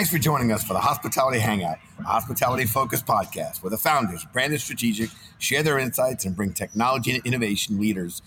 Thanks 0.00 0.10
for 0.10 0.18
joining 0.18 0.50
us 0.50 0.64
for 0.64 0.72
the 0.72 0.80
Hospitality 0.80 1.40
Hangout, 1.40 1.76
a 1.98 2.04
hospitality 2.04 2.64
focused 2.64 3.04
podcast 3.04 3.62
where 3.62 3.68
the 3.68 3.76
founders, 3.76 4.24
Branded 4.32 4.62
Strategic, 4.62 5.10
share 5.38 5.62
their 5.62 5.78
insights 5.78 6.24
and 6.24 6.34
bring 6.34 6.54
technology 6.54 7.14
and 7.14 7.26
innovation 7.26 7.78
leaders 7.78 8.22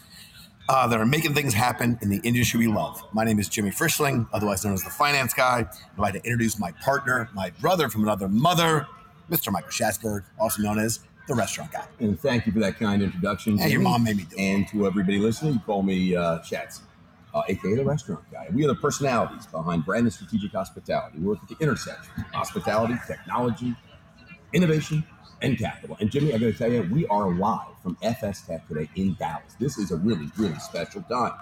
uh, 0.70 0.86
that 0.86 0.99
are 0.99 1.05
making 1.07 1.33
things 1.33 1.55
happen 1.55 1.97
in 2.04 2.09
the 2.09 2.21
industry 2.23 2.59
we 2.59 2.72
love. 2.72 3.04
My 3.12 3.23
name 3.23 3.40
is 3.40 3.49
Jimmy 3.49 3.72
Frischling, 3.72 4.28
otherwise 4.31 4.63
known 4.63 4.76
as 4.76 4.83
the 4.83 4.91
Finance 4.91 5.33
Guy. 5.33 5.67
I'd 5.67 5.97
like 5.97 6.13
to 6.13 6.19
introduce 6.19 6.59
my 6.59 6.73
partner, 6.73 7.28
my 7.33 7.49
brother 7.59 7.90
from 7.90 8.03
another 8.03 8.29
mother, 8.29 8.85
Mr. 9.31 9.51
Michael 9.51 9.71
Schatzberg, 9.71 10.26
also 10.40 10.62
known 10.62 10.78
as 10.78 10.99
the 11.28 11.33
Restaurant 11.33 11.71
Guy. 11.71 11.87
And 11.99 12.19
thank 12.19 12.46
you 12.46 12.51
for 12.51 12.60
that 12.60 12.78
kind 12.78 13.01
introduction. 13.01 13.60
And 13.60 13.71
your 13.71 13.81
mom 13.81 14.03
made 14.03 14.17
me 14.17 14.28
do 14.29 14.35
it. 14.35 14.40
And 14.40 14.67
to 14.67 14.85
everybody 14.85 15.17
listening, 15.17 15.55
you 15.55 15.60
call 15.62 15.81
me 15.81 16.16
uh, 16.16 16.44
Schatz, 16.44 16.84
uh, 17.34 17.41
aka 17.48 17.76
the 17.76 17.84
Restaurant 17.84 18.23
Guy. 18.32 18.48
We 18.54 18.64
are 18.66 18.68
the 18.68 18.76
personalities 18.76 19.46
behind 19.48 19.86
Branded 19.86 20.14
Strategic 20.14 20.52
Hospitality. 20.52 21.18
We 21.18 21.26
work 21.26 21.40
at 21.41 21.50
the 21.50 21.64
intersection 21.64 22.12
of 22.18 22.26
hospitality, 22.32 22.96
technology, 23.08 23.76
innovation, 24.54 25.04
and 25.41 25.58
capital. 25.58 25.98
And 26.00 26.12
Jimmy, 26.12 26.32
I 26.32 26.36
am 26.36 26.41
going 26.41 26.54
to 26.54 26.58
tell 26.58 26.72
you, 26.72 26.88
we 26.91 27.05
are 27.08 27.34
live 27.34 27.68
from 27.82 27.96
FSTEC 27.98 28.68
today 28.68 28.90
in 28.96 29.16
Dallas. 29.16 29.55
This 29.60 29.77
is 29.77 29.91
a 29.91 29.98
really, 29.98 30.30
really 30.38 30.60
special 30.60 31.02
time. 31.04 31.34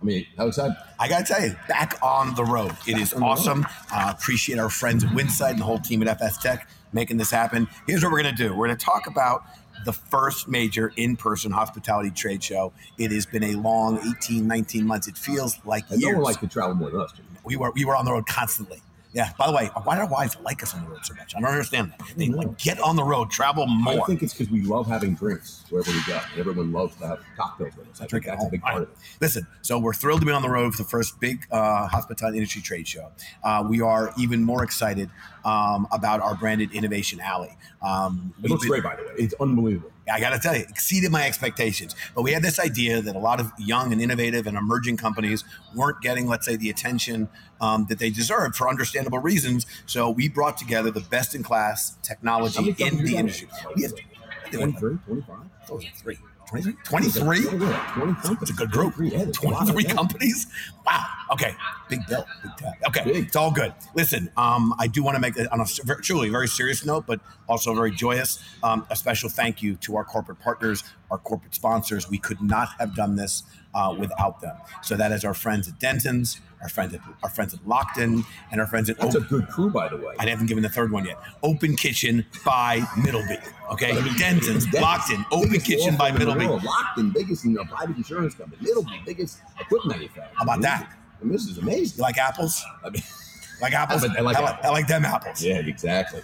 I 0.00 0.04
mean, 0.04 0.26
how 0.36 0.46
excited? 0.46 0.76
I 1.00 1.08
gotta 1.08 1.24
tell 1.24 1.42
you, 1.42 1.56
back 1.68 1.98
on 2.02 2.34
the 2.36 2.44
road. 2.44 2.72
It 2.86 2.98
is 2.98 3.10
the 3.10 3.16
road. 3.16 3.26
awesome. 3.26 3.66
Uh, 3.92 4.14
appreciate 4.16 4.58
our 4.58 4.70
friends 4.70 5.02
at 5.02 5.10
Winsight 5.10 5.50
and 5.50 5.58
the 5.58 5.64
whole 5.64 5.80
team 5.80 6.06
at 6.06 6.20
FSTEC 6.20 6.62
making 6.92 7.16
this 7.16 7.32
happen. 7.32 7.66
Here's 7.86 8.02
what 8.04 8.12
we're 8.12 8.22
gonna 8.22 8.36
do. 8.36 8.54
We're 8.54 8.68
gonna 8.68 8.78
talk 8.78 9.08
about 9.08 9.42
the 9.84 9.92
first 9.92 10.48
major 10.48 10.92
in-person 10.96 11.52
hospitality 11.52 12.10
trade 12.10 12.42
show. 12.42 12.72
It 12.98 13.10
has 13.12 13.26
been 13.26 13.44
a 13.44 13.54
long 13.54 13.98
18, 14.18 14.46
19 14.46 14.86
months. 14.86 15.08
It 15.08 15.16
feels 15.16 15.58
like 15.64 15.84
And 15.90 16.00
no 16.00 16.08
one 16.10 16.22
likes 16.22 16.38
to 16.38 16.46
travel 16.48 16.74
more 16.74 16.90
than 16.90 17.00
us, 17.00 17.12
we 17.44 17.56
were 17.56 17.70
we 17.72 17.84
were 17.84 17.96
on 17.96 18.04
the 18.04 18.12
road 18.12 18.26
constantly. 18.26 18.82
Yeah. 19.12 19.30
By 19.38 19.46
the 19.46 19.52
way, 19.52 19.70
why 19.84 19.94
do 19.96 20.02
our 20.02 20.08
wives 20.08 20.36
like 20.42 20.62
us 20.62 20.74
on 20.74 20.84
the 20.84 20.90
road 20.90 21.00
so 21.02 21.14
much? 21.14 21.34
I 21.34 21.40
don't 21.40 21.50
understand 21.50 21.92
that. 21.98 22.06
They 22.16 22.28
like 22.28 22.58
get 22.58 22.78
on 22.80 22.94
the 22.96 23.02
road, 23.04 23.30
travel 23.30 23.66
more. 23.66 24.02
I 24.02 24.06
think 24.06 24.22
it's 24.22 24.34
because 24.34 24.50
we 24.52 24.62
love 24.62 24.86
having 24.86 25.14
drinks 25.14 25.64
wherever 25.70 25.90
we 25.90 26.02
go. 26.06 26.20
Everyone 26.36 26.72
loves 26.72 26.94
to 26.96 27.06
have 27.06 27.20
cocktails 27.36 27.74
with 27.76 27.88
us. 27.90 28.00
I 28.02 28.06
Drink 28.06 28.26
at 28.26 28.32
that's 28.32 28.46
a 28.46 28.50
big 28.50 28.60
part 28.60 28.74
right. 28.74 28.82
of 28.82 28.88
it. 28.90 28.96
Listen, 29.20 29.46
so 29.62 29.78
we're 29.78 29.94
thrilled 29.94 30.20
to 30.20 30.26
be 30.26 30.32
on 30.32 30.42
the 30.42 30.50
road 30.50 30.74
for 30.74 30.82
the 30.82 30.88
first 30.88 31.18
big 31.20 31.46
uh, 31.50 31.86
hospitality 31.86 32.38
industry 32.38 32.60
trade 32.60 32.86
show. 32.86 33.10
Uh, 33.42 33.64
we 33.68 33.80
are 33.80 34.12
even 34.18 34.44
more 34.44 34.62
excited 34.62 35.08
um, 35.44 35.88
about 35.90 36.20
our 36.20 36.34
branded 36.34 36.72
innovation 36.72 37.18
alley. 37.20 37.56
Um, 37.80 38.34
It 38.42 38.50
looks 38.50 38.62
been- 38.64 38.70
great, 38.70 38.82
by 38.82 38.96
the 38.96 39.02
way. 39.04 39.14
It's 39.18 39.34
unbelievable. 39.40 39.90
I 40.10 40.20
got 40.20 40.30
to 40.30 40.38
tell 40.38 40.56
you, 40.56 40.64
exceeded 40.68 41.10
my 41.10 41.26
expectations. 41.26 41.94
But 42.14 42.22
we 42.22 42.32
had 42.32 42.42
this 42.42 42.58
idea 42.58 43.00
that 43.00 43.16
a 43.16 43.18
lot 43.18 43.40
of 43.40 43.52
young 43.58 43.92
and 43.92 44.00
innovative 44.00 44.46
and 44.46 44.56
emerging 44.56 44.96
companies 44.96 45.44
weren't 45.74 46.00
getting, 46.00 46.26
let's 46.26 46.46
say, 46.46 46.56
the 46.56 46.70
attention 46.70 47.28
um, 47.60 47.86
that 47.88 47.98
they 47.98 48.10
deserved 48.10 48.56
for 48.56 48.68
understandable 48.68 49.18
reasons. 49.18 49.66
So 49.86 50.10
we 50.10 50.28
brought 50.28 50.56
together 50.56 50.90
the 50.90 51.00
best 51.00 51.34
in 51.34 51.42
class 51.42 51.96
technology 52.02 52.74
in 52.78 53.04
the 53.04 53.16
industry. 53.16 53.48
We 53.76 53.82
have, 53.82 53.92
I 53.92 54.50
think 54.50 54.52
we 54.52 54.72
have 54.72 54.80
23, 54.80 54.98
25? 55.06 55.36
what 55.66 55.76
was 55.76 55.84
it, 55.84 55.96
three. 55.96 56.18
23? 56.48 56.74
23? 56.84 57.38
Yeah, 57.38 57.52
yeah, 57.52 57.92
20 57.94 58.14
companies. 58.14 58.38
It's 58.42 58.50
a 58.50 58.54
good 58.54 58.70
group. 58.70 58.94
23, 58.94 59.18
yeah, 59.18 59.28
it's 59.28 59.38
a 59.38 59.48
lot 59.48 59.62
of 59.62 59.72
23 59.72 59.82
them. 59.84 59.96
companies? 59.96 60.46
Wow. 60.86 61.06
Okay. 61.30 61.54
Big 61.88 62.00
bill. 62.06 62.24
Big 62.42 62.56
tab. 62.56 62.72
Okay. 62.88 63.04
Big. 63.04 63.26
It's 63.26 63.36
all 63.36 63.50
good. 63.50 63.72
Listen, 63.94 64.30
um, 64.36 64.74
I 64.78 64.86
do 64.86 65.02
want 65.02 65.16
to 65.16 65.20
make, 65.20 65.36
a, 65.38 65.50
on 65.52 65.60
a 65.60 65.66
truly 66.02 66.28
very 66.28 66.48
serious 66.48 66.84
note, 66.84 67.06
but 67.06 67.20
also 67.48 67.74
very 67.74 67.90
joyous, 67.90 68.42
um, 68.62 68.86
a 68.90 68.96
special 68.96 69.28
thank 69.28 69.62
you 69.62 69.76
to 69.76 69.96
our 69.96 70.04
corporate 70.04 70.40
partners, 70.40 70.84
our 71.10 71.18
corporate 71.18 71.54
sponsors. 71.54 72.10
We 72.10 72.18
could 72.18 72.40
not 72.40 72.68
have 72.78 72.94
done 72.94 73.16
this 73.16 73.42
uh, 73.74 73.94
without 73.98 74.40
them. 74.40 74.56
So 74.82 74.96
that 74.96 75.12
is 75.12 75.24
our 75.24 75.34
friends 75.34 75.68
at 75.68 75.78
Dentons, 75.78 76.40
our 76.62 76.68
friends 76.68 76.94
at, 76.94 77.00
our 77.22 77.30
friends 77.30 77.54
at 77.54 77.60
Lockton, 77.60 78.24
and 78.50 78.60
our 78.60 78.66
friends 78.66 78.90
at 78.90 78.98
That's 78.98 79.14
a 79.14 79.20
good 79.20 79.48
crew, 79.48 79.70
by 79.70 79.88
the 79.88 79.96
way. 79.96 80.14
I 80.18 80.26
haven't 80.26 80.46
given 80.46 80.62
the 80.62 80.68
third 80.68 80.90
one 80.90 81.04
yet. 81.04 81.18
Open 81.42 81.76
Kitchen 81.76 82.26
by 82.44 82.80
Middleby. 82.96 83.40
Okay, 83.70 83.92
Dentons, 83.92 84.64
Lockton, 84.72 85.24
Open 85.30 85.60
Kitchen 85.60 85.96
by 85.96 86.10
firm 86.10 86.22
in 86.22 86.28
the 86.28 86.34
Middleby. 86.34 86.60
Lockton, 86.60 87.12
biggest 87.12 87.44
you 87.44 87.52
know, 87.52 87.64
private 87.64 87.96
insurance 87.96 88.34
company. 88.34 88.60
Middleby, 88.62 89.04
biggest 89.04 89.40
equipment 89.60 89.98
manufacturer. 89.98 90.34
How 90.34 90.44
about 90.44 90.62
that? 90.62 90.92
I 91.20 91.24
mean, 91.24 91.32
this 91.32 91.46
is 91.46 91.58
amazing. 91.58 91.98
You 91.98 92.02
like 92.02 92.18
apples? 92.18 92.64
I 92.84 92.90
mean, 92.90 93.02
Like 93.60 93.72
apples? 93.72 94.04
I 94.04 94.20
like 94.20 94.36
I 94.36 94.40
like. 94.40 94.64
I 94.64 94.68
like 94.70 94.86
them 94.86 95.04
apples. 95.04 95.42
yeah, 95.42 95.56
exactly. 95.58 96.22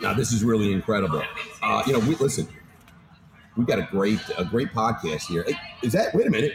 Now 0.00 0.14
this 0.14 0.32
is 0.32 0.42
really 0.42 0.72
incredible. 0.72 1.22
Uh, 1.62 1.82
you 1.86 1.92
know, 1.92 1.98
we 1.98 2.14
listen. 2.14 2.48
We 3.58 3.64
got 3.66 3.78
a 3.78 3.88
great, 3.90 4.20
a 4.38 4.44
great 4.44 4.72
podcast 4.72 5.26
here. 5.26 5.44
Is 5.82 5.92
that? 5.92 6.14
Wait 6.14 6.26
a 6.26 6.30
minute. 6.30 6.54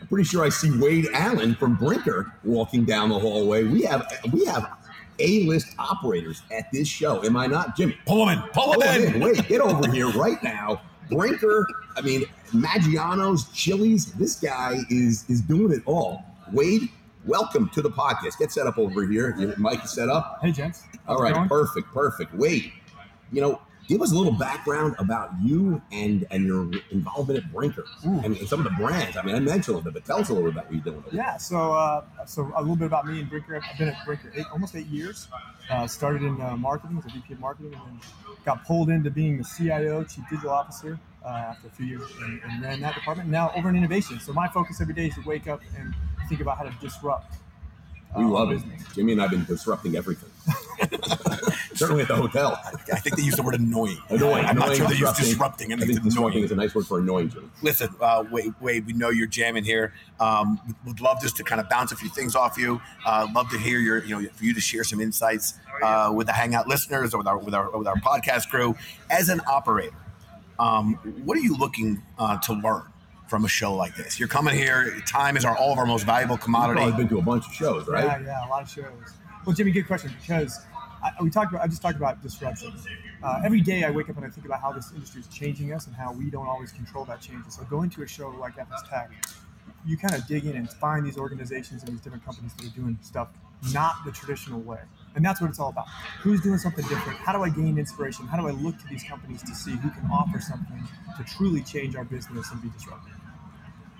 I'm 0.00 0.06
pretty 0.06 0.24
sure 0.24 0.42
I 0.44 0.48
see 0.48 0.70
Wade 0.78 1.08
Allen 1.12 1.54
from 1.56 1.74
Brinker 1.74 2.32
walking 2.44 2.84
down 2.86 3.08
the 3.10 3.18
hallway. 3.18 3.64
We 3.64 3.82
have, 3.82 4.06
we 4.32 4.44
have 4.46 4.70
A-list 5.18 5.74
operators 5.78 6.40
at 6.56 6.70
this 6.72 6.86
show. 6.88 7.22
Am 7.24 7.36
I 7.36 7.46
not, 7.48 7.76
Jimmy? 7.76 7.98
Pull 8.06 8.24
them 8.24 8.38
in. 8.38 8.48
Pull 8.52 8.62
Hold 8.72 8.82
them 8.82 9.02
on, 9.08 9.14
in. 9.16 9.20
wait, 9.20 9.48
get 9.48 9.60
over 9.60 9.90
here 9.90 10.08
right 10.12 10.40
now. 10.42 10.80
Brinker, 11.10 11.66
I 11.96 12.00
mean, 12.02 12.24
Maggiano's, 12.52 13.50
Chili's. 13.52 14.12
This 14.12 14.36
guy 14.36 14.76
is 14.88 15.28
is 15.28 15.40
doing 15.42 15.72
it 15.72 15.82
all. 15.84 16.24
Wade, 16.52 16.88
welcome 17.26 17.68
to 17.70 17.82
the 17.82 17.90
podcast. 17.90 18.38
Get 18.38 18.50
set 18.50 18.66
up 18.66 18.78
over 18.78 19.06
here. 19.06 19.34
Your 19.38 19.56
mic 19.58 19.84
is 19.84 19.92
set 19.92 20.08
up. 20.08 20.38
Hey, 20.42 20.52
gents. 20.52 20.84
All 21.06 21.18
going? 21.18 21.48
perfect, 21.48 21.92
perfect. 21.92 22.34
Wade, 22.34 22.72
you 23.32 23.40
know, 23.40 23.60
give 23.86 24.00
us 24.00 24.12
a 24.12 24.14
little 24.14 24.32
background 24.32 24.94
about 24.98 25.30
you 25.42 25.82
and 25.92 26.26
and 26.30 26.46
your 26.46 26.70
involvement 26.90 27.44
at 27.44 27.52
Brinker 27.52 27.84
Ooh. 28.06 28.20
and, 28.20 28.36
some 28.48 28.60
of 28.60 28.64
the 28.64 28.82
brands. 28.82 29.16
I 29.16 29.22
mean, 29.22 29.34
I 29.34 29.40
mentioned 29.40 29.74
a 29.74 29.78
little 29.78 29.92
bit, 29.92 29.94
but 29.94 30.04
tell 30.04 30.20
us 30.20 30.28
a 30.30 30.32
little 30.32 30.50
bit 30.50 30.58
about 30.58 30.72
what 30.72 30.74
you're 30.74 30.94
doing. 30.94 31.04
Yeah, 31.12 31.36
so 31.36 31.72
uh, 31.72 32.04
so 32.26 32.52
a 32.56 32.60
little 32.60 32.76
bit 32.76 32.86
about 32.86 33.06
me 33.06 33.20
and 33.20 33.28
Brinker. 33.28 33.56
I've 33.56 33.78
been 33.78 33.88
at 33.88 34.04
Brinker 34.06 34.32
eight, 34.34 34.46
almost 34.52 34.74
eight 34.74 34.86
years. 34.86 35.28
Uh, 35.70 35.86
started 35.86 36.22
in 36.22 36.40
uh, 36.40 36.56
marketing 36.56 36.96
as 36.98 37.04
a 37.04 37.14
VP 37.14 37.34
of 37.34 37.40
marketing, 37.40 37.74
and 37.74 37.82
then 37.82 38.00
got 38.44 38.64
pulled 38.64 38.88
into 38.88 39.10
being 39.10 39.36
the 39.36 39.44
CIO, 39.44 40.04
Chief 40.04 40.24
Digital 40.30 40.50
Officer, 40.50 40.98
after 41.36 41.68
a 41.68 41.70
few 41.70 41.86
years, 41.86 42.10
and, 42.22 42.40
and 42.44 42.62
ran 42.62 42.80
that 42.80 42.94
department. 42.94 43.28
Now 43.28 43.52
over 43.56 43.68
in 43.68 43.76
innovation. 43.76 44.20
So 44.20 44.32
my 44.32 44.48
focus 44.48 44.80
every 44.80 44.94
day 44.94 45.06
is 45.08 45.14
to 45.14 45.22
wake 45.26 45.48
up 45.48 45.60
and 45.78 45.94
think 46.28 46.40
about 46.40 46.58
how 46.58 46.64
to 46.64 46.74
disrupt. 46.80 47.34
We 48.16 48.24
uh, 48.24 48.28
love 48.28 48.50
it. 48.50 48.54
business. 48.54 48.94
Jimmy 48.94 49.12
and 49.12 49.20
I've 49.22 49.30
been 49.30 49.44
disrupting 49.44 49.94
everything. 49.94 50.30
Certainly 51.74 52.02
at 52.02 52.08
the 52.08 52.16
hotel. 52.16 52.58
I 52.92 52.98
think 53.00 53.16
they 53.16 53.22
use 53.22 53.36
the 53.36 53.42
word 53.42 53.54
annoying. 53.54 53.98
Annoying. 54.08 54.46
I'm 54.46 54.56
not 54.56 54.74
sure 54.74 54.86
they 54.88 54.94
use 54.94 55.12
disrupting. 55.12 55.72
I 55.72 55.76
I 55.76 55.78
think, 55.78 55.88
think 55.88 55.96
it's 55.98 56.14
disrupting 56.14 56.32
annoying. 56.38 56.44
is 56.44 56.50
a 56.52 56.56
nice 56.56 56.74
word 56.74 56.86
for 56.86 56.98
annoying, 57.00 57.28
Jimmy. 57.28 57.48
Listen, 57.62 57.94
uh, 58.00 58.24
Wade, 58.30 58.54
Wade, 58.60 58.86
we 58.86 58.94
know 58.94 59.10
you're 59.10 59.26
jamming 59.26 59.64
here. 59.64 59.92
Um, 60.20 60.58
would 60.86 61.00
love 61.00 61.20
just 61.20 61.36
to 61.36 61.44
kind 61.44 61.60
of 61.60 61.68
bounce 61.68 61.92
a 61.92 61.96
few 61.96 62.08
things 62.08 62.34
off 62.34 62.56
you. 62.56 62.80
Uh, 63.04 63.28
love 63.34 63.50
to 63.50 63.58
hear 63.58 63.78
your, 63.78 64.02
you 64.04 64.20
know, 64.20 64.28
for 64.30 64.44
you 64.44 64.54
to 64.54 64.60
share 64.60 64.84
some 64.84 65.00
insights 65.00 65.54
uh, 65.82 66.10
with 66.14 66.26
the 66.28 66.32
Hangout 66.32 66.66
listeners 66.66 67.12
or 67.12 67.18
with 67.18 67.26
our 67.26 67.36
with 67.38 67.54
our 67.54 67.70
with 67.76 67.86
our 67.86 67.96
podcast 67.96 68.48
crew. 68.48 68.74
As 69.10 69.28
an 69.28 69.42
operator, 69.46 69.94
um, 70.58 70.94
what 71.24 71.36
are 71.36 71.40
you 71.40 71.56
looking 71.56 72.02
uh, 72.18 72.38
to 72.38 72.52
learn 72.54 72.82
from 73.28 73.44
a 73.44 73.48
show 73.48 73.74
like 73.74 73.94
this? 73.96 74.18
You're 74.18 74.28
coming 74.28 74.54
here. 74.54 75.00
Time 75.06 75.36
is 75.36 75.44
our 75.44 75.56
all 75.56 75.72
of 75.72 75.78
our 75.78 75.86
most 75.86 76.04
valuable 76.04 76.36
commodity. 76.36 76.84
You've 76.84 76.96
been 76.96 77.08
to 77.08 77.18
a 77.18 77.22
bunch 77.22 77.46
of 77.46 77.52
shows, 77.52 77.86
right? 77.86 78.04
Yeah, 78.04 78.20
yeah, 78.20 78.46
a 78.46 78.48
lot 78.48 78.62
of 78.62 78.70
shows. 78.70 78.84
Well, 79.46 79.54
Jimmy, 79.54 79.70
good 79.70 79.86
question 79.86 80.12
because 80.20 80.60
I, 81.02 81.10
we 81.22 81.30
talked 81.30 81.52
about. 81.52 81.64
I 81.64 81.68
just 81.68 81.82
talked 81.82 81.96
about 81.96 82.22
disruption. 82.22 82.72
Uh, 83.22 83.40
every 83.44 83.60
day 83.60 83.84
I 83.84 83.90
wake 83.90 84.08
up 84.08 84.16
and 84.16 84.24
I 84.24 84.28
think 84.28 84.46
about 84.46 84.60
how 84.60 84.72
this 84.72 84.92
industry 84.92 85.20
is 85.20 85.26
changing 85.28 85.72
us 85.72 85.86
and 85.86 85.96
how 85.96 86.12
we 86.12 86.30
don't 86.30 86.46
always 86.46 86.70
control 86.70 87.04
that 87.06 87.20
change. 87.20 87.44
So 87.48 87.64
going 87.64 87.90
to 87.90 88.02
a 88.02 88.06
show 88.06 88.30
like 88.30 88.56
FSTEC, 88.56 89.08
you 89.84 89.96
kind 89.96 90.14
of 90.14 90.26
dig 90.26 90.44
in 90.46 90.56
and 90.56 90.70
find 90.70 91.04
these 91.04 91.18
organizations 91.18 91.82
and 91.82 91.92
these 91.92 92.00
different 92.00 92.24
companies 92.24 92.52
that 92.54 92.66
are 92.66 92.76
doing 92.76 92.98
stuff 93.02 93.28
not 93.72 94.04
the 94.04 94.12
traditional 94.12 94.60
way. 94.60 94.78
And 95.14 95.24
that's 95.24 95.40
what 95.40 95.50
it's 95.50 95.58
all 95.58 95.70
about. 95.70 95.88
Who's 96.20 96.40
doing 96.40 96.58
something 96.58 96.86
different? 96.86 97.18
How 97.18 97.32
do 97.32 97.42
I 97.42 97.48
gain 97.48 97.78
inspiration? 97.78 98.26
How 98.26 98.40
do 98.40 98.46
I 98.46 98.52
look 98.52 98.78
to 98.78 98.86
these 98.88 99.02
companies 99.04 99.42
to 99.42 99.54
see 99.54 99.72
who 99.72 99.90
can 99.90 100.08
offer 100.12 100.40
something 100.40 100.86
to 101.16 101.24
truly 101.24 101.62
change 101.62 101.96
our 101.96 102.04
business 102.04 102.50
and 102.52 102.62
be 102.62 102.68
disruptive? 102.70 103.14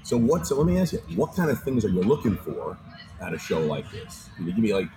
So 0.02 0.16
what? 0.16 0.46
So 0.46 0.56
let 0.56 0.66
me 0.66 0.78
ask 0.78 0.92
you, 0.92 1.00
what 1.16 1.34
kind 1.34 1.50
of 1.50 1.62
things 1.62 1.84
are 1.84 1.88
you 1.88 2.02
looking 2.02 2.36
for 2.36 2.78
at 3.20 3.34
a 3.34 3.38
show 3.38 3.60
like 3.60 3.90
this? 3.90 4.30
Can 4.36 4.46
you 4.46 4.52
give 4.52 4.62
me 4.62 4.72
like 4.72 4.88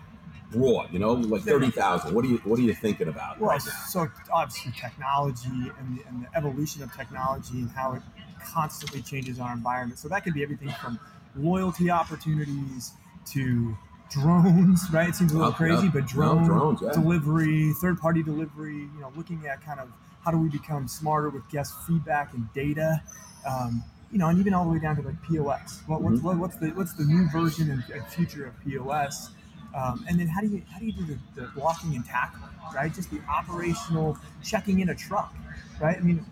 broad, 0.52 0.94
you 0.94 1.00
know, 1.00 1.14
like 1.14 1.42
thirty 1.42 1.72
thousand? 1.72 2.14
What 2.14 2.24
are 2.26 2.28
you 2.28 2.38
What 2.44 2.60
are 2.60 2.62
you 2.62 2.74
thinking 2.74 3.08
about? 3.08 3.40
Well, 3.40 3.52
right 3.52 3.62
so 3.62 4.08
obviously 4.32 4.72
technology 4.74 5.50
and 5.50 5.98
the, 5.98 6.08
and 6.08 6.24
the 6.24 6.38
evolution 6.38 6.84
of 6.84 6.94
technology 6.96 7.60
and 7.60 7.72
how 7.72 7.94
it 7.94 8.02
constantly 8.46 9.02
changes 9.02 9.40
our 9.40 9.54
environment. 9.54 10.00
So 10.00 10.08
that 10.10 10.24
could 10.24 10.34
be 10.34 10.44
everything 10.44 10.70
from 10.82 11.00
loyalty 11.36 11.90
opportunities 11.90 12.92
to 13.32 13.78
drones, 14.12 14.82
right? 14.92 15.10
It 15.10 15.16
seems 15.16 15.32
a 15.34 15.38
little 15.38 15.54
crazy, 15.54 15.86
yeah. 15.86 15.92
but 15.94 16.02
No, 16.04 16.08
drone 16.08 16.44
drones, 16.46 16.80
yeah. 16.82 16.92
delivery, 16.92 17.72
third-party 17.82 18.24
delivery. 18.24 18.76
You 18.76 19.00
know, 19.02 19.12
looking 19.16 19.46
at 19.48 19.64
kind 19.64 19.80
of 19.80 19.90
how 20.24 20.32
do 20.32 20.38
we 20.38 20.50
become 20.50 20.88
smarter 20.88 21.30
with 21.30 21.48
guest 21.50 21.74
feedback 21.88 22.34
and 22.34 22.52
data. 22.54 23.02
Um, 23.48 23.84
you 24.12 24.18
know, 24.18 24.28
and 24.28 24.38
even 24.40 24.54
all 24.54 24.66
the 24.66 24.72
way 24.72 24.80
down 24.80 24.98
to 24.98 25.02
like 25.02 25.22
POS. 25.24 25.82
What, 25.88 26.02
what's, 26.02 26.20
Mhm. 26.20 26.24
what, 26.24 26.38
what's 26.38 26.56
the 26.58 26.68
what's 26.72 26.94
the 26.94 27.06
new 27.06 27.30
version 27.30 27.72
and, 27.72 27.84
and 27.94 28.06
future 28.08 28.46
of 28.46 28.60
POS? 28.64 29.32
Um, 29.74 30.04
and 30.10 30.20
then 30.20 30.28
how 30.28 30.42
do 30.42 30.48
you 30.48 30.62
how 30.72 30.80
do 30.80 30.86
you 30.86 30.92
do 30.92 31.06
the, 31.06 31.18
the 31.42 31.48
blocking 31.56 31.96
and 31.96 32.06
tackling, 32.06 32.50
right? 32.76 32.94
Just 32.94 33.10
the 33.10 33.22
operational 33.30 34.18
checking 34.44 34.82
in 34.82 34.90
a 34.90 34.96
truck, 34.96 35.34
right? 35.80 35.96
I 35.98 36.02
mean, 36.02 36.26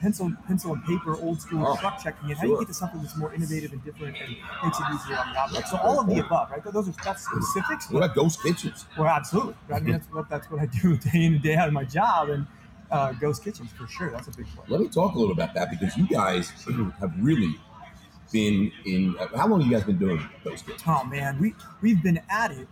pencil, 0.00 0.32
pencil 0.46 0.72
and 0.74 0.84
paper, 0.84 1.16
old 1.20 1.40
school 1.40 1.64
Oh, 1.66 1.76
truck 1.76 2.02
checking, 2.02 2.30
and 2.30 2.38
how 2.38 2.44
do 2.44 2.50
you 2.50 2.58
get 2.58 2.68
to 2.68 2.74
something 2.74 3.00
that's 3.02 3.16
more 3.16 3.32
innovative 3.34 3.72
and 3.72 3.84
different 3.84 4.16
and 4.20 4.36
makes 4.64 4.78
it 4.80 4.86
easier 4.94 5.16
on 5.18 5.32
the 5.32 5.38
operator? 5.38 5.66
So 5.68 5.76
all 5.78 6.00
of 6.00 6.06
the 6.08 6.18
above, 6.18 6.50
right? 6.50 6.64
Those 6.64 6.88
are 6.88 6.92
that's 7.04 7.24
specifics. 7.24 7.90
What 7.90 8.02
about 8.02 8.16
ghost 8.16 8.42
kitchens? 8.42 8.86
Well, 8.98 9.08
absolutely. 9.08 9.54
I 9.72 9.80
mean, 9.80 9.92
that's 9.92 10.06
what 10.12 10.28
that's 10.28 10.50
what 10.50 10.60
I 10.60 10.66
do 10.66 10.96
day 11.12 11.24
in 11.24 11.34
and 11.34 11.42
day 11.42 11.54
out 11.54 11.68
of 11.68 11.74
my 11.74 11.84
job, 11.84 12.30
and 12.30 12.46
uh, 12.90 13.12
Ghost 13.12 13.44
Kitchens 13.44 13.70
for 13.72 13.86
sure. 13.86 14.10
That's 14.10 14.26
a 14.28 14.32
big 14.32 14.46
play. 14.48 14.64
Let 14.68 14.80
me 14.80 14.88
talk 14.88 15.14
a 15.14 15.18
little 15.18 15.32
about 15.32 15.54
that 15.54 15.70
because 15.70 15.96
you 15.96 16.06
guys 16.08 16.50
have 16.98 17.12
really 17.18 17.54
been 18.32 18.72
in. 18.86 19.16
uh, 19.18 19.28
How 19.36 19.46
long 19.48 19.60
have 19.60 19.70
you 19.70 19.76
guys 19.76 19.84
been 19.86 19.98
doing 19.98 20.20
ghost 20.44 20.64
kitchens? 20.66 20.82
Oh 20.86 21.04
man, 21.04 21.38
we 21.40 21.54
we've 21.82 22.02
been 22.02 22.20
at 22.30 22.50
it. 22.52 22.68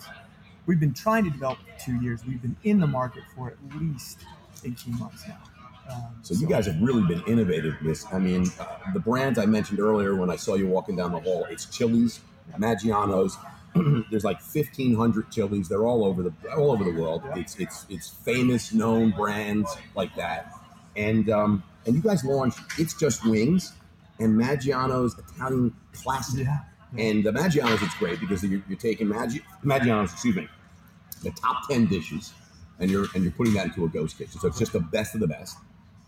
We've 0.66 0.80
been 0.80 0.92
trying 0.94 1.24
to 1.24 1.30
develop 1.30 1.58
for 1.58 1.84
two 1.84 2.00
years. 2.00 2.24
We've 2.26 2.42
been 2.42 2.56
in 2.64 2.78
the 2.80 2.86
market 2.86 3.22
for 3.34 3.48
at 3.48 3.80
least 3.80 4.20
eighteen 4.64 4.98
months 4.98 5.26
now. 5.26 5.38
So 6.22 6.34
you 6.34 6.46
guys 6.46 6.66
have 6.66 6.80
really 6.80 7.02
been 7.02 7.22
innovative. 7.26 7.76
in 7.80 7.86
This, 7.86 8.04
I 8.12 8.18
mean, 8.18 8.46
uh, 8.60 8.66
the 8.92 9.00
brands 9.00 9.38
I 9.38 9.46
mentioned 9.46 9.80
earlier 9.80 10.14
when 10.14 10.30
I 10.30 10.36
saw 10.36 10.54
you 10.54 10.66
walking 10.66 10.96
down 10.96 11.12
the 11.12 11.20
hall. 11.20 11.46
It's 11.50 11.66
Chili's, 11.66 12.20
Maggiano's. 12.58 13.36
There's 14.10 14.24
like 14.24 14.40
1,500 14.40 15.30
Chili's. 15.30 15.68
They're 15.68 15.86
all 15.86 16.04
over 16.04 16.22
the 16.22 16.32
all 16.56 16.72
over 16.72 16.84
the 16.84 16.92
world. 16.92 17.22
It's 17.36 17.56
it's 17.56 17.86
it's 17.88 18.08
famous, 18.08 18.72
known 18.72 19.10
brands 19.10 19.74
like 19.94 20.14
that. 20.16 20.52
And 20.96 21.30
um, 21.30 21.62
and 21.86 21.94
you 21.94 22.02
guys 22.02 22.24
launched 22.24 22.58
It's 22.78 22.94
Just 22.94 23.24
Wings 23.24 23.72
and 24.18 24.38
Maggiano's 24.38 25.16
Italian 25.18 25.74
Classic. 25.92 26.46
yeah, 26.46 26.58
And 26.96 27.24
the 27.24 27.30
Maggiano's, 27.30 27.82
it's 27.82 27.94
great 27.94 28.20
because 28.20 28.42
you're, 28.42 28.62
you're 28.68 28.78
taking 28.78 29.06
Maggi, 29.06 29.40
Maggiano's, 29.64 30.12
excuse 30.12 30.36
me, 30.36 30.48
the 31.22 31.30
top 31.30 31.68
10 31.68 31.86
dishes, 31.86 32.32
and 32.78 32.90
you're 32.90 33.06
and 33.14 33.22
you're 33.22 33.32
putting 33.32 33.54
that 33.54 33.66
into 33.66 33.84
a 33.84 33.88
ghost 33.88 34.18
kitchen. 34.18 34.40
So 34.40 34.48
it's 34.48 34.58
just 34.58 34.72
the 34.72 34.80
best 34.80 35.14
of 35.14 35.20
the 35.20 35.28
best. 35.28 35.56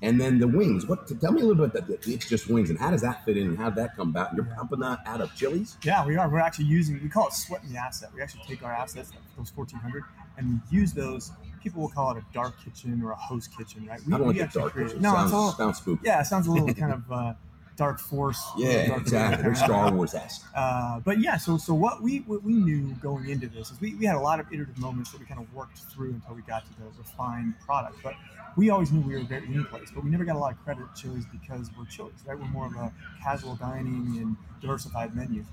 And 0.02 0.19
then 0.20 0.38
the 0.38 0.49
wings. 0.49 0.87
What? 0.87 1.06
Tell 1.20 1.31
me 1.32 1.43
a 1.43 1.44
little 1.44 1.67
bit 1.67 1.75
about 1.76 1.88
that. 1.88 2.06
It's 2.08 2.26
just 2.29 2.49
wings, 2.49 2.70
and 2.70 2.79
how 2.79 2.91
does 2.91 3.02
that 3.02 3.23
fit 3.25 3.37
in, 3.37 3.49
and 3.49 3.58
how 3.58 3.69
did 3.69 3.76
that 3.85 3.97
come 3.97 4.08
about? 4.08 4.35
You're 4.35 4.47
Yeah. 4.47 4.55
pumping 4.56 4.81
that 4.81 5.00
out 5.05 5.20
of 5.20 5.35
Chili's. 5.37 5.76
yeah. 5.85 6.06
We 6.06 6.17
are. 6.17 6.26
We're 6.29 6.38
actually 6.38 6.64
using. 6.67 6.99
We 7.02 7.08
call 7.11 7.29
it 7.29 7.35
sweating 7.35 7.70
the 7.73 7.79
asset. 7.79 8.08
We 8.14 8.23
actually 8.23 8.43
take 8.47 8.62
our 8.62 8.73
assets, 8.73 9.12
those 9.37 9.50
fourteen 9.50 9.79
hundred, 9.81 10.05
and 10.38 10.61
we 10.70 10.79
use 10.79 10.93
those. 10.94 11.32
People 11.62 11.82
will 11.82 11.91
call 11.91 12.12
it 12.12 12.17
a 12.19 12.25
dark 12.32 12.55
kitchen 12.64 13.02
or 13.02 13.12
a 13.12 13.19
ghost 13.29 13.55
kitchen, 13.55 13.85
right? 13.87 14.00
We, 14.06 14.14
I 14.14 14.17
don't 14.17 14.29
like 14.29 14.37
we 14.37 14.43
actually 14.43 14.61
dark 14.62 14.73
create- 14.73 14.87
kitchen. 14.88 15.02
No, 15.02 15.12
sounds, 15.12 15.31
it's 15.31 15.35
all. 15.35 15.52
sounds 15.52 15.76
spooky. 15.76 16.00
Yeah, 16.06 16.20
it 16.23 16.25
sounds 16.25 16.46
a 16.46 16.50
little 16.50 16.73
kind 16.82 16.93
of 16.94 17.12
uh, 17.12 17.35
dark 17.81 17.99
force. 17.99 18.43
Yeah, 18.59 18.88
dark 18.88 19.00
exactly. 19.00 19.43
They're 19.43 19.55
Star 19.55 19.91
Wars 19.91 20.12
esque. 20.12 20.47
Uh, 20.55 21.00
but 21.00 21.19
yeah, 21.19 21.38
so 21.38 21.56
so 21.56 21.73
what 21.73 22.03
we 22.03 22.19
what 22.27 22.43
we 22.43 22.53
knew 22.53 22.94
going 23.00 23.31
into 23.31 23.49
this 23.49 23.71
is 23.71 23.81
we, 23.81 23.94
we 23.94 24.05
had 24.05 24.17
a 24.17 24.21
lot 24.21 24.38
of 24.38 24.53
iterative 24.53 24.79
moments 24.79 25.11
that 25.12 25.19
we 25.19 25.25
kind 25.25 25.41
of 25.41 25.53
worked 25.55 25.79
through 25.79 26.11
until 26.11 26.35
we 26.35 26.43
got 26.43 26.67
to 26.67 26.73
the 26.79 26.85
refined 26.99 27.55
product. 27.65 27.97
But 28.05 28.15
we 28.55 28.69
always 28.69 28.93
knew 28.93 29.00
we 29.00 29.15
were 29.15 29.21
a 29.21 29.25
great 29.25 29.49
wing 29.49 29.65
place, 29.65 29.91
but 29.94 30.05
we 30.05 30.11
never 30.11 30.27
got 30.27 30.37
a 30.37 30.38
lot 30.38 30.53
of 30.53 30.62
credit 30.62 30.82
at 30.82 30.94
Chili's 30.94 31.25
because 31.32 31.71
we're 31.77 31.87
Chili's, 31.87 32.23
right? 32.27 32.38
We're 32.38 32.49
more 32.49 32.67
of 32.67 32.75
a 32.75 32.93
casual 33.23 33.56
dining 33.56 34.19
and 34.21 34.37
diversified 34.61 35.17
menu. 35.17 35.44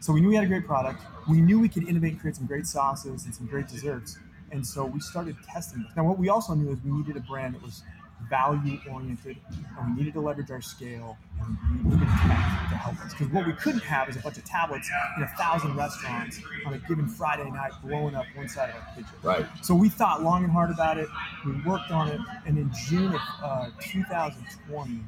So 0.00 0.12
we 0.12 0.20
knew 0.20 0.28
we 0.28 0.34
had 0.34 0.44
a 0.44 0.48
great 0.48 0.66
product. 0.66 1.02
We 1.30 1.40
knew 1.40 1.60
we 1.60 1.68
could 1.68 1.88
innovate 1.88 2.12
and 2.12 2.20
create 2.20 2.36
some 2.36 2.46
great 2.46 2.66
sauces 2.66 3.26
and 3.26 3.34
some 3.34 3.46
great 3.46 3.68
desserts. 3.68 4.18
And 4.50 4.66
so 4.66 4.84
we 4.84 5.00
started 5.00 5.36
testing 5.46 5.82
this. 5.82 5.92
Now, 5.96 6.04
what 6.04 6.18
we 6.18 6.28
also 6.28 6.54
knew 6.54 6.70
is 6.70 6.78
we 6.84 6.90
needed 6.90 7.16
a 7.16 7.20
brand 7.20 7.54
that 7.54 7.62
was 7.62 7.82
value 8.28 8.78
oriented 8.90 9.36
and 9.78 9.94
we 9.94 10.00
needed 10.00 10.14
to 10.14 10.20
leverage 10.20 10.50
our 10.50 10.60
scale 10.60 11.16
and 11.40 11.56
we 11.84 11.90
needed 11.90 12.08
tech 12.08 12.68
to 12.70 12.76
help 12.76 12.98
us. 13.04 13.12
Because 13.12 13.28
what 13.32 13.46
we 13.46 13.52
couldn't 13.52 13.82
have 13.82 14.08
is 14.08 14.16
a 14.16 14.20
bunch 14.20 14.38
of 14.38 14.44
tablets 14.44 14.90
in 15.16 15.22
a 15.22 15.28
thousand 15.38 15.76
restaurants 15.76 16.40
on 16.64 16.74
a 16.74 16.78
given 16.78 17.06
Friday 17.08 17.48
night 17.50 17.72
blowing 17.84 18.14
up 18.14 18.26
one 18.34 18.48
side 18.48 18.70
of 18.70 18.76
our 18.76 18.94
kitchen. 18.94 19.10
Right. 19.22 19.46
So 19.62 19.74
we 19.74 19.88
thought 19.88 20.22
long 20.22 20.44
and 20.44 20.52
hard 20.52 20.70
about 20.70 20.98
it. 20.98 21.08
We 21.44 21.52
worked 21.62 21.90
on 21.90 22.08
it, 22.08 22.20
and 22.46 22.58
in 22.58 22.70
June 22.88 23.14
of 23.14 23.20
uh, 23.42 23.70
2020, 23.80 25.00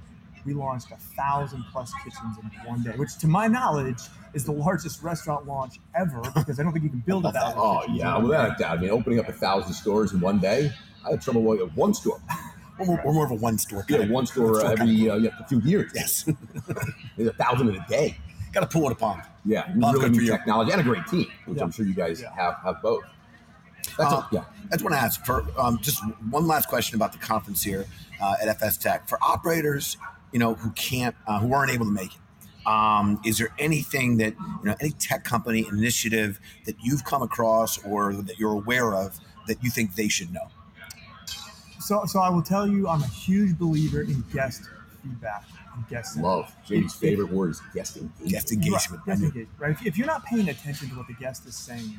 we 0.45 0.55
launched 0.55 0.91
a 0.93 0.97
thousand 0.97 1.65
plus 1.73 1.93
kitchens 2.05 2.37
in 2.43 2.69
one 2.69 2.83
day, 2.83 2.93
which, 2.93 3.17
to 3.19 3.27
my 3.27 3.47
knowledge, 3.49 3.99
is 4.35 4.45
the 4.45 4.53
largest 4.53 5.03
restaurant 5.03 5.47
launch 5.47 5.81
ever. 5.95 6.23
Because 6.35 6.61
I 6.61 6.63
don't 6.63 6.73
think 6.73 6.85
you 6.85 6.91
can 6.91 7.01
build 7.01 7.25
a 7.27 7.33
thousand. 7.33 7.59
Oh 7.59 7.83
yeah, 7.93 8.17
without 8.19 8.55
a 8.55 8.63
doubt. 8.63 8.79
I 8.79 8.81
mean, 8.81 8.91
opening 8.91 9.19
up 9.19 9.29
a 9.29 9.33
thousand 9.33 9.73
stores 9.73 10.13
in 10.13 10.21
one 10.21 10.39
day. 10.39 10.71
I 11.07 11.13
had 11.13 11.23
trouble 11.23 11.43
with 11.43 11.61
one 11.75 11.95
store. 11.95 12.21
We're, 12.79 12.87
more- 12.87 13.01
we're 13.05 13.13
more 13.13 13.25
of 13.25 13.31
a 13.31 13.35
one 13.37 13.59
store. 13.59 13.85
Yeah, 13.89 14.07
one 14.07 14.27
store 14.27 14.65
uh, 14.65 14.71
every 14.73 15.11
uh, 15.11 15.17
yeah, 15.17 15.31
a 15.41 15.47
few 15.49 15.61
years. 15.61 15.91
Yes. 15.95 16.25
There's 17.17 17.29
a 17.29 17.33
thousand 17.33 17.69
in 17.71 17.77
a 17.77 17.87
day. 17.89 18.17
Got 18.53 18.61
to 18.61 18.67
pull 18.67 18.87
in 18.87 18.93
a 18.93 18.95
pond. 18.95 19.23
Yeah, 19.45 19.71
really 19.77 20.09
new 20.11 20.27
technology 20.27 20.73
and 20.73 20.81
a 20.81 20.85
great 20.85 21.07
team, 21.07 21.27
which 21.47 21.59
Yeah. 21.59 21.65
I'm 21.65 21.71
sure 21.71 21.85
you 21.87 21.95
guys 21.95 22.21
Yeah. 22.21 22.35
have 22.35 22.57
have 22.65 22.83
both. 22.83 23.05
That's 23.97 24.13
Uh, 24.13 24.17
a, 24.17 24.29
yeah. 24.33 24.45
I 24.71 24.73
just 24.73 24.85
want 24.85 24.95
to 24.95 25.01
ask 25.01 25.25
for 25.25 25.45
um, 25.59 25.79
just 25.81 26.03
one 26.31 26.47
last 26.47 26.69
question 26.69 26.97
about 26.97 27.13
the 27.13 27.19
conference 27.19 27.63
here 27.63 27.87
uh, 28.21 28.35
at 28.43 28.59
FSTEC 28.61 29.09
for 29.09 29.19
operators, 29.23 29.97
you 30.33 30.39
know, 30.39 30.55
who 30.55 30.71
can't, 30.73 31.15
uh, 31.27 31.39
who 31.41 31.47
weren't 31.49 31.71
able 31.71 31.87
to 31.87 31.93
make 31.93 32.13
it. 32.15 32.21
Um, 32.69 33.19
is 33.25 33.39
there 33.39 33.49
anything 33.59 34.19
that 34.19 34.35
you 34.35 34.65
know, 34.65 34.75
any 34.81 34.91
tech 34.91 35.25
company 35.25 35.67
initiative 35.73 36.39
that 36.67 36.77
you've 36.83 37.05
come 37.05 37.23
across 37.23 37.83
or 37.85 38.13
that 38.15 38.39
you're 38.39 38.53
aware 38.53 38.95
of 38.95 39.19
that 39.47 39.63
you 39.65 39.71
think 39.71 39.95
they 39.95 40.09
should 40.09 40.33
know? 40.33 40.49
So, 41.89 42.05
so 42.05 42.21
I 42.21 42.29
will 42.29 42.43
tell 42.43 42.69
you, 42.69 42.87
I'm 42.87 43.03
a 43.03 43.07
huge 43.07 43.59
believer 43.59 44.03
in 44.03 44.23
guest 44.31 44.65
feedback 45.03 45.45
and 45.75 45.89
guest 45.89 46.13
centered. 46.13 46.29
Love. 46.29 46.55
Jamie's 46.67 46.95
favorite 46.95 47.33
word 47.33 47.53
is 47.53 47.63
guest 47.75 47.97
engagement. 47.97 48.31
Guest 48.31 48.53
engagement. 48.53 48.91
Right, 48.91 49.07
guest 49.07 49.23
engagement, 49.23 49.49
right? 49.59 49.71
If, 49.71 49.87
if 49.87 49.97
you're 49.97 50.07
not 50.07 50.23
paying 50.27 50.51
attention 50.51 50.91
to 50.91 50.97
what 50.97 51.07
the 51.07 51.15
guest 51.15 51.47
is 51.47 51.57
saying 51.57 51.97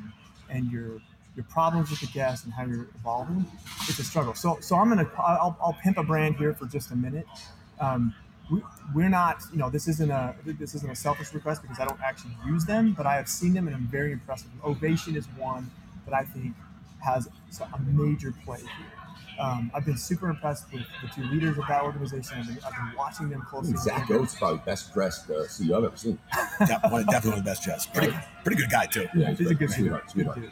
and 0.47 0.71
your 0.71 1.01
your 1.35 1.45
problems 1.49 1.89
with 1.89 2.01
the 2.01 2.07
guest 2.07 2.45
and 2.45 2.53
how 2.53 2.65
you're 2.65 2.87
evolving, 2.99 3.43
it's 3.87 3.97
a 3.97 4.03
struggle. 4.03 4.35
So, 4.35 4.59
so 4.61 4.75
I'm 4.75 4.89
gonna 4.89 5.09
I'll, 5.17 5.57
I'll 5.59 5.77
pimp 5.81 5.97
a 5.97 6.03
brand 6.03 6.35
here 6.35 6.53
for 6.53 6.67
just 6.67 6.91
a 6.91 6.95
minute. 6.95 7.25
Um, 7.79 8.13
we, 8.51 8.61
we're 8.93 9.09
not, 9.09 9.41
you 9.51 9.57
know, 9.57 9.71
this 9.71 9.87
isn't 9.87 10.11
a 10.11 10.35
this 10.45 10.75
isn't 10.75 10.91
a 10.91 10.95
selfish 10.95 11.33
request 11.33 11.63
because 11.63 11.79
I 11.79 11.85
don't 11.85 11.99
actually 12.01 12.35
use 12.45 12.63
them, 12.63 12.93
but 12.93 13.07
I 13.07 13.15
have 13.15 13.27
seen 13.27 13.53
them 13.53 13.65
and 13.65 13.75
I'm 13.75 13.87
very 13.87 14.11
impressed 14.11 14.45
with 14.45 14.61
them. 14.61 14.69
Ovation 14.69 15.15
is 15.15 15.25
one 15.35 15.71
that 16.05 16.13
I 16.13 16.25
think 16.25 16.53
has 17.03 17.27
a 17.59 17.79
major 17.91 18.35
play 18.45 18.59
here. 18.59 18.98
Um, 19.39 19.71
I've 19.73 19.85
been 19.85 19.97
super 19.97 20.29
impressed 20.29 20.65
with 20.73 20.81
the 21.01 21.07
two 21.15 21.23
leaders 21.29 21.57
of 21.57 21.63
that 21.69 21.81
organization. 21.83 22.39
I've 22.39 22.47
been, 22.47 22.57
I've 22.65 22.73
been 22.75 22.91
watching 22.97 23.29
them 23.29 23.41
I 23.45 23.49
closely. 23.49 23.77
Zach 23.77 24.11
Oates 24.11 24.35
probably 24.35 24.61
best 24.65 24.93
dressed 24.93 25.29
uh, 25.29 25.43
CEO 25.43 25.77
I've 25.77 25.83
ever 25.85 25.95
seen. 25.97 26.19
De- 26.59 26.79
one- 26.89 27.05
definitely 27.05 27.29
one 27.31 27.39
of 27.39 27.45
the 27.45 27.49
best 27.49 27.63
jets. 27.63 27.85
Pretty, 27.85 28.13
pretty 28.43 28.61
good 28.61 28.69
guy 28.69 28.85
too. 28.85 29.07
Yeah, 29.15 29.29
He's 29.31 29.41
a 29.49 29.55
good 29.55 29.59
dude. 29.59 29.71
sweetheart. 29.71 30.11
Sweetheart. 30.11 30.39
Good. 30.41 30.51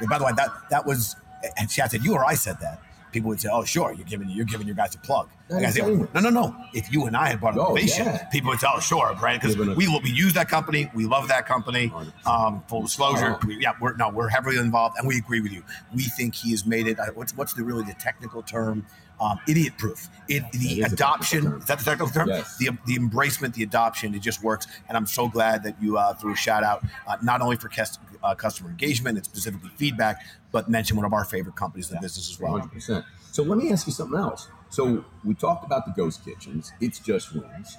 And 0.00 0.08
by 0.08 0.18
the 0.18 0.24
way, 0.24 0.32
that 0.36 0.48
that 0.70 0.86
was, 0.86 1.16
and 1.58 1.68
Chad 1.68 1.90
said 1.90 2.04
you 2.04 2.14
or 2.14 2.24
I 2.24 2.34
said 2.34 2.58
that. 2.60 2.80
People 3.14 3.28
would 3.30 3.40
say, 3.40 3.48
"Oh, 3.50 3.64
sure, 3.64 3.92
you're 3.92 4.04
giving 4.04 4.28
you're 4.28 4.44
giving 4.44 4.66
your 4.66 4.74
guys 4.76 4.94
a 4.96 4.98
plug." 4.98 5.28
No, 5.48 5.58
I 5.58 5.70
say, 5.70 5.82
no, 5.82 6.20
no, 6.20 6.30
no. 6.30 6.56
If 6.74 6.92
you 6.92 7.06
and 7.06 7.16
I 7.16 7.28
had 7.28 7.38
brought 7.40 7.54
up 7.56 7.68
Oh, 7.68 7.70
Ovation, 7.70 8.06
yeah. 8.06 8.24
people 8.32 8.50
would 8.50 8.58
say, 8.58 8.66
"Oh, 8.74 8.80
sure, 8.80 9.14
Branded," 9.20 9.42
because 9.56 9.68
a- 9.68 9.74
we 9.74 9.86
we 10.02 10.10
use 10.10 10.32
that 10.34 10.48
company, 10.48 10.90
we 10.94 11.04
love 11.06 11.28
that 11.28 11.46
company. 11.46 11.92
Um, 12.26 12.62
full 12.68 12.82
disclosure, 12.82 13.38
Oh. 13.40 13.46
we, 13.46 13.58
yeah, 13.62 13.72
we're 13.80 13.94
no, 13.96 14.08
we're 14.10 14.28
heavily 14.28 14.56
involved, 14.58 14.96
and 14.98 15.06
we 15.06 15.16
agree 15.16 15.40
with 15.40 15.52
you. 15.52 15.62
We 15.94 16.02
think 16.02 16.34
he 16.34 16.50
has 16.50 16.66
made 16.66 16.88
it. 16.88 16.98
uh, 16.98 17.06
What's 17.14 17.36
what's 17.36 17.52
the 17.54 17.62
really 17.62 17.84
the 17.84 17.94
technical 17.94 18.42
term? 18.42 18.84
Um, 19.20 19.38
idiot 19.48 19.74
proof. 19.78 20.08
It, 20.28 20.42
the 20.52 20.82
is 20.82 20.92
adoption 20.92 21.46
is 21.58 21.66
that 21.66 21.78
the 21.78 21.84
technical 21.84 22.08
term? 22.08 22.28
Yes. 22.28 22.56
The 22.58 22.70
the 22.86 22.96
embracement, 22.96 23.54
the 23.54 23.62
adoption, 23.62 24.14
it 24.14 24.20
just 24.22 24.42
works. 24.42 24.66
And 24.88 24.96
I'm 24.96 25.06
so 25.06 25.28
glad 25.28 25.62
that 25.62 25.80
you 25.80 25.96
uh, 25.98 26.14
threw 26.14 26.32
a 26.32 26.36
shout 26.36 26.64
out 26.64 26.82
uh, 27.06 27.16
not 27.22 27.40
only 27.40 27.56
for 27.56 27.68
cust- 27.68 28.00
uh, 28.24 28.34
customer 28.34 28.70
engagement 28.70 29.16
and 29.16 29.24
specifically 29.24 29.70
feedback, 29.76 30.24
but 30.50 30.68
mention 30.68 30.96
one 30.96 31.06
of 31.06 31.12
our 31.12 31.24
favorite 31.24 31.54
companies 31.54 31.90
in 31.90 31.96
the 31.96 32.00
business 32.00 32.28
as 32.28 32.40
well. 32.40 32.58
100%. 32.58 33.04
So 33.30 33.42
let 33.42 33.58
me 33.58 33.70
ask 33.70 33.86
you 33.86 33.92
something 33.92 34.18
else. 34.18 34.48
So 34.70 35.04
we 35.24 35.34
talked 35.34 35.64
about 35.64 35.86
the 35.86 35.92
ghost 35.92 36.24
kitchens. 36.24 36.72
It's 36.80 36.98
just 36.98 37.34
wings. 37.34 37.76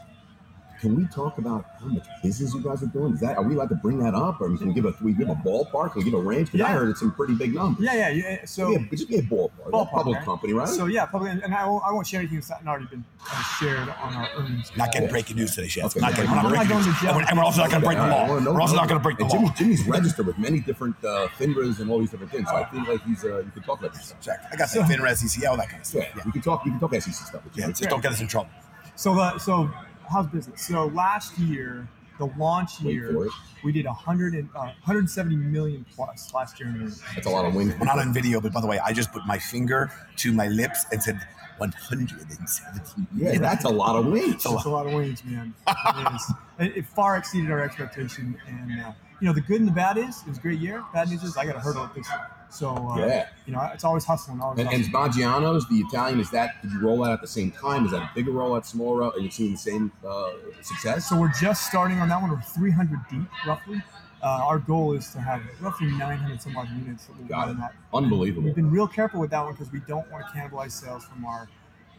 Can 0.82 0.96
we 0.96 1.05
talk 1.08 1.38
about 1.38 1.65
how 1.79 1.86
much 1.88 2.05
business 2.22 2.53
you 2.53 2.62
guys 2.62 2.84
are 2.84 2.88
doing? 2.88 3.13
Is 3.13 3.20
that 3.22 3.38
are 3.38 3.44
we 3.44 3.55
allowed 3.55 3.70
to 3.70 3.75
bring 3.75 3.98
that 4.00 4.13
up, 4.13 4.41
or 4.41 4.55
can 4.58 4.67
we 4.67 4.74
give 4.74 4.86
a 4.86 4.91
can 4.94 5.05
we 5.05 5.13
give 5.13 5.29
a 5.29 5.36
ballpark? 5.36 5.94
Can 5.94 6.00
we 6.00 6.05
give 6.05 6.13
a 6.13 6.22
range? 6.22 6.51
Because 6.51 6.65
I 6.67 6.72
heard 6.72 6.89
it's 6.89 7.00
some 7.00 7.13
pretty 7.13 7.34
big 7.34 7.55
numbers. 7.55 7.84
Yeah, 7.86 7.94
yeah, 7.94 8.10
yeah. 8.10 8.46
So, 8.46 8.72
yeah, 8.72 8.79
but 8.89 8.98
just 8.98 9.08
be 9.10 9.15
a 9.17 9.22
ballpark. 9.22 9.51
They're 9.58 9.67
a 9.67 9.72
Ballpark, 9.72 9.91
public 9.91 10.15
right? 10.17 10.25
company, 10.25 10.53
right? 10.53 10.67
so 10.67 10.86
yeah, 10.88 11.05
public, 11.05 11.41
and 11.44 11.53
I 11.55 11.65
won't, 11.67 11.84
I 11.86 11.91
won't 11.91 12.05
share 12.05 12.20
anything 12.20 12.38
that's 12.38 12.50
not 12.50 12.65
already 12.67 12.86
been 12.88 13.05
uh, 13.32 13.41
shared 13.60 13.88
on 13.89 14.13
our 14.15 14.29
earnings. 14.38 14.72
Not 14.75 14.91
getting 14.91 15.10
breaking 15.10 15.38
news 15.38 15.55
today, 15.55 15.67
Chef. 15.70 15.86
Okay. 15.86 16.00
Not 16.01 16.13
getting, 16.15 16.29
we're 16.29 16.36
not 16.36 16.44
not 16.44 16.50
breaking 16.51 16.70
going 16.70 16.86
news. 16.86 16.96
to 16.96 17.01
jail. 17.01 17.10
And 17.12 17.17
we're, 17.17 17.29
and 17.29 17.38
we're 17.38 17.44
also 17.46 17.62
not 17.62 17.70
going 17.72 17.82
to 17.82 17.88
break 17.88 17.98
the 17.98 18.03
Okay, 18.05 18.13
I 18.15 18.22
law. 18.24 18.29
wanna 18.29 18.41
know- 18.46 18.53
We're 18.53 18.62
also 18.62 18.75
not 18.75 18.88
going 18.89 19.00
to 19.00 19.03
break 19.03 19.17
the 19.17 19.24
and 19.25 19.44
law. 19.44 19.53
Jimmy's 19.55 19.88
registered 19.88 20.27
with 20.27 20.38
many 20.38 20.60
different 20.60 20.96
uh, 21.05 21.27
FINRAs 21.39 21.79
and 21.79 21.89
all 21.89 22.00
these 22.00 22.12
different 22.12 22.32
things. 22.32 22.50
So 22.50 22.55
I 22.55 22.65
feel 22.70 22.84
like 22.86 23.03
he's 23.05 23.24
uh, 23.24 23.38
you 23.39 23.51
can 23.53 23.63
talk 23.63 23.79
about 23.79 23.94
this 23.94 24.05
stuff. 24.08 24.20
Check. 24.22 24.44
I 24.51 24.55
got 24.58 24.70
some 24.70 24.84
FINRA, 24.84 25.12
CCL, 25.13 25.58
that 25.58 25.70
kind 25.70 25.79
of 25.82 25.86
stuff. 25.88 26.03
Yeah, 26.03 26.10
Yeah. 26.17 26.24
we 26.25 26.32
can 26.34 26.41
talk. 26.41 26.65
You 26.65 26.72
can 26.72 26.79
talk 26.82 26.94
SEC 26.96 27.13
stuff. 27.13 27.44
With 27.44 27.58
Yeah, 27.58 27.67
just 27.67 27.84
don't 27.89 28.01
get 28.03 28.12
us 28.12 28.20
in 28.22 28.27
trouble. 28.27 28.50
So, 28.98 29.17
uh, 29.20 29.38
so 29.39 29.70
how's 30.09 30.27
business? 30.27 30.62
So 30.62 30.88
last 30.88 31.38
year, 31.38 31.88
the 32.17 32.25
launch 32.38 32.79
year, 32.81 33.27
we 33.63 33.71
did 33.71 33.85
100 33.85 34.33
and, 34.33 34.50
uh, 34.55 34.71
170 34.83 35.35
million 35.35 35.85
plus 35.95 36.33
last 36.33 36.59
year. 36.59 36.69
In. 36.69 36.91
That's 37.13 37.27
a 37.27 37.29
lot 37.29 37.45
of 37.45 37.53
wings. 37.53 37.74
We're 37.79 37.85
not 37.85 38.00
on 38.00 38.13
video, 38.13 38.39
but 38.39 38.53
by 38.53 38.62
the 38.62 38.67
way, 38.67 38.79
I 38.79 38.93
just 38.93 39.12
put 39.12 39.25
my 39.25 39.38
finger 39.38 39.91
to 40.17 40.31
my 40.33 40.47
lips 40.47 40.85
and 40.91 41.03
said 41.03 41.19
170. 41.57 43.07
Yeah, 43.15 43.38
that's 43.39 43.65
a 43.65 43.69
lot 43.69 43.95
of 43.95 44.05
wings. 44.07 44.35
It's 44.35 44.45
a 44.45 44.69
lot 44.69 44.88
of 44.88 44.93
wings, 44.93 45.24
man. 45.25 45.53
It, 45.67 46.15
is. 46.15 46.33
It, 46.59 46.77
it 46.77 46.85
far 46.85 47.17
exceeded 47.17 47.51
our 47.51 47.62
expectation, 47.62 48.38
and 48.47 48.81
uh, 48.81 48.91
you 49.22 49.27
know, 49.27 49.34
the 49.34 49.41
good 49.41 49.60
and 49.60 49.67
the 49.67 49.72
bad 49.74 49.98
is 49.98 50.22
it 50.22 50.29
was 50.29 50.38
a 50.38 50.41
great 50.41 50.60
year. 50.60 50.84
Bad 50.93 51.10
news 51.10 51.24
is 51.24 51.38
I 51.38 51.45
got 51.45 51.55
a 51.55 51.60
hurdle 51.60 51.86
it 51.86 51.93
this 51.95 52.07
year. 52.10 52.27
So 52.50 52.69
uh, 52.75 52.98
Yeah. 53.00 53.27
you 53.45 53.53
know, 53.53 53.69
it's 53.74 53.84
always 53.84 54.03
hustling. 54.05 54.39
Always 54.41 54.60
And, 54.60 54.69
and 54.69 54.86
hustling. 54.93 55.25
Maggiano's, 55.25 55.67
the 55.69 55.75
Italian, 55.79 56.19
is 56.19 56.29
that, 56.31 56.62
did 56.62 56.72
you 56.72 56.79
roll 56.81 57.03
out 57.03 57.12
at 57.12 57.22
the 57.22 57.27
same 57.27 57.51
time? 57.51 57.86
Is 57.86 57.91
that 57.91 58.01
a 58.01 58.10
bigger 58.15 58.31
rollout, 58.31 58.65
smaller? 58.65 59.03
Are 59.03 59.19
you 59.19 59.31
seeing 59.31 59.53
the 59.53 59.57
same 59.57 59.91
uh, 60.07 60.31
success? 60.62 61.07
So 61.10 61.19
we're 61.19 61.31
just 61.39 61.65
starting 61.67 62.00
on 62.00 62.10
that 62.10 62.22
one. 62.22 62.29
We're 62.31 62.41
300 62.41 63.00
deep, 63.10 63.22
roughly. 63.45 63.81
Uh, 64.24 64.27
our 64.43 64.57
goal 64.60 64.93
is 64.93 65.12
to 65.12 65.19
have 65.19 65.41
roughly 65.62 65.88
900 65.88 66.41
some 66.41 66.55
odd 66.57 66.69
units 66.69 67.05
that 67.05 67.17
we'll 67.17 67.27
Got 67.27 67.50
it. 67.50 67.57
that. 67.60 67.74
Unbelievable. 67.93 68.45
We've 68.45 68.55
been 68.55 68.72
real 68.72 68.88
careful 68.88 69.19
with 69.19 69.29
that 69.31 69.43
one 69.43 69.53
because 69.53 69.72
we 69.72 69.81
don't 69.88 70.10
want 70.12 70.25
to 70.25 70.31
cannibalize 70.34 70.72
sales 70.72 71.05
from 71.05 71.25
our 71.25 71.48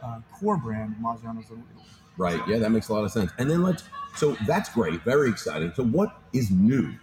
uh, 0.03 0.19
core 0.33 0.57
brand, 0.57 0.95
Maggiano's 1.01 1.51
Right. 2.17 2.41
Yeah, 2.47 2.57
that 2.57 2.71
makes 2.71 2.89
a 2.89 2.93
lot 2.93 3.03
of 3.03 3.11
sense. 3.11 3.31
And 3.37 3.49
then 3.49 3.61
let's, 3.63 3.83
so 4.15 4.35
that's 4.47 4.69
great. 4.69 5.03
Very 5.03 5.29
exciting. 5.29 5.71
So, 5.75 5.83
what 5.83 6.19
is 6.33 6.49
new 6.49 6.93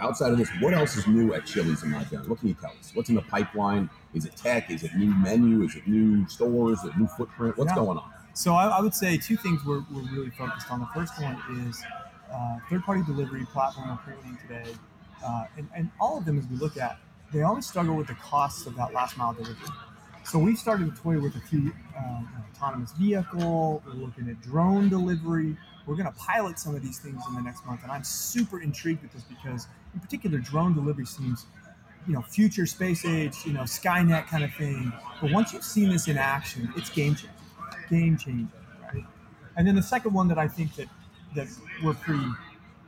outside 0.00 0.32
of 0.32 0.38
this? 0.38 0.48
What 0.60 0.74
else 0.74 0.96
is 0.96 1.06
new 1.06 1.34
at 1.34 1.46
Chili's 1.46 1.82
and 1.82 1.92
Maggiano's? 1.92 2.28
What 2.28 2.38
can 2.38 2.48
you 2.48 2.54
tell 2.54 2.72
us? 2.78 2.92
What's 2.94 3.08
in 3.08 3.14
the 3.14 3.22
pipeline? 3.22 3.90
Is 4.14 4.24
it 4.24 4.36
tech? 4.36 4.70
Is 4.70 4.84
it 4.84 4.94
new 4.94 5.14
menu? 5.14 5.62
Is 5.62 5.76
it 5.76 5.86
new 5.86 6.28
stores? 6.28 6.78
Is 6.80 6.90
it 6.90 6.98
new 6.98 7.06
footprint? 7.06 7.56
What's 7.58 7.70
Yeah. 7.70 7.76
going 7.76 7.98
on? 7.98 8.10
So 8.34 8.54
I, 8.54 8.66
I 8.68 8.80
would 8.80 8.94
say 8.94 9.18
two 9.18 9.36
things 9.36 9.64
we're, 9.64 9.82
we're 9.92 10.02
really 10.12 10.30
focused 10.30 10.70
on. 10.70 10.80
The 10.80 10.88
first 10.94 11.20
one 11.20 11.36
is 11.66 11.82
uh, 12.32 12.58
third-party 12.70 13.02
delivery 13.04 13.44
platform 13.46 13.88
we're 13.88 13.96
creating 13.96 14.38
today, 14.46 14.70
uh, 15.24 15.46
and, 15.56 15.68
and 15.74 15.90
all 16.00 16.18
of 16.18 16.24
them, 16.24 16.38
as 16.38 16.46
we 16.46 16.56
look 16.56 16.76
at, 16.76 16.98
they 17.32 17.42
always 17.42 17.66
struggle 17.66 17.96
with 17.96 18.06
the 18.06 18.14
costs 18.14 18.66
of 18.66 18.76
that 18.76 18.92
last 18.92 19.16
mile 19.16 19.32
delivery. 19.32 19.56
So 20.24 20.38
we've 20.38 20.58
started 20.58 20.94
to 20.94 21.02
toy 21.02 21.18
with 21.18 21.34
a 21.36 21.40
few 21.40 21.72
um, 21.96 22.28
autonomous 22.54 22.92
vehicle. 22.92 23.82
We're 23.86 23.94
looking 23.94 24.28
at 24.28 24.40
drone 24.42 24.88
delivery. 24.88 25.56
We're 25.88 25.96
going 25.96 26.06
to 26.06 26.18
pilot 26.18 26.58
some 26.58 26.74
of 26.74 26.82
these 26.82 26.98
things 26.98 27.22
in 27.28 27.34
the 27.34 27.40
next 27.40 27.64
month, 27.66 27.82
and 27.82 27.90
I'm 27.90 28.04
super 28.04 28.60
intrigued 28.60 29.02
with 29.02 29.12
this 29.12 29.22
because, 29.22 29.66
in 29.94 30.00
particular, 30.00 30.38
drone 30.38 30.74
delivery 30.74 31.06
seems, 31.06 31.46
you 32.06 32.12
know, 32.12 32.20
future 32.20 32.66
space 32.66 33.06
age, 33.06 33.38
you 33.46 33.54
know, 33.54 33.62
Skynet 33.62 34.26
kind 34.26 34.44
of 34.44 34.52
thing. 34.54 34.92
But 35.20 35.32
once 35.32 35.52
you've 35.52 35.64
seen 35.64 35.88
this 35.88 36.06
in 36.06 36.18
action, 36.18 36.70
it's 36.76 36.90
game 36.90 37.14
changing 37.14 37.30
game 37.88 38.16
changer, 38.16 38.48
right? 38.92 39.04
And 39.56 39.66
then 39.66 39.74
the 39.74 39.82
second 39.82 40.12
one 40.12 40.28
that 40.28 40.38
I 40.38 40.48
think 40.48 40.74
that 40.76 40.88
that 41.34 41.48
we're 41.82 41.94
pretty 41.94 42.26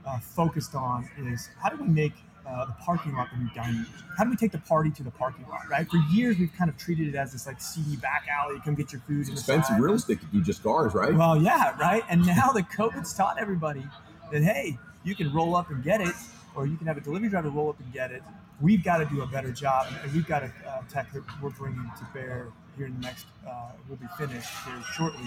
uh, 0.06 0.18
focused 0.18 0.74
on 0.74 1.08
is 1.18 1.50
how 1.62 1.68
do 1.70 1.82
we 1.82 1.88
make 1.88 2.14
uh, 2.50 2.64
the 2.66 2.72
parking 2.72 3.14
lot 3.14 3.28
the 3.32 3.38
new 3.38 3.50
dining 3.54 3.76
room? 3.76 3.86
How 4.16 4.24
do 4.24 4.30
we 4.30 4.36
take 4.36 4.52
the 4.52 4.58
party 4.58 4.90
to 4.90 5.02
the 5.02 5.10
parking 5.10 5.46
lot, 5.48 5.68
right? 5.70 5.88
For 5.88 5.98
years, 6.12 6.38
we've 6.38 6.52
kind 6.56 6.68
of 6.68 6.76
treated 6.76 7.08
it 7.08 7.14
as 7.14 7.32
this 7.32 7.46
like 7.46 7.60
seedy 7.60 7.96
back 7.96 8.26
alley. 8.30 8.60
Come 8.64 8.74
get 8.74 8.92
your 8.92 9.00
food. 9.02 9.20
It's 9.20 9.30
expensive 9.30 9.78
real 9.78 9.94
estate 9.94 10.20
to 10.20 10.26
do 10.26 10.42
just 10.42 10.62
cars, 10.62 10.94
right? 10.94 11.14
Well, 11.14 11.40
yeah, 11.40 11.76
right. 11.78 12.02
And 12.08 12.26
now 12.26 12.50
the 12.50 12.62
COVID's 12.62 13.14
taught 13.14 13.38
everybody 13.40 13.84
that 14.32 14.42
hey, 14.42 14.78
you 15.04 15.14
can 15.14 15.32
roll 15.32 15.56
up 15.56 15.70
and 15.70 15.82
get 15.82 16.00
it, 16.00 16.14
or 16.54 16.66
you 16.66 16.76
can 16.76 16.86
have 16.86 16.96
a 16.96 17.00
delivery 17.00 17.28
driver 17.28 17.50
roll 17.50 17.70
up 17.70 17.80
and 17.80 17.92
get 17.92 18.10
it. 18.10 18.22
We've 18.60 18.84
got 18.84 18.98
to 18.98 19.06
do 19.06 19.22
a 19.22 19.26
better 19.26 19.52
job, 19.52 19.86
and 20.02 20.12
we've 20.12 20.26
got 20.26 20.42
a 20.42 20.52
uh, 20.66 20.82
tech 20.90 21.12
that 21.12 21.22
we're 21.40 21.50
bringing 21.50 21.90
to 21.98 22.06
bear 22.12 22.48
here 22.80 22.86
in 22.86 22.94
the 22.94 23.00
next. 23.00 23.26
Uh, 23.46 23.72
we'll 23.88 23.98
be 23.98 24.06
finished 24.16 24.48
here 24.64 24.82
shortly. 24.94 25.22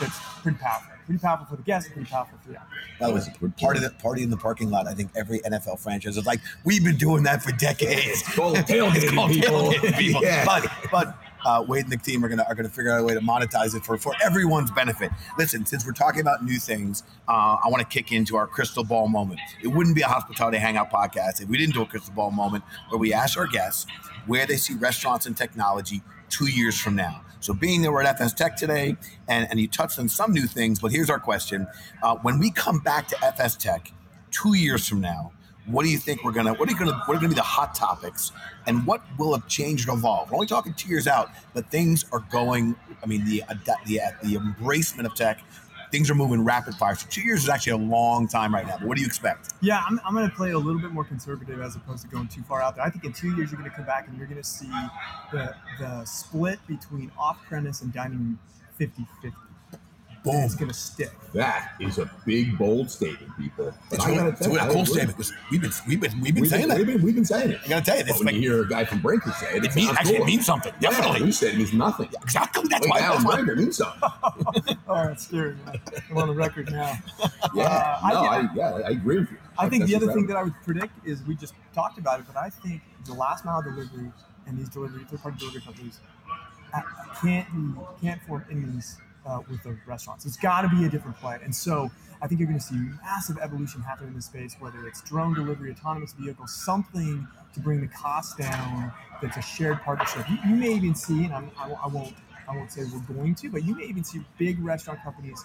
That's 0.00 0.18
pretty 0.42 0.58
powerful. 0.58 0.92
Pretty 1.06 1.20
powerful 1.20 1.46
for 1.46 1.56
the 1.56 1.62
guests, 1.62 1.88
pretty 1.92 2.10
powerful 2.10 2.36
for 2.42 2.50
the 2.50 2.58
operator. 2.58 2.82
That 2.98 3.12
was 3.12 3.28
part 3.60 3.76
of 3.76 3.82
the 3.82 3.90
party 3.90 4.24
in 4.24 4.30
the 4.30 4.36
parking 4.36 4.70
lot. 4.70 4.88
I 4.88 4.94
think 4.94 5.10
every 5.14 5.38
NFL 5.40 5.78
franchise 5.78 6.16
is 6.16 6.26
like, 6.26 6.40
we've 6.64 6.82
been 6.82 6.96
doing 6.96 7.22
that 7.22 7.44
for 7.44 7.52
decades. 7.52 8.02
It's 8.06 8.34
called 8.34 8.56
tailgating 8.56 9.32
people. 9.32 9.70
tailgating 9.70 9.98
people. 9.98 10.22
Yeah. 10.22 10.44
But 10.44 10.68
but 10.90 11.18
uh, 11.44 11.64
Wade 11.68 11.84
and 11.84 11.92
the 11.92 11.96
team 11.96 12.24
are 12.24 12.28
gonna 12.28 12.44
are 12.48 12.56
gonna 12.56 12.68
figure 12.68 12.92
out 12.92 13.00
a 13.00 13.04
way 13.04 13.14
to 13.14 13.20
monetize 13.20 13.76
it 13.76 13.84
for 13.84 13.96
for 13.98 14.14
everyone's 14.24 14.72
benefit. 14.72 15.12
Listen, 15.38 15.64
since 15.64 15.86
we're 15.86 15.92
talking 15.92 16.20
about 16.20 16.44
new 16.44 16.58
things, 16.58 17.04
uh, 17.28 17.56
I 17.64 17.68
want 17.68 17.88
to 17.88 17.88
kick 17.88 18.10
into 18.10 18.34
our 18.36 18.48
crystal 18.48 18.82
ball 18.82 19.06
moment. 19.06 19.40
It 19.62 19.68
wouldn't 19.68 19.94
be 19.94 20.02
a 20.02 20.08
hospitality 20.08 20.58
hangout 20.58 20.90
podcast 20.90 21.40
if 21.40 21.48
we 21.48 21.56
didn't 21.56 21.74
do 21.74 21.82
a 21.82 21.86
crystal 21.86 22.14
ball 22.14 22.32
moment 22.32 22.64
where 22.88 22.98
we 22.98 23.12
ask 23.12 23.38
our 23.38 23.46
guests 23.46 23.86
where 24.26 24.44
they 24.44 24.56
see 24.56 24.74
restaurants 24.74 25.26
and 25.26 25.36
technology 25.36 26.02
two 26.28 26.46
years 26.46 26.78
from 26.78 26.96
now. 26.96 27.22
So 27.40 27.54
being 27.54 27.82
that 27.82 27.92
we're 27.92 28.02
at 28.02 28.18
FSTEC 28.18 28.56
today, 28.56 28.96
and, 29.28 29.46
and 29.50 29.60
you 29.60 29.68
touched 29.68 29.98
on 29.98 30.08
some 30.08 30.32
new 30.32 30.46
things, 30.46 30.80
but 30.80 30.90
here's 30.90 31.10
our 31.10 31.20
question: 31.20 31.66
uh, 32.02 32.16
When 32.16 32.38
we 32.38 32.50
come 32.50 32.80
back 32.80 33.08
to 33.08 33.16
FSTEC 33.16 33.92
two 34.30 34.54
years 34.54 34.88
from 34.88 35.00
now, 35.00 35.32
what 35.66 35.84
do 35.84 35.90
you 35.90 35.98
think 35.98 36.24
we're 36.24 36.32
gonna? 36.32 36.54
What 36.54 36.70
are 36.70 36.74
gonna? 36.74 37.02
What 37.06 37.16
are 37.16 37.20
gonna 37.20 37.28
be 37.28 37.34
the 37.34 37.42
hot 37.42 37.74
topics? 37.74 38.32
And 38.66 38.86
what 38.86 39.02
will 39.18 39.34
have 39.34 39.48
changed 39.48 39.88
and 39.88 39.98
evolved? 39.98 40.30
We're 40.30 40.36
only 40.36 40.46
talking 40.46 40.74
two 40.74 40.88
years 40.88 41.06
out, 41.06 41.30
but 41.54 41.70
things 41.70 42.04
are 42.12 42.20
going. 42.30 42.76
I 43.02 43.06
mean, 43.06 43.24
the 43.24 43.42
the 43.84 44.00
the 44.22 44.34
embracement 44.34 45.06
of 45.06 45.14
tech, 45.14 45.42
things 45.90 46.10
are 46.10 46.14
moving 46.14 46.44
rapid 46.44 46.74
fire. 46.74 46.94
So 46.94 47.06
two 47.10 47.22
years 47.22 47.44
is 47.44 47.48
actually 47.48 47.72
a 47.72 47.76
long 47.88 48.28
time 48.28 48.54
right 48.54 48.66
now. 48.66 48.76
But 48.78 48.88
what 48.88 48.96
do 48.96 49.02
you 49.02 49.06
expect? 49.06 49.54
Yeah, 49.60 49.82
I'm, 49.88 50.00
I'm 50.04 50.14
going 50.14 50.28
to 50.28 50.34
play 50.34 50.52
a 50.52 50.58
little 50.58 50.80
bit 50.80 50.90
more 50.90 51.04
conservative 51.04 51.60
as 51.60 51.76
opposed 51.76 52.02
to 52.02 52.08
going 52.08 52.28
too 52.28 52.42
far 52.42 52.62
out 52.62 52.76
there. 52.76 52.84
I 52.84 52.90
think 52.90 53.04
in 53.04 53.12
two 53.12 53.34
years 53.36 53.50
you're 53.50 53.60
going 53.60 53.70
to 53.70 53.76
come 53.76 53.86
back 53.86 54.08
and 54.08 54.16
you're 54.16 54.26
going 54.26 54.42
to 54.42 54.48
see 54.48 54.70
the 55.32 55.54
the 55.78 56.04
split 56.04 56.58
between 56.66 57.10
off 57.18 57.38
premise 57.46 57.82
and 57.82 57.92
dining 57.92 58.18
room 58.18 58.38
50 58.76 59.06
50. 59.22 59.36
Boom. 60.26 60.42
It's 60.42 60.54
going 60.56 60.68
to 60.68 60.74
stick. 60.74 61.10
That 61.34 61.74
is 61.80 61.98
a 61.98 62.10
big, 62.24 62.58
bold 62.58 62.90
statement, 62.90 63.30
people. 63.38 63.72
But 63.90 63.96
It's 63.98 64.04
I 64.06 64.10
a, 64.10 64.14
gotta 64.16 64.28
it's 64.30 64.40
tell 64.40 64.50
a 64.50 64.54
you, 64.54 64.58
I 64.58 64.62
cool 64.64 64.70
agree. 64.82 64.84
statement. 64.86 65.16
'cause 65.16 65.32
We've 65.50 65.60
been 65.60 65.70
we've 65.86 66.00
been 66.00 66.20
we've 66.20 66.34
been 66.34 66.40
We've 66.42 66.50
saying 66.50 66.62
been, 66.62 66.68
that. 66.70 66.78
we've 66.78 66.86
been, 66.86 67.02
we've 67.02 67.14
been 67.14 67.24
saying 67.24 67.50
it. 67.52 67.60
I 67.64 67.68
gotta 67.68 67.84
tell 67.84 67.96
you, 67.96 68.02
But 68.02 68.08
this 68.08 68.18
when 68.18 68.26
like, 68.26 68.34
you 68.34 68.40
hear 68.52 68.62
a 68.62 68.68
guy 68.68 68.84
from 68.84 69.00
Brinker 69.02 69.30
say 69.32 69.50
it, 69.56 69.56
it 69.56 69.64
it 69.66 69.74
means 69.76 69.90
actually 69.90 70.14
cool. 70.16 70.22
it 70.22 70.26
means 70.26 70.46
something. 70.46 70.72
Yeah, 70.80 70.90
Definitely. 70.90 71.26
you 71.26 71.32
said 71.32 71.54
it 71.54 71.58
means 71.58 71.72
nothing. 71.72 72.08
Exactly. 72.22 72.66
That's 72.68 72.88
why. 72.88 72.98
Allen 73.00 73.22
That's 73.22 73.24
why. 73.24 73.34
Brinker 73.36 73.56
means 73.56 73.76
something. 73.76 74.76
Oh, 74.88 75.08
it's 75.08 75.24
scary. 75.26 75.56
I'm 76.10 76.16
on 76.18 76.28
the 76.28 76.34
record 76.34 76.70
now. 76.72 76.96
Yeah, 77.54 77.64
Uh, 77.64 77.98
I 78.02 78.12
no, 78.12 78.20
I, 78.24 78.38
think- 78.40 78.50
yeah, 78.56 78.70
I 78.86 78.90
agree 78.90 79.18
with 79.20 79.30
you. 79.30 79.36
I 79.58 79.68
think 79.68 79.82
That's 79.82 79.90
the 79.90 79.96
other 79.96 80.12
thing 80.12 80.26
that 80.28 80.36
I 80.36 80.42
would 80.44 80.54
predict 80.64 80.92
is 81.06 81.22
we 81.24 81.34
just 81.34 81.54
talked 81.74 81.98
about 81.98 82.20
it, 82.20 82.26
but 82.26 82.36
I 82.36 82.50
think 82.50 82.82
the 83.04 83.14
last 83.14 83.44
mile 83.44 83.62
delivery 83.62 84.10
and 84.46 84.58
these 84.58 84.68
delivery 84.68 85.04
third 85.10 85.22
party 85.22 85.38
delivery 85.38 85.60
companies 85.62 86.00
uh, 86.74 86.80
can't 87.20 87.46
be 87.52 87.80
can't 88.00 88.22
form 88.22 88.44
enemies 88.50 88.98
uh, 89.26 89.40
with 89.50 89.62
the 89.62 89.76
restaurants. 89.86 90.24
It's 90.26 90.36
got 90.36 90.62
to 90.62 90.68
be 90.68 90.84
a 90.84 90.88
different 90.88 91.16
play, 91.18 91.38
and 91.42 91.54
so 91.54 91.90
I 92.22 92.26
think 92.26 92.40
you're 92.40 92.48
going 92.48 92.58
to 92.60 92.64
see 92.64 92.76
massive 93.02 93.38
evolution 93.42 93.82
happen 93.82 94.06
in 94.08 94.14
this 94.14 94.26
space, 94.26 94.56
whether 94.58 94.86
it's 94.86 95.02
drone 95.02 95.34
delivery, 95.34 95.70
autonomous 95.70 96.12
vehicles, 96.12 96.52
something 96.54 97.26
to 97.52 97.60
bring 97.60 97.80
the 97.80 97.88
cost 97.88 98.38
down. 98.38 98.92
That's 99.20 99.36
a 99.36 99.42
shared 99.42 99.80
partnership. 99.82 100.28
You, 100.28 100.38
you 100.48 100.56
may 100.56 100.74
even 100.74 100.94
see, 100.94 101.24
and 101.24 101.34
I'm, 101.34 101.50
I, 101.58 101.70
I 101.70 101.86
won't 101.88 102.14
I 102.48 102.56
won't 102.56 102.70
say 102.70 102.82
we're 102.84 103.14
going 103.14 103.34
to, 103.36 103.50
but 103.50 103.64
you 103.64 103.74
may 103.74 103.84
even 103.84 104.04
see 104.04 104.20
big 104.38 104.62
restaurant 104.64 105.02
companies 105.02 105.44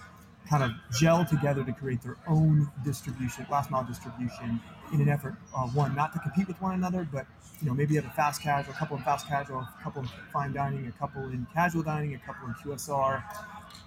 kind 0.50 0.64
of 0.64 0.72
gel 0.98 1.26
together 1.26 1.64
to 1.64 1.72
create 1.72 2.02
their 2.02 2.18
own 2.28 2.70
distribution, 2.84 3.46
last 3.50 3.72
mile 3.72 3.84
distribution, 3.84 4.60
in 4.94 5.02
an 5.02 5.10
effort, 5.10 5.36
uh, 5.56 5.68
one, 5.68 5.96
not 5.96 6.12
to 6.14 6.20
compete 6.20 6.48
with 6.48 6.62
one 6.62 6.74
another, 6.74 7.08
but 7.12 7.26
you 7.62 7.68
know 7.68 7.74
maybe 7.74 7.96
have 7.96 8.06
a 8.06 8.10
fast 8.10 8.42
casual, 8.42 8.74
a 8.74 8.78
couple 8.78 8.98
in 8.98 9.04
fast 9.04 9.28
casual, 9.28 9.60
a 9.60 9.84
couple 9.84 10.02
in 10.02 10.10
fine 10.34 10.52
dining, 10.52 10.88
a 10.88 10.92
couple 11.00 11.24
in 11.24 11.48
casual 11.54 11.84
dining, 11.84 12.16
a 12.16 12.20
couple 12.20 12.48
in 12.48 12.54
QSR, 12.56 13.24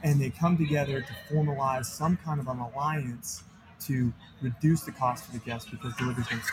and 0.02 0.20
they 0.20 0.30
come 0.30 0.56
together 0.56 1.00
to 1.02 1.34
formalize 1.34 1.86
some 1.86 2.16
kind 2.18 2.40
of 2.40 2.48
an 2.48 2.58
alliance 2.58 3.44
to 3.80 4.12
reduce 4.40 4.82
the 4.82 4.92
cost 4.92 5.26
to 5.26 5.32
the 5.32 5.38
guest 5.38 5.70
because 5.70 5.94
delivery's 5.96 6.26
going 6.28 6.40
to 6.40 6.46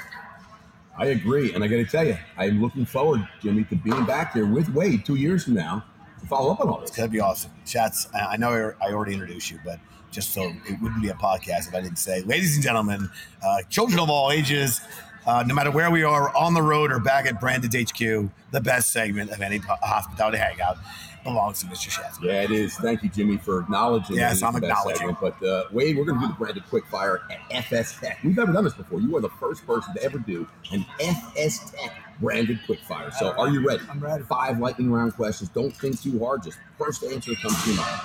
I 0.97 1.05
agree, 1.05 1.53
and 1.53 1.63
I 1.63 1.67
got 1.67 1.77
to 1.77 1.85
tell 1.85 2.05
you, 2.05 2.17
I'm 2.37 2.61
looking 2.61 2.85
forward, 2.85 3.25
Jimmy, 3.41 3.63
to 3.65 3.75
being 3.77 4.05
back 4.05 4.33
here 4.33 4.45
with 4.45 4.69
Wade 4.69 5.05
two 5.05 5.15
years 5.15 5.45
from 5.45 5.53
now 5.53 5.85
follow 6.27 6.51
up 6.51 6.59
on 6.59 6.69
all 6.69 6.79
this. 6.79 6.89
It's 6.89 6.97
gonna 6.97 7.09
be 7.09 7.19
awesome. 7.19 7.51
Schatz. 7.65 8.07
I 8.13 8.37
know 8.37 8.73
I 8.81 8.91
already 8.91 9.13
introduced 9.13 9.51
you, 9.51 9.59
but 9.65 9.79
just 10.11 10.31
so 10.33 10.43
it 10.67 10.81
wouldn't 10.81 11.01
be 11.01 11.09
a 11.09 11.13
podcast 11.13 11.69
if 11.69 11.75
I 11.75 11.81
didn't 11.81 11.99
say, 11.99 12.21
ladies 12.23 12.55
and 12.55 12.63
gentlemen, 12.63 13.09
uh, 13.43 13.61
children 13.69 13.99
of 13.99 14.09
all 14.09 14.31
ages, 14.31 14.81
uh, 15.25 15.43
no 15.47 15.53
matter 15.53 15.71
where 15.71 15.89
we 15.89 16.03
are 16.03 16.35
on 16.35 16.53
the 16.53 16.61
road 16.61 16.91
or 16.91 16.99
back 16.99 17.25
at 17.25 17.39
Branded 17.39 17.73
HQ, 17.73 18.29
the 18.51 18.61
best 18.61 18.91
segment 18.91 19.31
of 19.31 19.41
any 19.41 19.57
hospitality 19.59 20.37
hangout 20.37 20.77
belongs 21.23 21.59
to 21.59 21.67
Mr. 21.67 21.89
Schatz. 21.89 22.19
Yeah, 22.21 22.41
it 22.41 22.51
is. 22.51 22.75
Thank 22.75 23.03
you, 23.03 23.09
Jimmy, 23.09 23.37
for 23.37 23.61
acknowledging. 23.61 24.15
Yes, 24.15 24.41
I'm 24.41 24.55
it's 24.55 24.61
the 24.61 24.67
best 24.67 24.79
acknowledging. 24.87 25.15
segment. 25.15 25.37
But 25.39 25.47
uh, 25.47 25.63
Wade, 25.71 25.97
we're 25.97 26.05
going 26.05 26.19
to 26.19 26.25
do 26.25 26.33
the 26.33 26.37
branded 26.37 26.63
quick 26.69 26.85
fire 26.87 27.21
at 27.29 27.65
FSTEC. 27.65 28.23
We've 28.23 28.35
never 28.35 28.51
done 28.51 28.63
this 28.63 28.73
before. 28.73 28.99
You 28.99 29.15
are 29.17 29.21
the 29.21 29.29
first 29.29 29.65
person 29.65 29.93
to 29.93 30.03
ever 30.03 30.17
do 30.17 30.47
an 30.71 30.85
FSTEC 30.99 31.91
branded 32.21 32.59
quickfire. 32.67 33.11
So, 33.13 33.31
are 33.31 33.49
you 33.49 33.67
ready? 33.67 33.83
I'm 33.89 33.99
ready. 33.99 34.23
Five 34.23 34.59
lightning 34.59 34.91
round 34.91 35.15
questions. 35.15 35.49
Don't 35.49 35.75
think 35.75 36.01
too 36.01 36.19
hard. 36.19 36.43
Just 36.43 36.59
first 36.77 37.03
answer 37.03 37.33
comes 37.35 37.61
to 37.63 37.73
mind. 37.73 38.01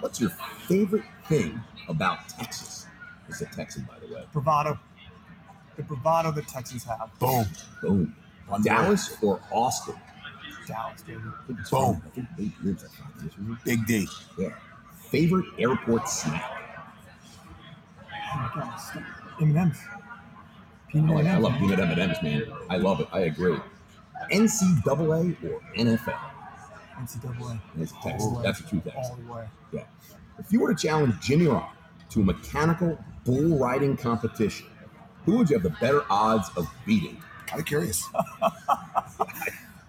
What's 0.00 0.20
your 0.20 0.30
favorite 0.66 1.04
thing 1.28 1.60
about 1.88 2.28
Texas? 2.28 2.86
It's 3.28 3.40
a 3.40 3.46
Texan, 3.46 3.84
by 3.88 3.98
the 4.04 4.12
way. 4.12 4.24
bravado. 4.32 4.78
The 5.76 5.82
bravado 5.84 6.32
that 6.32 6.48
Texans 6.48 6.84
have. 6.84 7.10
Boom. 7.18 7.46
Boom. 7.82 8.16
One 8.48 8.60
word. 8.60 8.64
Dallas 8.64 9.16
or 9.22 9.40
Austin? 9.52 9.94
Dallas, 10.66 11.02
baby. 11.02 11.20
I 11.48 11.70
Boom. 11.70 12.02
I 12.04 12.08
think 12.10 12.28
they 12.36 12.50
lives 12.62 12.82
like 12.82 12.92
five 12.92 13.22
years 13.22 13.34
ago. 13.34 13.56
Big 13.64 13.86
D. 13.86 14.08
Yeah. 14.38 14.48
Favorite 15.10 15.46
airport 15.58 16.08
snack? 16.08 16.44
Oh 18.34 18.36
my 18.36 18.50
gosh. 18.54 18.96
M&M's. 19.40 19.78
Peanut 20.92 21.10
I, 21.10 21.14
like, 21.14 21.26
I 21.26 21.28
M&Ms, 21.30 21.42
love 21.42 21.52
man. 21.52 21.60
peanut 21.60 21.80
M&Ms, 21.98 22.22
man. 22.22 22.52
I 22.70 22.76
love 22.76 23.00
it. 23.00 23.08
I 23.12 23.20
agree. 23.20 23.56
NCAA 24.30 25.36
or 25.44 25.60
NFL? 25.76 26.18
NCAA. 27.00 27.60
That's 27.76 27.92
a 27.92 27.94
Texas. 28.02 28.22
All 28.22 28.30
the 28.30 28.36
way. 28.36 28.42
That's 28.44 28.60
a 28.60 28.68
true 28.68 28.80
Texas. 28.84 29.10
All 29.10 29.16
the 29.26 29.32
way. 29.32 29.44
Yeah. 29.72 29.84
If 30.38 30.52
you 30.52 30.60
were 30.60 30.72
to 30.74 30.80
challenge 30.80 31.18
Jimmy 31.20 31.46
Rock 31.46 31.74
to 32.10 32.20
a 32.20 32.24
mechanical 32.24 32.98
bull 33.24 33.58
riding 33.58 33.96
competition, 33.96 34.66
Who 35.24 35.38
would 35.38 35.48
you 35.50 35.56
have 35.56 35.62
the 35.62 35.70
better 35.80 36.02
odds 36.10 36.50
of 36.56 36.68
beating? 36.84 37.16
Kind 37.46 37.60
of 37.60 37.66
curious. 37.66 38.08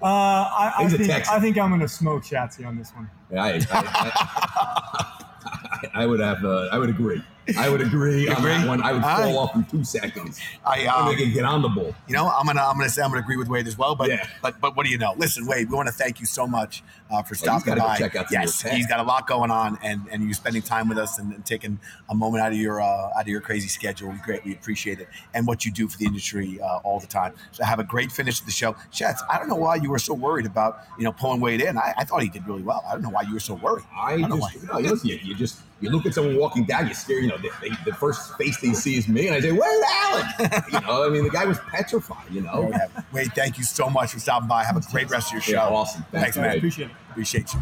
Uh, 0.01 0.05
I, 0.05 0.74
I 0.79 0.88
think 0.89 1.10
I 1.31 1.39
think 1.39 1.57
I'm 1.57 1.69
gonna 1.69 1.88
smoke 1.88 2.24
Schatzy 2.24 2.67
on 2.67 2.77
this 2.77 2.91
one. 2.91 3.10
I, 3.31 3.53
I, 3.53 3.62
I, 3.72 5.89
I 6.01 6.05
would 6.05 6.19
have. 6.19 6.43
Uh, 6.43 6.67
I 6.74 6.77
would 6.77 6.89
agree. 6.89 7.24
I 7.58 7.70
would 7.70 7.82
agree 7.82 8.28
on 8.28 8.42
that 8.44 8.68
one. 8.68 8.82
I 8.82 8.94
would 8.94 9.04
All 9.04 9.18
fall 9.18 9.38
off 9.40 9.56
in 9.56 9.66
two 9.66 9.84
seconds. 9.84 10.40
I 10.66 10.86
um, 10.86 11.06
gonna 11.14 11.26
get 11.26 11.44
on 11.44 11.62
the 11.62 11.70
bull. 11.70 11.94
You 12.08 12.14
know, 12.14 12.30
I'm 12.30 12.46
gonna 12.46 12.62
I'm 12.62 12.78
gonna 12.78 12.90
say 12.90 13.02
I'm 13.02 13.10
gonna 13.10 13.22
agree 13.22 13.38
with 13.38 13.50
Wade 13.50 13.68
as 13.68 13.78
well. 13.78 13.96
But 13.96 14.10
Yeah. 14.10 14.28
but 14.42 14.60
but 14.62 14.76
what 14.76 14.86
do 14.86 14.92
you 14.92 14.98
know? 14.98 15.14
Listen, 15.18 15.46
Wade, 15.46 15.70
we 15.70 15.76
want 15.76 15.88
to 15.88 15.94
thank 15.94 16.20
you 16.20 16.26
so 16.26 16.48
much 16.48 16.84
uh, 17.12 17.22
for 17.24 17.36
he's 17.36 17.40
stopping 17.40 17.76
go 17.76 17.82
by. 17.82 17.98
check 17.98 18.16
out 18.16 18.28
yes, 18.32 18.62
he's 18.62 18.88
got 18.88 19.00
a 19.00 19.04
lot 19.04 19.28
going 19.28 19.52
on, 19.52 19.78
and 19.84 20.08
and 20.12 20.24
you 20.24 20.34
spending 20.34 20.62
time 20.62 20.88
with 20.88 20.98
us 20.98 21.20
and, 21.20 21.34
and 21.34 21.46
taking 21.46 21.80
a 22.10 22.16
moment 22.16 22.44
out 22.44 22.52
of 22.52 22.58
your 22.58 22.82
uh, 22.82 23.12
out 23.16 23.22
of 23.22 23.28
your 23.28 23.42
crazy 23.42 23.68
schedule. 23.68 24.10
We 24.10 24.18
greatly 24.18 24.54
appreciate 24.54 25.00
it, 25.00 25.10
and 25.34 25.46
what 25.48 25.66
you 25.66 25.72
do 25.72 25.88
for 25.88 25.98
the 25.98 26.06
industry 26.06 26.62
uh, 26.62 26.78
all 26.84 27.00
the 27.00 27.08
time. 27.08 27.34
So 27.52 27.64
have 27.64 27.80
a 27.80 27.84
great 27.84 28.12
finish 28.12 28.40
to 28.40 28.46
the 28.46 28.52
show, 28.52 28.76
Schatz. 28.92 29.24
I 29.30 29.38
don't 29.40 29.50
know 29.50 29.56
why 29.56 29.76
you 29.76 29.90
were 29.90 30.00
so 30.00 30.14
worried 30.14 30.46
about 30.46 30.80
you 30.98 31.04
know 31.04 31.12
pulling 31.12 31.42
Wade 31.42 31.62
in. 31.62 31.78
I, 31.78 31.94
I 31.98 32.04
thought 32.06 32.22
he 32.22 32.30
did 32.30 32.48
really 32.48 32.64
well. 32.64 32.84
I 32.88 32.94
don't 32.94 33.02
know 33.02 33.10
why 33.10 33.24
you 33.24 33.34
were 33.34 33.40
so 33.40 33.56
worried. 33.56 33.86
I 33.96 34.18
don't 34.18 34.30
know 34.30 34.44
just, 34.54 34.62
you 34.62 34.68
know, 34.68 34.80
listen, 34.80 35.10
you, 35.10 35.20
you 35.24 35.36
just, 35.36 35.60
you 35.82 35.90
look 35.90 36.06
at 36.06 36.14
someone 36.14 36.38
walking 36.38 36.66
down, 36.66 36.88
you 36.88 36.94
stare, 36.94 37.20
you 37.20 37.28
know, 37.28 37.33
they, 37.38 37.50
they, 37.62 37.75
the 37.86 37.94
first 37.94 38.38
face 38.38 38.60
they 38.60 38.74
see 38.74 38.96
is 38.96 39.08
me, 39.08 39.28
and 39.28 39.36
I 39.36 39.40
say, 39.40 39.52
"Where's 39.52 39.84
Allen?" 39.84 40.25
you 40.72 40.80
know, 40.82 41.06
I 41.06 41.10
mean, 41.10 41.24
the 41.24 41.30
guy 41.30 41.46
was 41.46 41.60
petrified. 41.60 42.32
You 42.32 42.42
know, 42.42 42.70
yeah. 42.70 43.02
Wade, 43.12 43.34
thank 43.34 43.58
you 43.58 43.63
so 43.63 43.90
much 43.90 44.13
for 44.13 44.20
stopping 44.20 44.48
by. 44.48 44.63
Have 44.63 44.78
a 44.78 44.82
great 44.92 45.10
rest 45.10 45.28
of 45.28 45.34
your 45.34 45.42
show. 45.42 45.52
Yeah, 45.54 45.68
awesome. 45.68 46.04
Thanks, 46.12 46.36
Thanks, 46.36 46.38
man. 46.38 46.58
Appreciate 46.58 46.90
it. 46.90 46.96
Appreciate 47.12 47.54
you. 47.54 47.60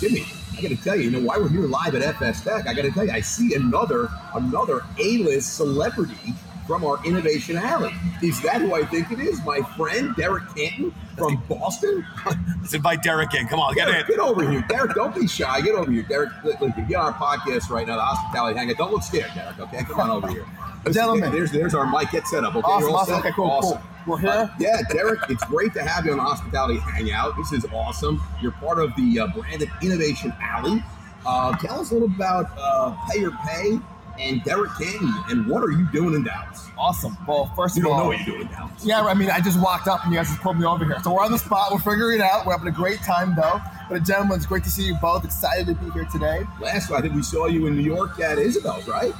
Jimmy, 0.00 0.24
I 0.56 0.62
got 0.62 0.68
to 0.68 0.76
tell 0.76 0.96
you, 0.96 1.02
you 1.04 1.10
know, 1.10 1.20
why 1.20 1.38
we're 1.38 1.48
here 1.48 1.62
live 1.62 1.94
at 1.96 2.14
FSTEC, 2.14 2.68
I 2.68 2.74
got 2.74 2.82
to 2.82 2.90
tell 2.90 3.04
you, 3.04 3.10
I 3.10 3.20
see 3.20 3.54
another, 3.54 4.08
another 4.34 4.84
A-list 4.98 5.56
celebrity 5.56 6.34
from 6.68 6.84
our 6.84 7.02
Innovation 7.04 7.56
Alley. 7.56 7.92
Is 8.22 8.40
that 8.42 8.60
who 8.60 8.74
I 8.74 8.84
think 8.84 9.10
it 9.10 9.18
is? 9.18 9.42
My 9.44 9.60
friend 9.74 10.14
Derek 10.16 10.44
Canton 10.54 10.94
from 11.16 11.42
Boston. 11.48 12.06
Let's 12.60 12.74
invite 12.74 13.02
Derek 13.02 13.34
in. 13.34 13.48
Come 13.48 13.58
on, 13.58 13.74
get 13.74 13.88
in. 13.88 14.06
get 14.06 14.18
over 14.18 14.48
here, 14.48 14.62
Derek. 14.68 14.94
Don't 14.94 15.14
be 15.14 15.26
shy. 15.26 15.62
Get 15.62 15.74
over 15.74 15.90
here, 15.90 16.02
Derek. 16.02 16.28
Look, 16.44 16.60
look, 16.60 16.76
get 16.76 16.94
on 16.96 17.12
our 17.12 17.14
podcast 17.14 17.70
right 17.70 17.86
now, 17.86 17.96
the 17.96 18.02
Hospitality 18.02 18.58
Hangout. 18.58 18.76
Don't 18.76 18.92
look 18.92 19.02
scared, 19.02 19.30
Derek. 19.34 19.58
Okay, 19.58 19.82
come 19.84 19.98
on 19.98 20.10
over 20.10 20.28
here. 20.28 20.44
Listen, 20.84 20.92
Gentlemen. 20.92 21.32
there's 21.32 21.50
there's 21.50 21.74
our 21.74 21.86
mic. 21.90 22.10
Get 22.10 22.26
set 22.26 22.44
up. 22.44 22.54
Okay, 22.54 22.60
Awesome, 22.66 22.80
you're 22.82 22.90
all 22.90 22.96
awesome. 22.98 23.14
set? 23.14 23.24
Okay, 23.24 23.32
cool, 23.34 23.46
awesome. 23.46 23.78
cool. 23.78 24.14
We're 24.14 24.20
here. 24.20 24.30
Uh, 24.30 24.48
yeah, 24.60 24.80
Derek, 24.90 25.20
it's 25.30 25.44
great 25.44 25.72
to 25.74 25.82
have 25.82 26.04
you 26.04 26.12
on 26.12 26.18
the 26.18 26.22
Hospitality 26.22 26.78
Hangout. 26.80 27.34
This 27.38 27.52
is 27.52 27.64
awesome. 27.72 28.22
You're 28.42 28.52
part 28.52 28.78
of 28.78 28.94
the 28.96 29.20
uh, 29.20 29.26
Branded 29.28 29.70
Innovation 29.82 30.32
Alley. 30.40 30.82
Uh, 31.26 31.56
tell 31.56 31.80
us 31.80 31.90
a 31.90 31.94
little 31.94 32.08
about 32.08 32.46
uh, 32.58 32.94
Pay 33.10 33.20
Your 33.20 33.32
Pay 33.46 33.78
and 34.18 34.42
Derek 34.44 34.70
Canton, 34.78 35.12
and 35.30 35.46
what 35.46 35.62
are 35.62 35.70
you 35.70 35.86
doing 35.92 36.14
in 36.14 36.24
Dallas? 36.24 36.66
Awesome. 36.76 37.16
Well, 37.26 37.52
first 37.56 37.76
You 37.76 37.84
of 37.86 37.92
all, 37.92 37.96
you 37.96 37.98
don't 37.98 38.12
know 38.12 38.18
what 38.18 38.26
you're 38.26 38.36
doing 38.36 38.48
in 38.48 38.52
Dallas. 38.54 38.84
yeah, 38.84 39.02
I 39.02 39.14
mean, 39.14 39.30
I 39.30 39.40
just 39.40 39.60
walked 39.60 39.88
up 39.88 40.04
and 40.04 40.12
you 40.12 40.18
guys 40.18 40.28
just 40.28 40.40
pulled 40.40 40.58
me 40.58 40.64
over 40.66 40.84
here. 40.84 40.98
So 41.02 41.12
we're 41.14 41.24
on 41.24 41.32
the 41.32 41.38
spot. 41.38 41.72
We're 41.72 41.78
figuring 41.78 42.20
it 42.20 42.22
out. 42.22 42.46
We're 42.46 42.52
having 42.52 42.68
a 42.68 42.76
great 42.76 43.00
time, 43.00 43.34
though. 43.36 43.60
But, 43.90 44.04
gentlemen, 44.04 44.36
it's 44.36 44.46
great 44.46 44.64
to 44.64 44.70
see 44.70 44.84
you 44.84 44.94
both. 45.00 45.24
Excited 45.24 45.66
to 45.66 45.74
be 45.74 45.90
here 45.92 46.04
today. 46.06 46.44
Last, 46.60 46.90
I 46.92 47.00
think 47.00 47.14
we 47.14 47.22
saw 47.22 47.46
you 47.46 47.66
in 47.66 47.74
New 47.76 47.82
York 47.82 48.20
at 48.20 48.38
Isabel's, 48.38 48.86
right? 48.86 49.12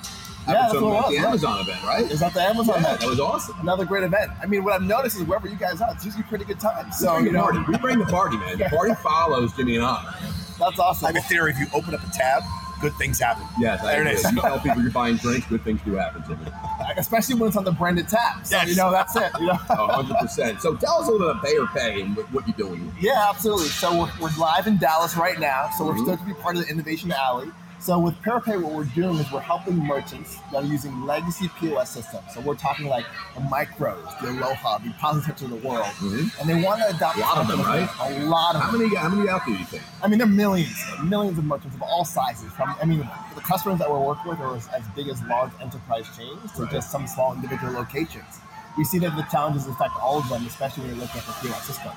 Yeah, 0.47 0.55
Having 0.55 0.61
that's 0.63 0.73
some 0.75 0.83
what 0.85 0.91
it 0.91 0.95
was, 0.95 1.09
the 1.09 1.15
yeah. 1.15 1.27
Amazon 1.27 1.61
event, 1.61 1.83
right? 1.85 2.11
Is 2.11 2.21
that 2.21 2.33
the 2.35 2.43
Amazon 2.43 2.75
Yeah, 2.77 2.83
match? 2.83 3.01
that 3.01 3.09
was 3.09 3.21
awesome. 3.21 3.61
Another 3.61 3.85
great 3.85 4.05
event. 4.05 4.31
I 4.43 4.47
mean, 4.47 4.63
what 4.65 4.73
I've 4.75 4.83
noticed 4.83 5.17
is 5.17 5.25
wherever 5.25 5.47
you 5.49 5.57
guys 5.57 5.81
are, 5.81 5.91
it's 5.93 6.05
usually 6.05 6.23
a 6.25 6.27
pretty 6.27 6.45
good 6.45 6.61
time. 6.61 6.91
So 6.93 7.07
So, 7.07 7.17
we 7.19 7.25
you 7.25 7.31
bring 7.31 7.35
know, 7.35 7.47
the 7.53 7.53
party. 7.61 7.73
We 7.73 7.79
bring 7.79 7.99
the 7.99 8.07
party, 8.07 8.37
man. 8.39 8.59
The 8.59 8.65
party 8.67 8.95
follows 9.03 9.53
Jimmy 9.55 9.77
and 9.77 9.85
I. 9.85 10.15
that's 10.59 10.61
awesome. 10.61 10.81
I 10.81 10.85
awesome. 10.85 11.15
have 11.17 11.25
a 11.25 11.29
theory: 11.29 11.51
if 11.53 11.59
you 11.59 11.67
open 11.75 11.95
up 11.95 12.03
a 12.07 12.11
tab, 12.13 12.43
good 12.81 12.95
things 12.95 13.19
happen. 13.19 13.45
Yes, 13.59 13.83
There 13.83 14.07
it 14.07 14.15
is. 14.15 14.23
You 14.33 14.41
tell 14.41 14.59
people 14.61 14.83
you're 14.83 14.91
buying 14.91 15.17
drinks, 15.17 15.47
good 15.47 15.63
things 15.65 15.81
do 15.85 15.93
happen, 15.95 16.23
Jimmy. 16.27 16.51
Especially 16.97 17.35
when 17.35 17.49
it's 17.49 17.57
on 17.57 17.65
the 17.65 17.73
branded 17.73 18.09
tab. 18.09 18.47
So, 18.47 18.57
Yes. 18.57 18.69
you 18.69 18.77
know, 18.77 18.91
that's 18.91 19.15
it. 19.17 19.31
You 19.41 19.47
know? 19.47 19.55
Hundred 19.55 20.17
percent. 20.19 20.61
So 20.61 20.75
tell 20.77 21.01
us 21.01 21.09
a 21.09 21.11
little 21.11 21.35
bit 21.35 21.57
about 21.59 21.75
Paerpay 21.75 22.03
and 22.03 22.17
what, 22.33 22.47
you're 22.49 22.57
doing. 22.57 22.93
Yeah, 23.01 23.27
absolutely. 23.29 23.67
So 23.69 24.01
we're, 24.01 24.11
we're 24.21 24.37
live 24.39 24.67
in 24.67 24.79
Dallas 24.79 25.17
right 25.17 25.39
now. 25.39 25.71
So 25.77 25.85
we're 25.87 25.95
Mhm. 25.95 26.05
stoked 26.05 26.21
to 26.23 26.27
be 26.27 26.35
part 26.35 26.57
of 26.57 26.65
the 26.65 26.69
Innovation 26.71 27.13
Alley. 27.13 27.51
So 27.81 27.99
with 27.99 28.15
Paerpay, 28.23 28.61
what 28.61 28.73
we're 28.73 28.85
doing 28.85 29.17
is 29.19 29.31
we're 29.33 29.39
helping 29.41 29.77
merchants 29.79 30.37
that 30.51 30.65
are 30.65 30.67
using 30.67 31.07
legacy 31.07 31.49
POS 31.61 31.91
systems. 31.91 32.25
So 32.35 32.41
we're 32.41 32.57
talking 32.57 32.87
like 32.89 33.07
the 33.37 33.41
Micros, 33.43 34.21
the 34.21 34.31
Aloha, 34.31 34.79
the 34.79 34.91
POSitouch 34.91 35.43
of 35.43 35.51
the 35.51 35.57
world, 35.69 35.87
Mhm. 36.01 36.41
and 36.41 36.49
they 36.51 36.61
want 36.61 36.81
to 36.81 36.89
adopt 36.89 37.17
A 37.17 37.21
lot 37.21 37.39
of 37.39 37.47
them, 37.47 37.61
right? 37.63 37.89
A 38.01 38.25
lot 38.25 38.57
of 38.57 38.63
How 38.63 38.71
them. 38.73 38.81
many? 38.83 38.95
How 38.97 39.09
many 39.09 39.29
out 39.29 39.43
there 39.47 39.55
do 39.55 39.61
you 39.61 39.65
think? 39.67 39.83
I 40.03 40.09
mean, 40.09 40.19
there 40.19 40.27
are 40.27 40.31
millions, 40.31 40.77
millions 41.05 41.39
of 41.39 41.45
merchants 41.45 41.77
of 41.77 41.83
all 41.83 42.05
sizes. 42.05 42.53
From 42.53 42.75
I 42.83 42.85
mean, 42.85 43.09
the 43.37 43.41
customers 43.43 43.79
that 43.79 43.91
we 43.91 43.97
work 43.99 44.25
with 44.25 44.41
are 44.41 44.57
as, 44.57 44.67
as 44.77 44.83
big 44.97 45.09
as 45.09 45.23
large 45.23 45.53
enterprise 45.63 46.07
chains 46.17 46.53
to 46.57 46.63
Right. 46.63 46.73
just 46.73 46.91
some 46.91 47.07
small 47.07 47.33
individual 47.35 47.73
locations. 47.73 48.41
We 48.77 48.85
see 48.85 48.99
that 48.99 49.15
the 49.17 49.23
challenges 49.31 49.67
affect 49.69 49.97
all 50.03 50.19
of 50.19 50.29
them, 50.29 50.45
especially 50.47 50.83
when 50.85 50.95
you 50.97 51.01
look 51.01 51.15
at 51.15 51.25
the 51.25 51.33
POS 51.41 51.63
system. 51.65 51.93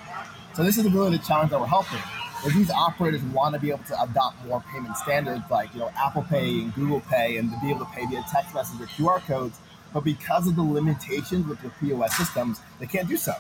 So 0.54 0.64
this 0.64 0.78
is 0.78 0.92
really 0.92 1.18
the 1.18 1.24
challenge 1.24 1.50
that 1.52 1.60
we're 1.60 1.66
helping. 1.68 2.00
Is 2.46 2.56
these 2.56 2.72
operators 2.72 3.22
want 3.24 3.54
to 3.54 3.62
be 3.62 3.70
able 3.70 3.84
to 3.84 4.02
adopt 4.02 4.44
more 4.46 4.64
payment 4.74 4.98
standards 4.98 5.44
like 5.52 5.74
you 5.74 5.80
know 5.80 5.92
Apple 5.96 6.24
Pay 6.24 6.62
and 6.62 6.74
Google 6.74 7.02
Pay, 7.02 7.38
and 7.38 7.52
to 7.52 7.60
be 7.62 7.70
able 7.70 7.86
to 7.86 7.92
pay 7.92 8.06
via 8.08 8.24
text 8.32 8.56
message 8.56 8.82
or 8.82 8.88
QR 8.88 9.20
codes, 9.28 9.60
but 9.94 10.04
because 10.04 10.48
of 10.48 10.56
the 10.56 10.64
limitations 10.64 11.46
with 11.48 11.62
their 11.62 11.72
POS 11.80 12.18
systems, 12.18 12.62
they 12.80 12.88
can't 12.88 13.08
do 13.08 13.18
so. 13.18 13.34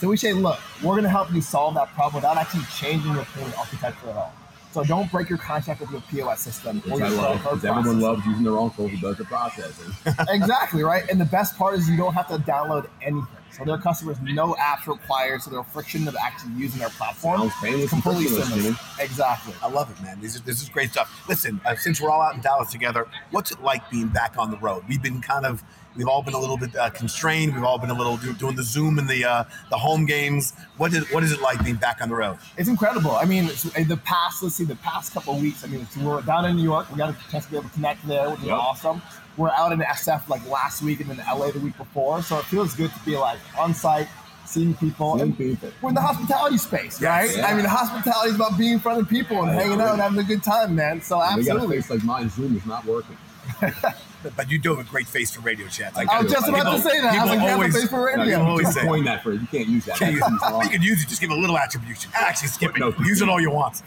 So 0.00 0.08
we 0.08 0.16
say, 0.16 0.32
look, 0.32 0.60
we're 0.82 0.92
going 0.92 1.02
to 1.02 1.08
help 1.08 1.32
you 1.32 1.40
solve 1.40 1.74
that 1.74 1.88
problem 1.94 2.22
without 2.22 2.36
actually 2.36 2.64
changing 2.76 3.12
your 3.12 3.24
payment 3.24 3.58
architecture 3.58 4.10
at 4.10 4.16
all. 4.16 4.32
So 4.70 4.84
don't 4.84 5.10
break 5.10 5.28
your 5.28 5.38
contract 5.38 5.80
with 5.80 5.90
your 5.90 6.02
POS 6.02 6.40
system 6.40 6.82
or 6.86 6.92
Which 6.92 6.98
your 7.00 7.06
I 7.06 7.10
love 7.10 7.36
because 7.38 7.64
everyone 7.64 8.00
loves 8.00 8.24
using 8.24 8.44
their 8.44 8.58
uncle 8.58 8.86
who 8.86 8.96
does 8.98 9.16
the 9.16 9.24
processing. 9.24 9.92
exactly 10.28 10.84
right. 10.84 11.08
And 11.10 11.20
the 11.20 11.24
best 11.24 11.56
part 11.56 11.74
is 11.74 11.88
you 11.88 11.96
don't 11.96 12.14
have 12.14 12.28
to 12.28 12.36
download 12.36 12.88
anything. 13.02 13.26
So 13.52 13.64
their 13.64 13.78
customers 13.78 14.18
no 14.22 14.54
apps 14.54 14.86
required, 14.86 15.42
so 15.42 15.50
their 15.50 15.62
friction 15.64 16.06
of 16.06 16.16
actually 16.16 16.52
using 16.54 16.78
their 16.78 16.90
platform 16.90 17.40
Sounds 17.40 17.54
painless 17.60 17.90
completely 17.90 18.26
seamless. 18.26 18.78
Exactly. 19.00 19.54
I 19.62 19.68
love 19.68 19.90
it, 19.90 20.02
man. 20.02 20.20
This 20.20 20.34
is 20.34 20.42
this 20.42 20.62
is 20.62 20.68
great 20.68 20.90
stuff. 20.90 21.24
Listen, 21.28 21.60
uh, 21.64 21.74
since 21.74 22.00
we're 22.00 22.10
all 22.10 22.20
out 22.20 22.34
in 22.34 22.40
Dallas 22.40 22.70
together, 22.70 23.06
what's 23.30 23.50
it 23.50 23.62
like 23.62 23.88
being 23.90 24.08
back 24.08 24.36
on 24.38 24.50
the 24.50 24.58
road? 24.58 24.84
We've 24.88 25.02
been 25.02 25.20
kind 25.20 25.46
of, 25.46 25.62
we've 25.98 26.08
all 26.08 26.22
been 26.22 26.32
a 26.34 26.38
little 26.38 26.56
bit 26.56 26.74
uh, 26.74 26.88
constrained. 26.90 27.54
We've 27.54 27.64
all 27.64 27.78
been 27.78 27.90
a 27.90 27.94
little 27.94 28.16
do, 28.16 28.32
doing 28.32 28.56
the 28.56 28.62
Zoom 28.62 28.98
and 28.98 29.06
the 29.08 29.24
uh, 29.26 29.44
the 29.68 29.76
home 29.76 30.06
games. 30.06 30.54
What 30.78 30.94
is 30.94 31.04
what 31.12 31.22
is 31.22 31.32
it 31.32 31.42
like 31.42 31.62
being 31.62 31.76
back 31.76 32.00
on 32.00 32.08
the 32.08 32.14
road? 32.14 32.38
It's 32.56 32.68
incredible. 32.70 33.10
I 33.10 33.26
mean, 33.26 33.44
it's, 33.46 33.66
in 33.76 33.88
the 33.88 33.98
past, 33.98 34.42
let's 34.42 34.54
see, 34.54 34.64
the 34.64 34.76
past 34.76 35.12
couple 35.12 35.34
of 35.34 35.42
weeks. 35.42 35.62
I 35.64 35.66
mean, 35.66 35.86
we 35.98 36.06
were 36.06 36.22
down 36.22 36.46
in 36.46 36.56
New 36.56 36.62
York. 36.62 36.90
We 36.90 36.96
got 36.96 37.10
a 37.10 37.30
chance 37.30 37.44
to 37.44 37.50
be 37.50 37.56
able 37.58 37.68
to 37.68 37.74
connect 37.74 38.06
there, 38.08 38.30
which 38.30 38.40
is 38.40 38.46
Yep. 38.46 38.56
awesome. 38.58 39.02
We're 39.36 39.50
out 39.50 39.72
in 39.72 39.80
SF 39.80 40.28
like 40.28 40.48
last 40.48 40.80
week 40.82 41.00
and 41.00 41.10
then 41.10 41.18
LA 41.28 41.50
the 41.50 41.60
week 41.60 41.76
before, 41.76 42.22
so 42.22 42.38
it 42.38 42.44
feels 42.46 42.74
good 42.74 42.90
to 42.92 42.98
be 43.04 43.16
like 43.16 43.38
on 43.58 43.72
site, 43.74 44.08
seeing 44.44 44.74
people. 44.74 45.12
Seeing 45.16 45.28
And 45.28 45.36
people. 45.38 45.70
we're 45.82 45.90
in 45.90 45.94
the 45.94 46.00
hospitality 46.00 46.56
space, 46.58 47.00
Yes. 47.00 47.02
right? 47.28 47.36
Yeah. 47.36 47.46
I 47.46 47.54
mean, 47.54 47.64
hospitality 47.64 48.30
is 48.30 48.34
about 48.36 48.58
being 48.58 48.72
in 48.74 48.80
front 48.80 49.00
of 49.00 49.08
people 49.08 49.40
and 49.42 49.50
I 49.50 49.54
hanging 49.54 49.72
agree. 49.74 49.84
out 49.84 49.92
and 49.92 50.02
having 50.02 50.18
a 50.18 50.24
good 50.24 50.42
time, 50.42 50.74
man. 50.74 51.00
So 51.02 51.18
When 51.18 51.36
They 51.38 51.44
got 51.44 51.50
a 51.50 51.54
absolutely. 51.54 51.76
face 51.82 51.90
like 51.90 52.02
mine. 52.04 52.28
Zoom 52.30 52.56
is 52.56 52.66
not 52.66 52.84
working. 52.84 53.16
But, 54.36 54.50
you 54.50 54.58
do 54.58 54.74
have 54.74 54.84
a 54.84 54.88
great 54.90 55.06
face 55.06 55.30
for 55.32 55.40
radio 55.42 55.68
chat. 55.68 55.92
I 55.96 56.04
I 56.10 56.22
was 56.22 56.32
just 56.32 56.48
about 56.48 56.64
to 56.76 56.80
say 56.82 57.00
that. 57.00 57.14
I 57.14 57.22
was 57.24 57.30
like, 57.30 57.38
People 57.38 57.38
have 57.38 57.50
a 57.50 57.52
always- 57.52 57.74
face 57.80 57.88
for 57.88 57.96
No, 58.16 58.22
you 58.24 58.30
radio. 58.30 58.44
always 58.44 58.74
say- 58.74 58.82
coin 58.82 59.04
that 59.04 59.22
phrase. 59.22 59.40
You 59.40 59.46
can't 59.46 59.68
use 59.68 59.84
that. 59.84 59.96
Can't 59.96 60.14
use 60.14 60.22
it. 60.24 60.64
you 60.64 60.70
can 60.70 60.82
use 60.82 61.02
it. 61.04 61.08
Just 61.08 61.20
give 61.20 61.30
a 61.30 61.34
little 61.36 61.56
attribution. 61.56 62.10
Actually, 62.14 62.48
skip 62.48 62.76
it. 62.76 62.80
No. 62.80 62.92
Use 63.04 63.22
it 63.22 63.28
all 63.28 63.40
you 63.40 63.50
want. 63.50 63.82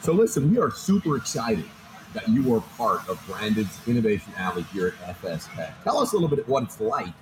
So 0.00 0.12
listen, 0.12 0.50
we 0.50 0.58
are 0.58 0.70
super 0.70 1.16
excited 1.16 1.64
that 2.14 2.28
you 2.28 2.54
are 2.54 2.60
part 2.78 3.06
of 3.08 3.18
Branded's 3.26 3.78
Innovation 3.86 4.32
Alley 4.36 4.62
here 4.72 4.94
at 5.06 5.20
FSTEC. 5.22 5.72
Tell 5.84 5.98
us 5.98 6.12
a 6.12 6.16
little 6.16 6.34
bit 6.34 6.46
what 6.48 6.62
it's 6.64 6.80
like 6.80 7.12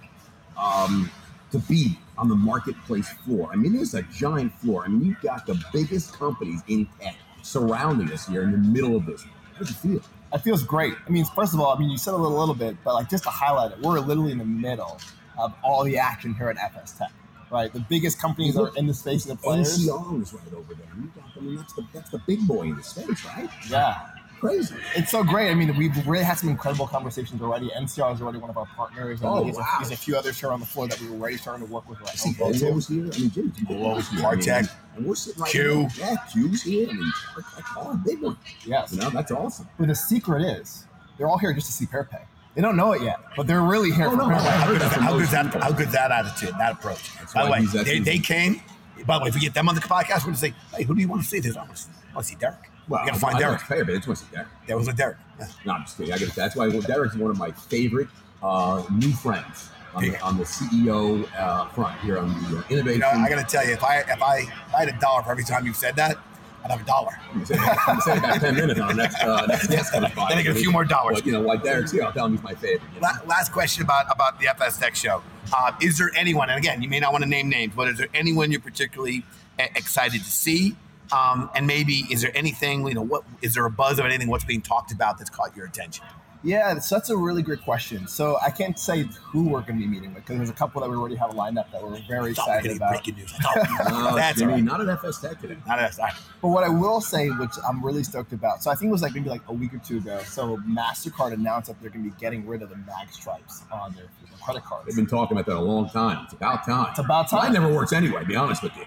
um, 0.56 1.10
to 1.52 1.58
be 1.58 1.98
on 2.18 2.28
the 2.28 2.34
marketplace 2.36 3.08
floor. 3.24 3.48
I 3.52 3.56
mean, 3.56 3.74
it's 3.76 3.94
a 3.94 4.02
giant 4.02 4.52
floor. 4.60 4.84
I 4.84 4.88
mean, 4.88 5.04
you've 5.04 5.20
got 5.20 5.46
the 5.46 5.60
biggest 5.72 6.12
companies 6.12 6.60
in 6.68 6.86
tech 7.00 7.16
surrounding 7.42 8.12
us 8.12 8.26
here 8.26 8.42
in 8.42 8.52
the 8.52 8.58
middle 8.58 8.94
of 8.96 9.06
this. 9.06 9.24
How 9.54 9.60
does 9.60 9.70
it 9.70 9.76
feel? 9.76 10.00
It 10.32 10.38
feels 10.38 10.62
great. 10.62 10.94
I 11.06 11.10
mean, 11.10 11.24
first 11.24 11.54
of 11.54 11.60
all, 11.60 11.74
I 11.74 11.78
mean, 11.78 11.90
you 11.90 11.98
said 11.98 12.14
a 12.14 12.16
little, 12.16 12.38
little 12.38 12.54
bit, 12.54 12.76
but 12.84 12.94
like 12.94 13.10
just 13.10 13.24
to 13.24 13.30
highlight 13.30 13.72
it, 13.72 13.80
we're 13.80 13.98
literally 13.98 14.32
in 14.32 14.38
the 14.38 14.44
middle 14.44 15.00
of 15.38 15.54
all 15.62 15.82
the 15.84 15.98
action 15.98 16.34
here 16.34 16.48
at 16.48 16.56
FSTEC, 16.56 17.08
right? 17.50 17.72
The 17.72 17.80
biggest 17.80 18.20
companies 18.20 18.56
are 18.56 18.70
in 18.76 18.86
the 18.86 18.94
space 18.94 19.24
of 19.24 19.36
the 19.36 19.42
players. 19.42 19.86
NCR 19.86 20.22
is 20.22 20.32
right 20.32 20.54
over 20.54 20.74
there. 20.74 20.86
You 21.00 21.10
got, 21.16 21.24
I 21.36 21.40
mean, 21.40 21.56
that's 21.56 21.72
the 21.72 21.84
that's 21.92 22.10
the 22.10 22.18
big 22.26 22.46
boy 22.46 22.62
in 22.62 22.76
the 22.76 22.82
space, 22.82 23.24
right? 23.24 23.48
Yeah, 23.68 23.98
Crazy. 24.40 24.74
it's 24.96 25.10
so 25.10 25.22
great. 25.22 25.50
I 25.50 25.54
mean, 25.54 25.76
we've 25.76 25.94
really 26.06 26.24
had 26.24 26.38
some 26.38 26.48
incredible 26.48 26.86
conversations 26.86 27.42
already. 27.42 27.68
NCR 27.76 28.14
is 28.14 28.22
already 28.22 28.38
one 28.38 28.48
of 28.50 28.56
our 28.56 28.66
partners, 28.74 29.20
and 29.20 29.28
Oh, 29.28 29.44
there's, 29.44 29.56
wow. 29.56 29.64
a, 29.76 29.82
there's 29.82 29.92
a 29.92 29.96
few 29.96 30.16
others 30.16 30.40
here 30.40 30.50
on 30.50 30.60
the 30.60 30.66
floor 30.66 30.88
that 30.88 30.98
we 31.00 31.08
were 31.10 31.16
already 31.16 31.36
starting 31.36 31.66
to 31.66 31.72
work 31.72 31.88
with. 31.88 32.00
Like 32.00 32.12
I 32.12 32.14
see 32.16 32.32
Home 32.34 32.52
Depot. 32.52 32.78
Here. 32.80 33.10
I 33.12 33.18
mean, 33.18 33.30
Jimmy, 33.30 33.48
Volvo, 33.50 33.96
Volvo's 33.96 34.08
here. 34.08 34.20
Partech, 34.20 34.68
I 34.68 34.96
and 34.96 35.06
we're 35.06 35.14
sitting 35.14 35.42
right 35.42 35.50
Q. 35.50 35.88
here. 35.88 35.88
Yeah, 35.98 36.16
Q's 36.32 36.62
here. 36.62 36.88
I 36.88 36.92
mean, 36.94 37.12
Partech, 37.34 37.76
all 37.76 37.96
big 38.04 38.22
one. 38.22 38.36
Yes. 38.64 38.92
You 38.92 39.00
know, 39.00 39.10
that's 39.10 39.30
awesome. 39.30 39.68
But 39.78 39.88
the 39.88 39.94
secret 39.94 40.42
is, 40.42 40.86
they're 41.18 41.28
all 41.28 41.38
here 41.38 41.52
just 41.52 41.66
to 41.66 41.72
see 41.72 41.84
Paerpay. 41.86 42.22
They 42.54 42.62
don't 42.62 42.76
know 42.76 42.92
it 42.92 43.02
yet, 43.02 43.18
but 43.36 43.46
they're 43.46 43.62
really 43.62 43.92
here 43.92 44.06
Oh, 44.06 44.10
for 44.12 44.16
no, 44.16 44.24
How 44.24 44.40
heard 44.66 44.72
good, 44.72 44.80
that 44.80 44.92
how 44.92 45.10
most 45.12 45.18
good's 45.20 45.30
that? 45.32 45.54
How 45.62 45.70
good's 45.70 45.92
that 45.92 46.10
attitude? 46.10 46.54
That 46.58 46.72
approach. 46.72 47.14
That's 47.18 47.32
By 47.34 47.44
the 47.44 47.50
way, 47.52 47.84
they, 47.84 47.98
they 48.00 48.18
came. 48.18 48.60
By 49.06 49.18
the 49.18 49.24
way, 49.24 49.28
if 49.28 49.34
we 49.34 49.40
get 49.40 49.54
them 49.54 49.68
on 49.68 49.74
the 49.76 49.80
podcast, 49.80 50.20
we're 50.22 50.26
gonna 50.32 50.36
say, 50.36 50.54
"Hey, 50.74 50.82
who 50.82 50.94
do 50.94 51.00
you 51.00 51.08
want 51.08 51.22
to 51.22 51.28
see 51.28 51.38
this?" 51.40 51.56
I 51.56 51.60
want 51.62 51.76
to, 51.76 51.82
I 52.10 52.14
want 52.14 52.26
to 52.26 52.32
see 52.32 52.36
Derek. 52.38 52.69
Well, 52.90 53.02
we 53.02 53.08
gotta 53.08 53.20
find 53.20 53.36
I 53.36 53.38
Derek. 53.38 53.60
fair, 53.60 53.84
but 53.84 53.94
it's 53.94 54.08
what's 54.08 54.22
Derek. 54.22 54.48
That 54.66 54.76
was 54.76 54.88
a 54.88 54.92
Derek. 54.92 55.16
No, 55.64 55.74
I'm 55.74 55.82
just 55.82 55.96
kidding. 55.96 56.12
I 56.12 56.18
get 56.18 56.34
that's 56.34 56.56
why 56.56 56.68
Derek's 56.68 57.14
one 57.14 57.30
of 57.30 57.38
my 57.38 57.52
favorite 57.52 58.08
uh, 58.42 58.82
new 58.90 59.12
friends 59.12 59.70
on 59.94 60.02
the, 60.02 60.20
on 60.20 60.36
the 60.36 60.44
CEO 60.44 61.24
uh, 61.38 61.68
front 61.68 61.98
here 62.00 62.18
on 62.18 62.28
the 62.28 62.58
uh, 62.58 62.64
You 62.70 62.98
know, 62.98 63.08
I 63.08 63.28
got 63.28 63.38
to 63.38 63.44
tell 63.44 63.64
you, 63.64 63.72
if 63.74 63.84
I 63.84 63.98
if 64.00 64.20
I, 64.20 64.38
if 64.38 64.74
I 64.74 64.80
had 64.80 64.88
a 64.88 64.98
dollar 64.98 65.22
for 65.22 65.30
every 65.30 65.44
time 65.44 65.64
you 65.66 65.72
said 65.72 65.94
that, 65.96 66.18
I'd 66.64 66.70
have 66.72 66.80
a 66.80 66.84
dollar. 66.84 67.12
I'm 67.28 67.44
gonna 67.44 67.46
say, 67.46 67.54
I'm 67.58 67.76
gonna 67.86 68.00
say 68.00 68.18
about 68.18 68.40
ten 68.40 68.54
minutes 68.56 68.80
on 68.80 68.96
next 68.96 69.22
uh, 69.22 69.46
next 69.46 69.68
guest 69.68 69.92
comes 69.92 70.12
by. 70.12 70.28
Then 70.28 70.38
I 70.38 70.42
get 70.42 70.56
a 70.56 70.58
few 70.58 70.72
more 70.72 70.84
dollars. 70.84 71.18
But, 71.18 71.26
you 71.26 71.32
know, 71.32 71.42
like 71.42 71.62
Derek's 71.62 71.92
here, 71.92 72.02
I'll 72.02 72.12
tell 72.12 72.26
him 72.26 72.32
he's 72.32 72.42
my 72.42 72.54
favorite. 72.54 72.82
you 72.94 73.00
know? 73.00 73.06
La- 73.06 73.28
last 73.28 73.52
question 73.52 73.84
about 73.84 74.06
about 74.12 74.40
the 74.40 74.46
FSTEC 74.46 74.96
show. 74.96 75.22
Uh, 75.56 75.72
is 75.80 75.96
there 75.96 76.10
anyone, 76.16 76.50
and 76.50 76.58
again, 76.58 76.82
you 76.82 76.88
may 76.88 76.98
not 76.98 77.12
want 77.12 77.22
to 77.22 77.30
name 77.30 77.48
names, 77.48 77.72
but 77.76 77.88
is 77.88 77.98
there 77.98 78.08
anyone 78.14 78.50
you're 78.50 78.60
particularly 78.60 79.24
excited 79.58 80.24
to 80.24 80.30
see? 80.30 80.74
Um, 81.12 81.50
and 81.54 81.66
maybe 81.66 82.04
is 82.10 82.22
there 82.22 82.32
anything 82.36 82.86
you 82.86 82.94
know? 82.94 83.02
What 83.02 83.24
is 83.42 83.54
there 83.54 83.66
a 83.66 83.70
buzz 83.70 83.98
of 83.98 84.04
anything? 84.06 84.28
What's 84.28 84.44
being 84.44 84.62
talked 84.62 84.92
about 84.92 85.18
that's 85.18 85.30
caught 85.30 85.56
your 85.56 85.66
attention? 85.66 86.04
Yeah, 86.42 86.78
so 86.78 86.94
that's 86.94 87.10
a 87.10 87.16
really 87.18 87.42
great 87.42 87.60
question. 87.62 88.08
So 88.08 88.38
I 88.40 88.48
can't 88.48 88.78
say 88.78 89.02
who 89.24 89.42
we're 89.50 89.60
going 89.60 89.74
to 89.78 89.80
be 89.80 89.86
meeting 89.86 90.14
with 90.14 90.22
because 90.24 90.38
there's 90.38 90.48
a 90.48 90.54
couple 90.54 90.80
that 90.80 90.88
we 90.88 90.96
already 90.96 91.16
have 91.16 91.34
lined 91.34 91.58
up 91.58 91.70
that 91.70 91.82
we're 91.82 92.00
very 92.08 92.30
I 92.30 92.32
thought 92.32 92.46
we 92.46 92.52
were 92.52 92.58
excited 92.58 92.62
getting 92.62 92.76
about. 92.78 92.88
breaking 92.92 93.16
news. 93.16 93.34
I 93.38 93.42
thought- 93.42 93.90
No, 93.90 94.16
That's 94.16 94.38
Jimmy, 94.38 94.52
all 94.52 94.56
right. 94.56 94.64
not 94.64 94.80
an 94.80 94.86
FSTEC 94.86 95.38
today. 95.38 95.56
Not 95.66 95.80
us. 95.80 95.98
All 95.98 96.06
right. 96.06 96.14
But 96.40 96.48
what 96.48 96.64
I 96.64 96.70
will 96.70 97.02
say, 97.02 97.28
which 97.28 97.50
I'm 97.68 97.84
really 97.84 98.02
stoked 98.04 98.32
about, 98.32 98.62
so 98.62 98.70
I 98.70 98.74
think 98.74 98.88
it 98.88 98.92
was 98.92 99.02
like 99.02 99.12
maybe 99.14 99.28
like 99.28 99.42
a 99.48 99.52
week 99.52 99.74
or 99.74 99.78
two 99.80 99.98
ago. 99.98 100.18
So 100.24 100.56
Mastercard 100.66 101.34
announced 101.34 101.68
that 101.68 101.78
they're 101.82 101.90
going 101.90 102.04
to 102.04 102.10
be 102.10 102.16
getting 102.18 102.46
rid 102.46 102.62
of 102.62 102.70
the 102.70 102.76
mag 102.76 103.12
stripes 103.12 103.64
on 103.70 103.92
their 103.92 104.04
their 104.04 104.38
credit 104.42 104.64
cards. 104.64 104.86
They've 104.86 104.96
been 104.96 105.06
talking 105.06 105.36
about 105.36 105.44
that 105.44 105.58
a 105.58 105.60
long 105.60 105.90
time. 105.90 106.24
It's 106.24 106.32
about 106.32 106.64
time. 106.64 106.86
It's 106.88 107.00
about 107.00 107.30
Mine 107.32 107.42
time. 107.42 107.52
never 107.52 107.70
works 107.70 107.92
anyway. 107.92 108.20
To 108.22 108.26
be 108.26 108.36
honest 108.36 108.62
with 108.62 108.74
you. 108.78 108.84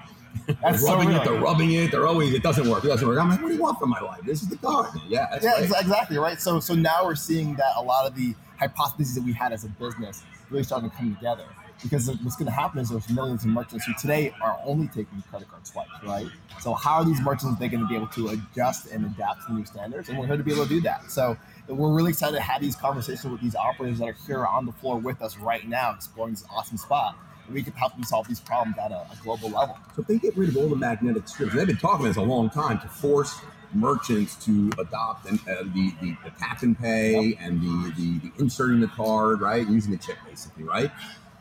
That's 0.47 0.59
they're 0.61 0.77
so 0.77 0.95
rubbing 0.95 1.11
it. 1.11 1.23
They're 1.23 1.39
rubbing 1.39 1.71
it. 1.71 1.91
They're 1.91 2.07
always. 2.07 2.33
It 2.33 2.43
doesn't 2.43 2.67
work. 2.67 2.83
It 2.83 2.87
doesn't 2.87 3.07
work. 3.07 3.19
I'm 3.19 3.29
like, 3.29 3.41
what 3.41 3.49
do 3.49 3.55
you 3.55 3.61
want 3.61 3.79
from 3.79 3.89
my 3.89 3.99
life? 4.01 4.21
This 4.25 4.41
is 4.41 4.49
the 4.49 4.57
card. 4.57 4.89
Yeah. 5.07 5.27
That's 5.31 5.43
yeah, 5.43 5.51
right. 5.51 5.63
exactly 5.63 6.17
right. 6.17 6.39
So 6.39 6.59
so 6.59 6.73
now 6.73 7.05
we're 7.05 7.15
seeing 7.15 7.55
that 7.55 7.73
a 7.77 7.83
lot 7.83 8.05
of 8.07 8.15
the 8.15 8.35
hypotheses 8.57 9.15
that 9.15 9.23
we 9.23 9.33
had 9.33 9.51
as 9.51 9.63
a 9.63 9.69
business 9.69 10.23
really 10.49 10.63
starting 10.63 10.89
to 10.89 10.95
come 10.95 11.15
together. 11.15 11.45
Because 11.81 12.07
what's 12.07 12.37
going 12.37 12.45
to 12.45 12.51
happen 12.51 12.79
is 12.79 12.89
there's 12.89 13.09
millions 13.09 13.43
of 13.43 13.49
merchants 13.49 13.85
who 13.85 13.93
today 13.99 14.33
are 14.41 14.57
only 14.63 14.87
taking 14.87 15.21
credit 15.29 15.49
card 15.49 15.67
swipes, 15.67 15.91
right? 16.05 16.27
So 16.61 16.73
how 16.73 16.93
are 16.95 17.05
these 17.05 17.19
merchants 17.19 17.59
they 17.59 17.67
going 17.67 17.81
to 17.81 17.87
be 17.87 17.95
able 17.95 18.07
to 18.07 18.29
adjust 18.29 18.87
and 18.87 19.05
adapt 19.05 19.47
to 19.47 19.53
new 19.53 19.65
standards? 19.65 20.07
And 20.07 20.17
we're 20.17 20.27
here 20.27 20.37
to 20.37 20.43
be 20.43 20.53
able 20.53 20.63
to 20.63 20.69
do 20.69 20.79
that. 20.81 21.11
So 21.11 21.35
we're 21.67 21.91
really 21.91 22.11
excited 22.11 22.37
to 22.37 22.41
have 22.41 22.61
these 22.61 22.77
conversations 22.77 23.29
with 23.29 23.41
these 23.41 23.55
operators 23.55 23.99
that 23.99 24.07
are 24.07 24.15
here 24.25 24.45
on 24.45 24.65
the 24.65 24.71
floor 24.71 24.97
with 24.97 25.21
us 25.21 25.37
right 25.37 25.67
now, 25.67 25.93
exploring 25.93 26.35
this 26.35 26.45
awesome 26.49 26.77
spot. 26.77 27.17
We 27.51 27.63
can 27.63 27.73
help 27.73 27.93
them 27.93 28.03
solve 28.03 28.27
these 28.27 28.39
problems 28.39 28.77
at 28.77 28.91
a, 28.91 28.95
a 28.95 29.17
global 29.21 29.49
level. 29.49 29.77
So 29.95 30.01
if 30.01 30.07
they 30.07 30.17
get 30.17 30.35
rid 30.37 30.49
of 30.49 30.57
all 30.57 30.69
the 30.69 30.75
magnetic 30.75 31.27
strips, 31.27 31.53
they've 31.53 31.67
been 31.67 31.77
talking 31.77 32.05
about 32.05 32.15
this 32.15 32.17
a 32.17 32.21
long 32.21 32.49
time 32.49 32.79
to 32.79 32.87
force 32.87 33.39
merchants 33.73 34.35
to 34.45 34.71
adopt 34.77 35.25
and, 35.27 35.39
uh, 35.41 35.63
the, 35.63 35.91
the 35.99 36.15
the 36.23 36.29
tap 36.39 36.61
and 36.61 36.77
pay 36.77 37.35
and 37.39 37.59
the, 37.61 37.93
the 37.97 38.19
the 38.19 38.31
inserting 38.39 38.79
the 38.79 38.87
card 38.87 39.41
right, 39.41 39.67
using 39.67 39.91
the 39.91 39.97
chip 39.97 40.17
basically, 40.27 40.63
right? 40.63 40.91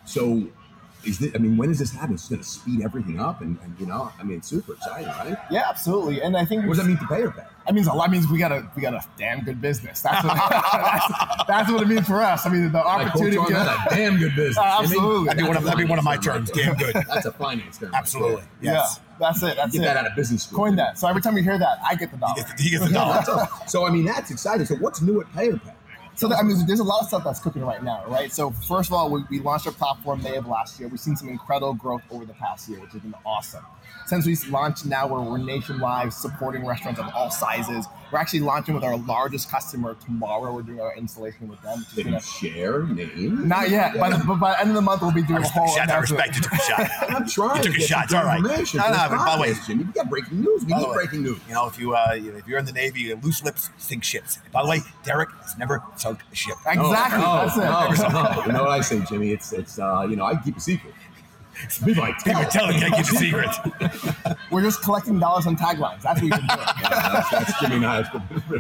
So. 0.05 0.49
Is 1.05 1.19
this, 1.19 1.33
I 1.35 1.39
mean, 1.39 1.57
when 1.57 1.69
does 1.69 1.79
this 1.79 1.93
happen? 1.93 2.15
It's 2.15 2.29
going 2.29 2.41
to 2.41 2.47
speed 2.47 2.83
everything 2.83 3.21
up, 3.21 3.41
and, 3.41 3.59
and 3.63 3.75
you 3.79 3.87
know, 3.87 4.13
I 4.19 4.23
mean, 4.23 4.43
super 4.43 4.75
exciting, 4.75 5.09
right? 5.09 5.37
Yeah, 5.51 5.65
absolutely. 5.69 6.23
And 6.23 6.37
I 6.37 6.45
think 6.45 6.63
What 6.67 6.77
does 6.77 6.85
that 6.85 6.89
mean 6.89 6.99
to 6.99 7.05
Paerpay? 7.05 7.47
That 7.67 7.75
means 7.75 7.87
a 7.87 7.93
lot. 7.93 8.11
Means 8.11 8.29
we 8.29 8.39
got 8.39 8.51
a 8.51 8.69
we 8.75 8.83
got 8.83 8.93
a 8.95 9.03
damn 9.17 9.45
good 9.45 9.61
business. 9.61 10.03
That's 10.03 10.25
what, 10.25 10.35
that's, 10.73 11.47
that's 11.47 11.71
what 11.71 11.83
it 11.83 11.87
means 11.89 12.07
for 12.07 12.21
us. 12.21 12.45
I 12.45 12.51
mean, 12.51 12.73
the 12.73 12.85
opportunity. 12.85 13.37
you 13.37 13.43
on 13.43 13.53
that. 13.53 13.87
A 13.93 13.95
damn 13.95 14.19
good 14.19 14.35
business. 14.35 14.59
Uh, 14.63 14.83
Jimmy. 14.83 14.97
absolutely. 14.97 15.27
That'd 15.27 15.39
be 15.43 15.49
one 15.49 15.57
of 15.57 15.65
that'd 15.65 15.79
be 15.79 15.85
one 15.85 15.99
of 15.99 16.05
my 16.05 16.17
terms. 16.17 16.51
finance 16.51 16.51
Damn 16.51 16.77
good. 16.77 16.95
That's 17.09 17.27
a 17.27 17.33
finance 17.33 17.79
term. 17.79 17.93
right 17.93 17.99
Absolutely. 17.99 18.43
Yeah, 18.61 18.85
that's 19.21 19.43
it. 19.43 19.57
That's 19.57 19.73
there. 19.73 19.73
Get 19.73 19.81
it. 19.83 19.85
that 19.85 19.97
out 19.97 20.07
of 20.07 20.17
business 20.17 20.43
school. 20.45 20.59
Coin 20.59 20.77
that. 20.77 20.99
So 20.99 21.09
every 21.09 21.23
time 21.23 21.37
you 21.37 21.43
hear 21.43 21.59
that, 21.59 21.79
I 21.85 21.95
get 21.95 22.11
the 22.11 22.17
dollar. 22.17 22.35
He 22.35 22.41
gets, 22.43 22.63
he 22.63 22.71
gets 22.71 22.87
the 22.89 22.93
dollar. 22.93 23.23
that's. 23.27 23.49
So 23.71 23.87
I 23.87 23.91
mean, 23.91 24.05
that's 24.05 24.31
exciting. 24.31 24.67
So 24.67 24.75
what's 24.77 25.01
new 25.01 25.21
at 25.21 25.29
Paerpay? 25.33 25.73
So 26.15 26.33
I 26.33 26.43
mean, 26.43 26.67
there's 26.67 26.81
a 26.81 26.85
lot 26.85 27.01
of 27.03 27.09
stuff 27.09 27.25
that's 27.25 27.41
cooking 27.41 27.63
right 27.65 27.83
now, 27.83 28.05
right? 28.07 28.33
So 28.33 28.51
first 28.51 28.91
of 28.91 28.95
all, 28.95 29.11
we, 29.11 29.23
we 29.31 29.41
launched 29.41 29.67
our 29.67 29.73
platform 29.73 30.23
May 30.23 30.37
of 30.37 30.47
last 30.47 30.79
year. 30.79 30.89
We've 30.89 31.01
seen 31.01 31.17
some 31.17 31.29
incredible 31.29 31.75
growth 31.75 32.03
over 32.11 32.25
the 32.25 32.35
past 32.35 32.69
year, 32.69 32.81
which 32.81 32.93
has 32.93 33.01
been 33.03 33.15
awesome. 33.25 33.65
Since 34.07 34.27
we 34.27 34.37
launched, 34.51 34.85
now 34.85 35.07
we're, 35.07 35.23
we're 35.23 35.39
nationwide, 35.39 36.13
supporting 36.13 36.67
restaurants 36.67 37.01
of 37.01 37.07
all 37.15 37.31
sizes. 37.31 37.87
We're 38.13 38.19
actually 38.19 38.41
launching 38.41 38.75
with 38.75 38.85
our 38.85 38.97
largest 38.97 39.51
customer 39.51 39.95
tomorrow. 40.05 40.53
We're 40.55 40.63
doing 40.63 40.81
our 40.81 40.95
installation 40.97 41.49
with 41.49 41.63
them. 41.63 41.79
which 41.79 41.89
is 41.89 41.95
Did 41.95 42.05
gonna- 42.05 42.17
you 42.17 42.21
share 42.23 42.83
name? 42.83 43.49
not 43.49 43.71
yet, 43.71 43.95
but, 43.99 44.27
but 44.27 44.35
by 44.37 44.51
the 44.53 44.61
end 44.61 44.69
of 44.71 44.75
the 44.75 44.83
month, 44.83 45.03
we'll 45.03 45.13
be 45.13 45.23
doing 45.23 45.43
a 45.43 45.49
whole. 45.49 45.69
Shad, 45.75 45.89
I 45.91 45.99
respect 45.99 46.35
you 46.37 46.43
took 46.43 46.53
a 46.53 46.57
shot. 46.59 46.91
I'm 47.09 47.27
trying. 47.27 47.57
You 47.63 47.71
took 47.71 47.77
a 47.79 47.81
shot. 47.81 48.05
It's 48.05 48.15
all 48.15 48.25
right. 48.25 48.43
No, 48.43 48.49
no, 48.49 48.63
but 48.65 49.11
by 49.19 49.37
the 49.37 49.43
way- 49.43 49.55
Jimmy, 49.67 49.85
we 49.85 49.93
got 49.93 50.11
breaking 50.11 50.41
news. 50.43 50.65
We 50.65 50.73
By 50.73 50.81
need 50.81 50.93
breaking 50.93 51.23
news. 51.23 51.39
You 51.49 51.55
know, 51.55 51.69
if 51.69 51.79
you 51.79 51.95
uh, 51.95 52.11
if 52.15 52.47
you're 52.47 52.59
in 52.59 52.67
the 52.67 52.73
Navy, 52.73 53.01
you 53.03 53.17
lose 53.17 53.43
lips 53.45 53.71
sink 53.79 54.05
ships. 54.05 54.39
By 54.53 54.63
the 54.63 54.69
way, 54.69 54.81
Derek 55.05 55.31
has 55.43 55.57
never 55.57 55.83
sunk 56.13 56.33
a 56.33 56.35
ship. 56.35 56.57
Exactly. 56.67 57.21
No, 57.21 58.09
no, 58.09 58.35
no. 58.35 58.43
You 58.47 58.53
know 58.53 58.63
what 58.65 58.73
I 58.73 58.81
say, 58.81 59.01
Jimmy? 59.01 59.31
It's 59.31 59.53
it's 59.53 59.79
uh, 59.79 60.07
you 60.09 60.17
know 60.17 60.25
I 60.25 60.37
keep 60.37 60.57
a 60.57 60.61
secret. 60.61 60.95
People 61.85 62.03
like 62.03 62.17
People 62.25 62.41
tell. 62.43 62.51
tell 62.51 62.67
him 62.67 62.81
can't 62.81 62.95
keep 62.97 63.07
the 63.07 63.19
secret. 63.19 64.39
We're 64.51 64.63
just 64.63 64.83
collecting 64.83 65.19
dollars 65.19 65.47
on 65.47 65.57
taglines. 65.57 66.03
That's 66.03 66.21
what 66.21 66.23
we've 66.23 66.31
been 66.31 66.47
doing. 66.47 66.59
Yeah, 66.83 67.09
that's, 67.13 67.31
that's 67.31 67.61
Jimmy 67.61 67.77
and 67.77 67.87
I. 67.87 68.03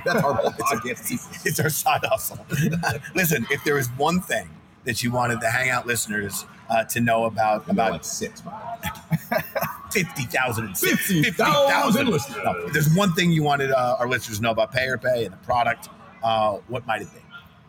That's 0.04 0.22
our 0.22 0.34
podcast. 0.52 1.46
It's 1.46 1.58
our 1.58 1.70
side 1.70 2.02
hustle. 2.04 2.44
Listen, 3.14 3.46
if 3.50 3.64
there 3.64 3.74
was 3.74 3.88
one 3.96 4.20
thing 4.20 4.48
that 4.84 5.02
you 5.02 5.10
wanted 5.10 5.40
the 5.40 5.50
Hangout 5.50 5.86
listeners 5.86 6.44
uh, 6.68 6.84
to 6.84 7.00
know 7.00 7.24
about 7.24 7.68
About 7.68 7.92
like 7.92 8.04
six, 8.04 8.40
by 8.40 8.78
the 8.82 9.42
50,000 9.90 10.76
50,000 10.76 12.06
listeners. 12.08 12.44
No, 12.44 12.52
if 12.66 12.72
there's 12.72 12.94
one 12.94 13.12
thing 13.14 13.32
you 13.32 13.42
wanted 13.42 13.70
uh, 13.72 13.96
our 13.98 14.08
listeners 14.08 14.38
to 14.38 14.42
know 14.42 14.50
about 14.50 14.72
Paerpay 14.72 15.24
and 15.24 15.32
the 15.32 15.38
product, 15.38 15.88
uh, 16.22 16.58
what 16.68 16.86
might 16.86 17.02
it 17.02 17.12
be? 17.12 17.20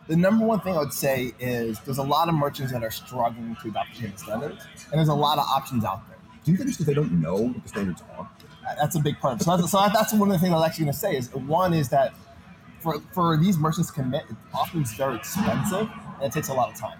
The 0.06 0.16
number 0.16 0.44
one 0.44 0.60
thing 0.60 0.76
I 0.76 0.80
would 0.80 0.92
say 0.92 1.32
is 1.38 1.80
there's 1.80 1.98
a 1.98 2.02
lot 2.02 2.28
of 2.28 2.34
merchants 2.34 2.72
that 2.72 2.82
are 2.82 2.90
struggling 2.90 3.56
to 3.62 3.68
adopt 3.68 3.94
payment 3.94 4.20
standards, 4.20 4.64
and 4.90 4.98
there's 4.98 5.08
a 5.08 5.14
lot 5.14 5.38
of 5.38 5.44
options 5.44 5.84
out 5.84 6.06
there. 6.08 6.18
Do 6.44 6.50
you 6.50 6.58
think 6.58 6.68
it's 6.68 6.76
because 6.76 6.86
they 6.86 6.94
don't 6.94 7.20
know 7.20 7.36
what 7.36 7.62
the 7.62 7.68
standards 7.68 8.02
are? 8.16 8.28
That's 8.78 8.96
a 8.96 9.00
big 9.00 9.18
part. 9.18 9.40
So 9.40 9.56
that's, 9.56 9.70
so 9.70 9.78
that's 9.92 10.12
one 10.12 10.30
of 10.30 10.34
the 10.34 10.38
things 10.38 10.52
I 10.52 10.56
was 10.56 10.66
actually 10.66 10.84
going 10.84 10.92
to 10.94 10.98
say 10.98 11.16
is 11.16 11.34
one 11.34 11.72
is 11.72 11.88
that 11.90 12.14
for, 12.80 13.00
for 13.12 13.36
these 13.38 13.56
merchants 13.56 13.88
to 13.88 13.94
commit, 13.94 14.24
it 14.28 14.36
often 14.52 14.82
it's 14.82 14.94
very 14.94 15.16
expensive 15.16 15.88
and 16.16 16.22
it 16.24 16.32
takes 16.32 16.48
a 16.48 16.54
lot 16.54 16.70
of 16.70 16.78
time. 16.78 16.98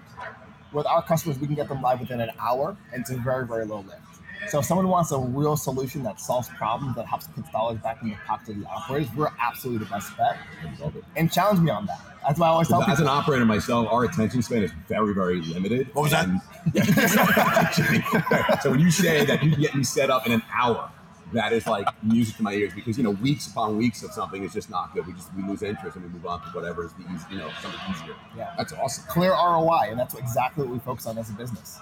With 0.73 0.87
our 0.87 1.03
customers, 1.03 1.39
we 1.39 1.45
can 1.45 1.55
get 1.55 1.69
them 1.69 1.81
live 1.81 1.99
within 1.99 2.19
an 2.19 2.31
hour, 2.39 2.75
and 2.91 3.01
it's 3.01 3.11
a 3.11 3.17
very 3.17 3.47
very 3.47 3.65
low 3.65 3.79
lift. 3.81 4.14
So 4.49 4.59
if 4.59 4.65
someone 4.65 4.87
wants 4.87 5.11
a 5.11 5.17
real 5.17 5.57
solution 5.57 6.03
that 6.03 6.19
solves 6.19 6.49
problems 6.49 6.95
that 6.95 7.05
helps 7.07 7.27
put 7.27 7.51
dollars 7.51 7.79
back 7.79 8.01
in 8.01 8.09
the 8.09 8.15
pocket 8.27 8.49
of 8.49 8.59
the 8.59 8.65
operators, 8.67 9.07
we're 9.15 9.31
absolutely 9.39 9.85
the 9.85 9.91
best 9.91 10.15
bet. 10.17 10.37
I 10.61 10.83
love 10.83 10.95
it. 10.95 11.03
And 11.15 11.31
challenge 11.31 11.59
me 11.59 11.71
on 11.71 11.85
that. 11.87 11.99
That's 12.25 12.39
why 12.39 12.47
I 12.47 12.49
always 12.51 12.67
tell 12.67 12.81
As 12.81 12.97
people. 12.97 13.03
an 13.03 13.09
operator 13.09 13.45
myself, 13.45 13.87
our 13.91 14.03
attention 14.03 14.41
span 14.41 14.63
is 14.63 14.71
very, 14.87 15.13
very 15.13 15.41
limited. 15.41 15.89
What 15.93 16.03
was 16.03 16.11
that? 16.11 16.27
that? 16.73 18.59
so 18.63 18.71
when 18.71 18.79
you 18.79 18.91
say 18.91 19.25
that 19.25 19.43
you 19.43 19.51
can 19.51 19.61
get 19.61 19.75
me 19.75 19.83
set 19.83 20.09
up 20.09 20.25
in 20.25 20.31
an 20.31 20.41
hour, 20.53 20.91
that 21.33 21.53
is 21.53 21.67
like 21.67 21.87
music 22.03 22.37
to 22.37 22.43
my 22.43 22.53
ears 22.53 22.73
because 22.73 22.97
you 22.97 23.03
know 23.03 23.11
weeks 23.11 23.47
upon 23.47 23.77
weeks 23.77 24.03
of 24.03 24.11
something 24.11 24.43
is 24.43 24.53
just 24.53 24.69
not 24.69 24.93
good. 24.93 25.05
We 25.07 25.13
just 25.13 25.33
we 25.35 25.43
lose 25.43 25.63
interest 25.63 25.95
and 25.95 26.05
we 26.05 26.11
move 26.11 26.25
on 26.25 26.41
to 26.41 26.47
whatever 26.49 26.85
is 26.85 26.93
the 26.93 27.03
easy, 27.13 27.25
you 27.31 27.37
know 27.37 27.49
something 27.61 27.79
easier. 27.91 28.15
Yeah. 28.37 28.53
That's 28.57 28.73
awesome. 28.73 29.05
Clear 29.07 29.31
ROI, 29.31 29.87
and 29.89 29.99
that's 29.99 30.15
exactly 30.15 30.63
what 30.65 30.73
we 30.73 30.79
focus 30.79 31.05
on 31.07 31.17
as 31.17 31.29
a 31.29 31.33
business. 31.33 31.79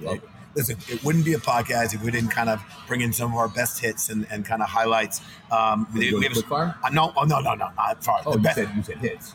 Love 0.00 0.16
it. 0.16 0.28
Listen, 0.54 0.76
it 0.88 1.02
wouldn't 1.04 1.24
be 1.24 1.34
a 1.34 1.38
podcast 1.38 1.94
if 1.94 2.02
we 2.02 2.10
didn't 2.10 2.30
kind 2.30 2.48
of 2.48 2.62
bring 2.86 3.00
in 3.00 3.12
some 3.12 3.32
of 3.32 3.38
our 3.38 3.48
best 3.48 3.80
hits 3.80 4.08
and, 4.08 4.26
and 4.30 4.44
kind 4.44 4.62
of 4.62 4.68
highlights. 4.68 5.20
Um, 5.50 5.86
doing 5.94 6.18
we 6.20 6.26
have 6.26 6.36
fire? 6.44 6.76
Uh, 6.84 6.90
no, 6.90 7.12
oh, 7.16 7.24
no, 7.24 7.40
no, 7.40 7.54
no, 7.54 7.68
no. 7.76 7.94
Sorry. 8.00 8.22
Oh, 8.26 8.32
The 8.32 8.38
you 8.38 8.42
best- 8.44 8.56
said 8.56 8.70
you 8.76 8.82
said 8.82 8.98
hits. 8.98 9.34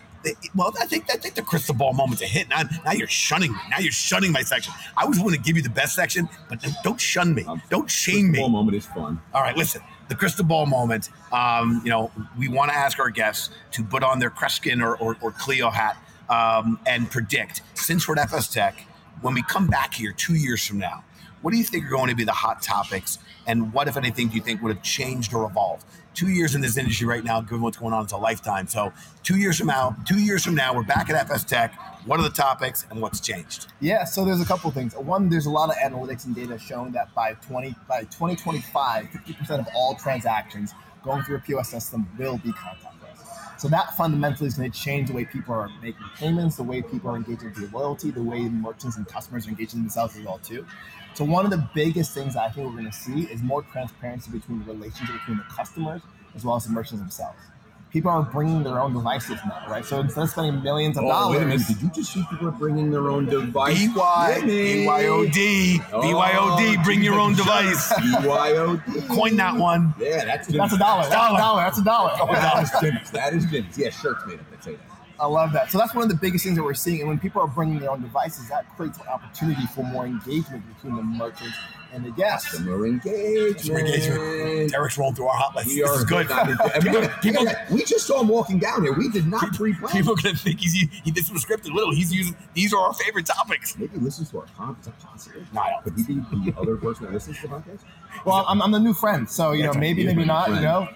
Well, 0.54 0.74
I 0.82 0.86
think 0.86 1.06
I 1.10 1.16
think 1.16 1.36
the 1.36 1.42
crystal 1.42 1.74
ball 1.74 1.94
moment's 1.94 2.22
a 2.22 2.26
hit. 2.26 2.50
Now, 2.50 2.64
now 2.84 2.92
you're 2.92 3.08
shunning 3.08 3.54
me. 3.54 3.58
Now 3.70 3.80
you're 3.80 3.92
shunning 3.94 4.34
my 4.34 4.42
section. 4.42 4.74
I 4.98 5.06
was 5.06 5.18
going 5.18 5.32
to 5.34 5.40
give 5.40 5.56
you 5.56 5.62
the 5.64 5.70
best 5.70 5.96
section, 5.96 6.28
but 6.50 6.60
don't 6.84 7.00
shun 7.00 7.34
me. 7.34 7.46
Um, 7.46 7.62
Don't 7.70 7.90
shame 7.90 8.32
me. 8.32 8.40
Full 8.40 8.50
moment 8.50 8.76
is 8.76 8.86
fun. 8.86 9.22
All 9.34 9.42
right, 9.42 9.56
listen. 9.56 9.82
The 10.10 10.16
crystal 10.16 10.44
ball 10.44 10.66
moment. 10.66 11.10
Um, 11.32 11.82
you 11.86 11.90
know, 11.90 12.12
we 12.38 12.50
want 12.50 12.70
to 12.70 12.78
ask 12.78 13.00
our 13.00 13.10
guests 13.10 13.50
to 13.72 13.84
put 13.84 14.04
on 14.04 14.20
their 14.20 14.30
Kreskin 14.30 14.84
or, 14.84 14.98
or, 14.98 15.16
or 15.22 15.32
Cleo 15.32 15.70
hat 15.70 15.96
um, 16.30 16.80
and 16.86 17.10
predict. 17.10 17.62
Since 17.76 18.06
we're 18.06 18.20
at 18.20 18.28
FSTEC, 18.30 18.74
when 19.22 19.34
we 19.36 19.44
come 19.44 19.68
back 19.68 19.94
here 19.94 20.12
two 20.12 20.36
years 20.36 20.66
from 20.68 20.80
now, 20.80 21.04
what 21.42 21.52
do 21.52 21.58
you 21.58 21.64
think 21.64 21.86
are 21.86 21.90
going 21.90 22.10
to 22.10 22.16
be 22.16 22.24
the 22.24 22.32
hot 22.32 22.62
topics, 22.62 23.20
and 23.48 23.74
what, 23.74 23.88
if 23.88 23.98
anything, 23.98 24.28
do 24.28 24.36
you 24.36 24.42
think 24.42 24.62
would 24.62 24.76
have 24.76 24.84
changed 24.84 25.34
or 25.34 25.46
evolved? 25.46 25.86
Two 26.14 26.30
years 26.30 26.56
in 26.56 26.62
this 26.62 26.76
industry 26.76 27.08
right 27.08 27.24
now, 27.24 27.40
given 27.40 27.62
what's 27.62 27.78
going 27.78 27.94
on, 27.94 28.04
it's 28.04 28.14
a 28.14 28.18
lifetime. 28.18 28.68
So, 28.68 28.92
two 29.24 29.38
years 29.38 29.58
from 29.58 29.68
now, 29.68 29.96
two 30.06 30.20
years 30.20 30.44
from 30.44 30.56
now, 30.56 30.74
we're 30.74 30.84
back 30.84 31.10
at 31.10 31.28
FSTEC. 31.28 31.72
What 32.06 32.20
are 32.20 32.24
the 32.24 32.30
topics, 32.30 32.86
and 32.90 33.02
what's 33.02 33.20
changed? 33.20 33.68
Yeah, 33.80 34.04
so 34.04 34.26
there's 34.26 34.42
a 34.42 34.46
couple 34.46 34.70
things. 34.72 34.96
One, 34.96 35.30
there's 35.30 35.46
a 35.46 35.52
lot 35.52 35.70
of 35.70 35.76
analytics 35.76 36.26
and 36.26 36.36
data 36.36 36.58
showing 36.58 36.92
that 36.94 37.14
by 37.14 37.34
20 37.34 37.76
by 37.88 38.02
2025, 38.02 39.06
50% 39.06 39.60
of 39.60 39.68
all 39.76 39.96
transactions 39.96 40.74
going 41.04 41.24
through 41.24 41.38
a 41.38 41.40
POS 41.40 41.70
system 41.70 42.08
will 42.18 42.38
be 42.38 42.52
contactless. 42.52 42.99
So 43.60 43.68
that 43.68 43.98
fundamentally 43.98 44.48
is 44.48 44.54
going 44.56 44.72
to 44.72 44.80
change 44.80 45.10
the 45.10 45.14
way 45.14 45.26
people 45.26 45.54
are 45.54 45.70
making 45.82 46.06
payments, 46.16 46.56
the 46.56 46.64
way 46.64 46.82
people 46.82 47.10
are 47.12 47.18
engaging 47.18 47.54
with 47.54 47.74
loyalty, 47.74 48.10
the 48.10 48.24
way 48.24 48.40
merchants 48.48 48.96
and 48.96 49.06
customers 49.06 49.48
are 49.48 49.50
engaging 49.50 49.82
themselves 49.82 50.16
as 50.16 50.24
well 50.26 50.40
too. 50.40 50.66
So 51.14 51.26
one 51.26 51.44
of 51.44 51.52
the 51.52 51.70
biggest 51.76 52.14
things 52.14 52.38
I 52.38 52.48
think 52.48 52.68
we're 52.68 52.80
going 52.80 52.86
to 52.86 52.94
see 52.94 53.24
is 53.24 53.42
more 53.42 53.62
transparency 53.64 54.32
between 54.32 54.60
the 54.60 54.72
relationship 54.72 55.16
between 55.16 55.38
the 55.40 55.44
customers 55.54 56.02
as 56.36 56.46
well 56.46 56.56
as 56.56 56.64
the 56.64 56.72
merchants 56.72 57.02
themselves. 57.02 57.38
People 57.92 58.12
are 58.12 58.22
bringing 58.22 58.62
their 58.62 58.80
own 58.80 58.94
devices 58.94 59.40
now, 59.48 59.66
right? 59.68 59.84
So 59.84 60.00
instead 60.02 60.24
of 60.26 60.30
spending 60.30 60.62
millions 60.62 60.96
of 60.98 61.06
Oh, 61.08 61.32
wait 61.32 61.38
a 61.38 61.40
minute. 61.46 61.58
dollars, 61.62 61.68
Did 61.70 61.82
you 61.82 61.90
just 61.90 62.14
see 62.14 62.24
people 62.30 62.48
are 62.48 62.52
bringing 62.52 62.92
their 62.92 63.10
own 63.10 63.26
device? 63.26 63.88
BY. 63.88 64.42
BYOD, 64.44 65.84
Oh, 65.92 66.02
BYOD, 66.02 66.84
bring 66.84 67.02
your 67.04 67.20
own 67.20 67.34
device. 67.36 67.92
BYOD. 67.94 69.08
Coin 69.10 69.36
that 69.38 69.56
one. 69.56 69.94
Yeah, 70.00 70.24
that's 70.26 70.48
that's 70.48 70.74
a 70.74 70.78
dollar. 70.78 71.04
That's 71.04 71.16
Dollar. 71.16 71.36
a 71.36 71.42
dollar. 71.42 71.62
That's 71.64 71.78
a 71.80 71.84
dollar. 71.84 72.12
Oh, 72.20 72.28
that 72.32 72.64
is 72.64 72.72
Jimmy's. 72.82 73.12
That 73.12 73.34
is 73.34 73.46
Jimmy's. 73.46 73.78
Yeah, 73.78 73.90
shirts 73.90 74.24
made 74.28 74.40
up 74.40 74.46
say 74.64 74.76
that. 74.76 74.89
I 75.20 75.26
love 75.28 75.52
that. 75.54 75.70
So 75.72 75.78
that's 75.78 75.94
one 75.94 76.04
of 76.04 76.10
the 76.10 76.16
biggest 76.16 76.46
things 76.46 76.56
that 76.58 76.64
we're 76.64 76.74
seeing. 76.74 77.00
And 77.02 77.10
when 77.10 77.20
people 77.20 77.42
are 77.42 77.48
bringing 77.48 77.80
their 77.80 77.92
own 77.92 78.02
devices, 78.02 78.48
that 78.50 78.66
creates 78.78 78.98
an 79.00 79.08
opportunity 79.08 79.66
for 79.76 79.84
more 79.84 80.06
engagement 80.06 80.64
between 80.76 80.96
the 80.96 81.04
merchants 81.04 81.58
and 81.92 82.06
the 82.06 82.12
guests. 82.12 82.52
Customer 82.52 82.86
engagement. 82.86 83.58
Customer 83.58 83.80
engagement. 83.80 84.72
Derek's 84.72 84.98
rolling 84.98 85.16
through 85.16 85.26
our 85.28 85.38
hot 85.38 85.56
list. 85.56 85.68
We 85.70 85.82
This 85.82 85.90
are 85.90 85.96
is 85.96 86.04
good. 86.06 86.28
People, 86.82 87.10
People- 87.22 87.46
we 87.72 87.84
just 87.84 88.08
saw 88.08 88.22
him 88.22 88.28
walking 88.30 88.60
down 88.60 88.84
here. 88.84 88.94
We 88.94 89.10
did 89.10 89.28
not 89.28 89.54
pre-plan. 89.54 89.92
People 89.92 90.14
are 90.14 90.22
gonna 90.22 90.36
think 90.38 90.60
he's 90.62 90.74
he 90.74 91.12
did 91.12 91.26
some 91.26 91.36
scripted. 91.38 91.74
Little, 91.74 91.94
he's 91.94 92.14
using. 92.14 92.36
These 92.54 92.74
are 92.74 92.80
our 92.80 92.94
favorite 92.94 93.26
topics. 93.26 93.78
Maybe 93.78 93.94
he 93.98 94.00
listens 94.00 94.30
to 94.32 94.40
our 94.40 94.46
podcast. 94.46 94.80
Is 94.80 94.86
that 94.86 95.00
possible? 95.00 95.42
No, 95.54 95.62
I 95.62 95.70
don't. 95.72 95.84
Could 95.84 96.06
he 96.06 96.14
be 96.14 96.52
the 96.52 96.58
other 96.60 96.76
person 96.78 97.06
that 97.06 97.14
listens 97.14 97.38
to 97.42 97.48
the 97.48 97.56
podcast? 97.56 97.80
Well, 98.26 98.46
I'm, 98.48 98.62
I'm 98.62 98.72
the 98.72 98.80
new 98.80 98.94
friend, 98.94 99.30
so 99.30 99.52
you 99.52 99.64
know 99.64 99.68
That's 99.68 99.76
right. 99.78 99.82
maybe 99.82 100.06
maybe 100.06 100.20
my 100.20 100.26
not. 100.26 100.50
You 100.50 100.62
know, 100.62 100.88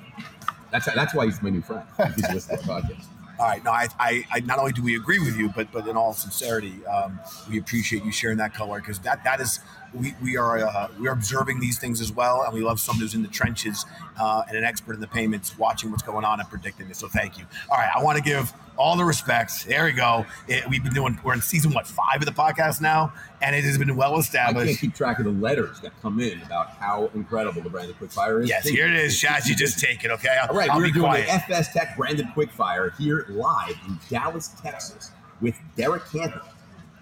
That's 0.72 0.86
that's 0.94 1.14
why 1.14 1.26
he's 1.26 1.42
my 1.42 1.50
new 1.50 1.62
friend. 1.62 1.84
He's 2.16 2.30
listening 2.32 2.60
to 2.64 2.72
our 2.72 2.82
podcast. 2.82 3.06
All 3.40 3.48
right. 3.48 3.64
No, 3.64 3.72
I, 3.72 3.88
I, 4.00 4.24
I 4.32 4.40
not 4.42 4.60
only 4.60 4.74
do 4.74 4.84
we 4.84 4.96
agree 4.96 5.20
with 5.20 5.38
you, 5.38 5.50
but 5.50 5.72
but 5.72 5.88
in 5.88 5.98
all 5.98 6.14
sincerity, 6.14 6.86
um, 6.86 7.20
we 7.50 7.58
appreciate 7.58 8.06
you 8.06 8.12
sharing 8.12 8.38
that 8.38 8.54
color 8.54 8.80
because 8.80 9.00
that 9.00 9.24
that 9.24 9.40
is 9.42 9.60
we 9.94 10.14
we 10.22 10.38
are 10.38 10.60
uh, 10.60 10.88
we 11.00 11.08
are 11.08 11.14
observing 11.14 11.60
these 11.60 11.80
things 11.80 12.00
as 12.00 12.12
well, 12.12 12.44
and 12.44 12.54
we 12.54 12.62
love 12.62 12.80
someone 12.80 13.02
who's 13.02 13.16
in 13.16 13.24
the 13.24 13.28
trenches 13.28 13.86
uh, 14.20 14.44
and 14.48 14.58
an 14.58 14.64
expert 14.64 14.94
in 14.94 15.02
the 15.02 15.08
payments, 15.08 15.58
watching 15.58 15.90
what's 15.90 16.04
going 16.04 16.26
on 16.26 16.40
and 16.40 16.50
predicting 16.50 16.88
it. 16.90 16.96
So 16.96 17.08
thank 17.08 17.40
you. 17.40 17.46
All 17.72 17.78
right, 17.78 17.90
I 17.96 18.04
want 18.04 18.18
to 18.18 18.24
give 18.24 18.54
all 18.78 18.96
the 18.98 19.04
respects. 19.06 19.64
There 19.64 19.86
we 19.86 19.92
go. 19.92 20.26
It, 20.48 20.68
we've 20.70 20.84
been 20.84 20.94
doing. 20.94 21.20
We're 21.24 21.34
in 21.34 21.42
season 21.42 21.74
what 21.74 21.88
five 21.88 22.18
of 22.22 22.26
the 22.26 22.32
podcast 22.32 22.82
now, 22.82 23.14
and 23.42 23.56
it 23.56 23.64
has 23.64 23.78
been 23.78 23.96
well 23.96 24.12
I 24.12 24.16
can't 24.16 24.26
established. 24.26 24.82
keep 24.82 24.96
track 24.96 25.20
of 25.20 25.26
the 25.26 25.32
letters 25.32 25.80
that 25.82 25.92
come 26.02 26.20
in 26.20 26.42
about 26.42 26.70
how 26.72 27.10
incredible 27.14 27.62
the 27.62 27.70
branded 27.70 27.98
quickfire 28.00 28.44
is. 28.44 28.50
Yes, 28.50 28.68
here 28.68 28.88
it 28.88 28.94
is, 28.96 29.18
Schatz. 29.18 29.48
You 29.48 29.56
just 29.56 29.80
take 29.80 30.04
it, 30.04 30.12
okay? 30.12 30.38
I'll, 30.42 30.50
All 30.50 30.56
right, 30.58 30.70
I'll 30.70 30.78
we're 30.78 30.86
be 30.86 30.92
doing 30.92 31.06
quiet. 31.06 31.28
the 31.48 31.54
FSTEC 31.54 31.96
branded 31.96 32.28
quickfire 32.36 32.96
here 32.98 33.26
live 33.30 33.76
in 33.88 34.00
Dallas, 34.10 34.50
Texas, 34.62 35.12
with 35.42 35.56
Derek 35.76 36.04
Canton, 36.12 36.42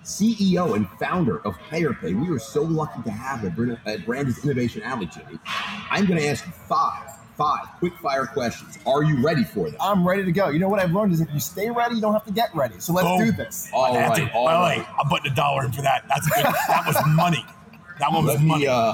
CEO 0.03 0.75
and 0.75 0.89
founder 0.99 1.39
of 1.45 1.55
Paerpay. 1.69 2.19
We 2.19 2.33
are 2.35 2.39
so 2.39 2.63
lucky 2.63 3.01
to 3.03 3.11
have 3.11 3.41
him 3.41 3.77
at 3.85 3.99
uh, 3.99 4.03
Branded's 4.03 4.43
Innovation 4.43 4.81
Alley, 4.83 5.05
Jimmy. 5.05 5.37
I'm 5.45 6.05
going 6.05 6.19
to 6.19 6.27
ask 6.27 6.45
you 6.45 6.51
five, 7.37 7.65
quick 7.79 7.93
fire 7.97 8.25
questions. 8.25 8.77
Are 8.85 9.03
you 9.03 9.23
ready 9.23 9.43
for 9.43 9.69
them? 9.69 9.79
I'm 9.81 10.07
ready 10.07 10.23
to 10.25 10.31
go. 10.31 10.49
You 10.49 10.59
know 10.59 10.69
what 10.69 10.79
I've 10.79 10.91
learned 10.93 11.13
is 11.13 11.21
if 11.21 11.31
you 11.33 11.39
stay 11.39 11.69
ready, 11.69 11.95
you 11.95 12.01
don't 12.01 12.13
have 12.13 12.25
to 12.25 12.31
get 12.33 12.53
ready. 12.55 12.75
So 12.79 12.93
let's 12.93 13.07
Boom. 13.07 13.25
do 13.25 13.31
this. 13.31 13.69
All 13.73 13.93
That's 13.93 14.19
right, 14.19 14.27
it. 14.29 14.35
all 14.35 14.45
By 14.45 14.53
the 14.53 14.59
right. 14.59 14.77
way, 14.79 14.85
I'm 15.01 15.09
putting 15.09 15.31
a 15.31 15.35
dollar 15.35 15.65
in 15.65 15.71
for 15.71 15.81
that. 15.81 16.03
That's 16.07 16.27
good. 16.27 16.45
that 16.45 16.83
was 16.85 16.97
money. 17.07 17.45
That 17.99 18.11
one 18.11 18.25
was 18.25 18.35
Let 18.35 18.43
money. 18.43 18.61
me, 18.63 18.67
uh, 18.67 18.93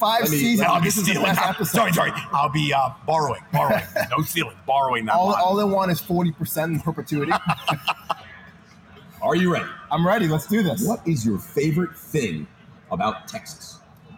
Five 0.00 0.22
Let 0.22 0.30
me- 0.32 0.38
seasons. 0.38 0.68
I'll 0.68 0.80
be 0.80 0.86
This 0.86 1.02
stealing. 1.02 1.24
best 1.34 1.70
Sorry, 1.72 1.92
sorry. 1.92 2.10
I'll 2.32 2.48
be 2.50 2.72
uh, 2.74 2.90
borrowing, 3.06 3.40
borrowing. 3.52 3.84
no 4.10 4.22
stealing, 4.24 4.56
borrowing 4.66 5.04
that. 5.06 5.14
All, 5.14 5.28
line. 5.28 5.40
all 5.42 5.54
they 5.54 5.62
want 5.64 5.92
is 5.92 6.00
40% 6.00 6.64
in 6.64 6.80
perpetuity. 6.80 7.30
are 9.22 9.36
you 9.36 9.52
ready? 9.52 9.68
I'm 9.90 10.06
ready. 10.06 10.26
Let's 10.26 10.46
do 10.48 10.62
this. 10.64 10.86
What 10.86 11.06
is 11.06 11.24
your 11.24 11.38
favorite 11.38 11.96
thing 11.96 12.46
about 12.90 13.28
Texas? 13.28 13.73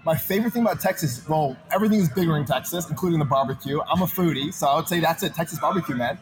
My 0.06 0.14
favorite 0.14 0.52
thing 0.52 0.62
about 0.62 0.80
Texas, 0.80 1.28
well, 1.28 1.56
everything 1.72 1.98
is 1.98 2.08
bigger 2.08 2.36
in 2.36 2.44
Texas, 2.44 2.88
including 2.88 3.18
the 3.18 3.24
barbecue. 3.24 3.80
I'm 3.90 4.02
a 4.02 4.06
foodie, 4.06 4.54
so 4.54 4.68
I 4.68 4.76
would 4.76 4.86
say 4.86 5.00
that's 5.00 5.24
it. 5.24 5.34
Texas 5.34 5.58
barbecue, 5.58 5.96
man. 5.96 6.16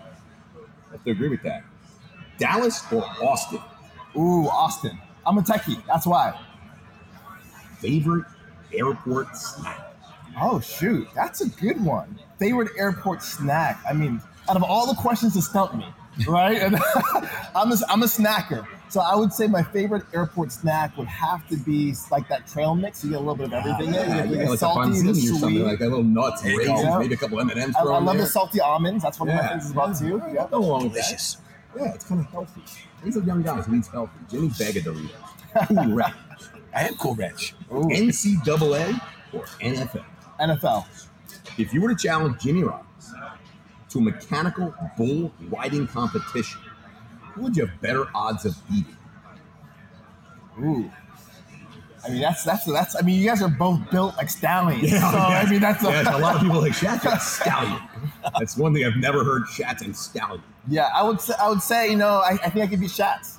I 0.88 0.92
have 0.92 1.05
to 1.05 1.11
agree 1.11 1.29
with 1.29 1.42
that. 1.42 1.64
Dallas 2.38 2.83
or 2.90 3.05
Austin? 3.23 3.61
Ooh, 4.16 4.49
Austin. 4.49 4.99
I'm 5.27 5.37
a 5.37 5.42
techie. 5.42 5.85
That's 5.87 6.07
why. 6.07 6.35
Favorite 7.79 8.25
airport 8.73 9.37
snack? 9.37 9.94
Oh 10.40 10.61
shoot, 10.61 11.07
that's 11.14 11.42
a 11.42 11.51
good 11.51 11.85
one. 11.85 12.18
Favorite 12.38 12.70
airport 12.79 13.23
snack? 13.23 13.79
I 13.87 13.92
mean, 13.92 14.18
out 14.49 14.57
of 14.57 14.62
all 14.62 14.87
the 14.87 14.99
questions 14.99 15.35
to 15.35 15.42
stump 15.42 15.75
me, 15.75 15.87
right? 16.27 16.61
And 16.62 16.77
I'm 17.55 17.72
a, 17.72 17.77
I'm 17.88 18.03
a 18.03 18.07
snacker, 18.07 18.66
so 18.88 19.00
I 19.00 19.14
would 19.16 19.33
say 19.33 19.46
my 19.46 19.62
favorite 19.62 20.05
airport 20.14 20.53
snack 20.53 20.96
would 20.96 21.09
have 21.09 21.46
to 21.48 21.57
be 21.57 21.94
like 22.11 22.29
that 22.29 22.46
trail 22.46 22.74
mix. 22.74 23.03
You 23.05 23.11
get 23.11 23.16
a 23.16 23.18
little 23.20 23.35
bit 23.37 23.46
of 23.46 23.53
ah, 23.55 23.59
everything 23.59 23.94
in 23.94 24.00
it. 24.00 24.07
You 24.31 24.37
get 24.37 24.38
Yeah, 24.38 24.44
the 24.44 24.50
like 24.50 24.59
salty, 24.59 24.90
a 24.90 25.11
or 25.11 25.14
sweet. 25.14 25.40
something 25.40 25.62
like 25.64 25.79
that. 25.79 25.88
Little 25.88 26.05
nuts, 26.05 26.44
you 26.44 26.59
raisins, 26.59 26.83
go. 26.83 26.98
maybe 26.98 27.14
a 27.14 27.16
couple 27.16 27.40
M 27.40 27.50
and 27.50 27.59
M's 27.61 27.77
I, 27.77 27.81
I 27.81 27.85
love 27.85 28.05
there. 28.07 28.16
the 28.24 28.27
salty 28.27 28.61
almonds. 28.61 29.03
That's 29.03 29.18
one 29.18 29.29
of 29.29 29.35
my 29.35 29.40
Yeah. 29.42 29.48
things 29.50 29.70
about 29.70 29.98
too. 29.98 30.22
Yeah. 30.33 30.46
Go 30.50 30.59
along 30.59 30.85
with 30.85 30.92
that. 30.94 31.00
delicious. 31.03 31.37
Yeah, 31.77 31.92
it's 31.94 32.05
kind 32.05 32.20
of 32.20 32.27
healthy. 32.31 32.62
He's 33.03 33.16
a 33.16 33.20
young 33.20 33.42
guys 33.42 33.66
who 33.66 33.81
healthy. 33.92 34.12
Jimmy 34.31 34.48
bag 34.59 34.77
of 34.77 34.85
Doritos. 34.85 35.68
Cool 35.68 35.94
Ranch. 35.94 36.14
I 36.74 36.88
am 36.88 36.94
cool. 36.94 37.12
Ooh, 37.72 37.88
NCAA 37.88 39.00
or 39.33 39.44
NFL? 39.61 40.05
NFL. 40.40 40.87
If 41.59 41.72
you 41.74 41.81
were 41.81 41.88
to 41.94 41.96
challenge 41.96 42.40
Jimmy 42.40 42.62
Robbins 42.64 42.88
to 43.95 44.01
a 44.01 44.03
mechanical 44.03 44.75
bull 44.99 45.33
riding 45.49 45.87
competition, 45.87 46.61
who 47.33 47.43
would 47.43 47.57
you 47.57 47.67
have 47.67 47.81
better 47.81 48.07
odds 48.15 48.45
of 48.45 48.57
beating? 48.69 48.97
Ooh. 50.61 50.91
I 52.05 52.11
mean, 52.11 52.21
that's 52.21 52.45
that's 52.45 52.67
that's. 52.67 52.97
I 52.97 53.01
mean, 53.01 53.19
you 53.19 53.27
guys 53.27 53.41
are 53.41 53.49
both 53.49 53.81
built 53.91 54.15
like 54.19 54.29
stallions. 54.29 54.93
Yeah, 54.93 55.11
so 55.11 55.17
I 55.17 55.49
mean, 55.49 55.61
that's 55.61 55.83
a, 55.83 55.89
Yes, 55.89 56.07
a 56.07 56.19
lot 56.19 56.37
of 56.37 56.43
people 56.43 56.61
like 56.61 56.75
Shat's 56.75 57.07
a 57.07 57.19
stallion. 57.21 57.81
That's 58.39 58.59
one 58.59 58.75
thing 58.75 58.85
I've 58.85 58.97
never 58.99 59.25
heard 59.25 59.49
Shat's 59.49 59.81
and 59.83 59.97
stallion. 59.97 60.43
yeah. 60.69 60.91
I 60.95 61.03
would 61.03 61.19
say 61.21 61.33
I 61.41 61.49
would 61.49 61.63
say 61.63 61.91
you 61.91 61.97
know 61.97 62.19
I, 62.19 62.33
I 62.45 62.51
think 62.51 62.65
I 62.65 62.67
could 62.67 62.81
be 62.81 62.89
shots. 62.89 63.39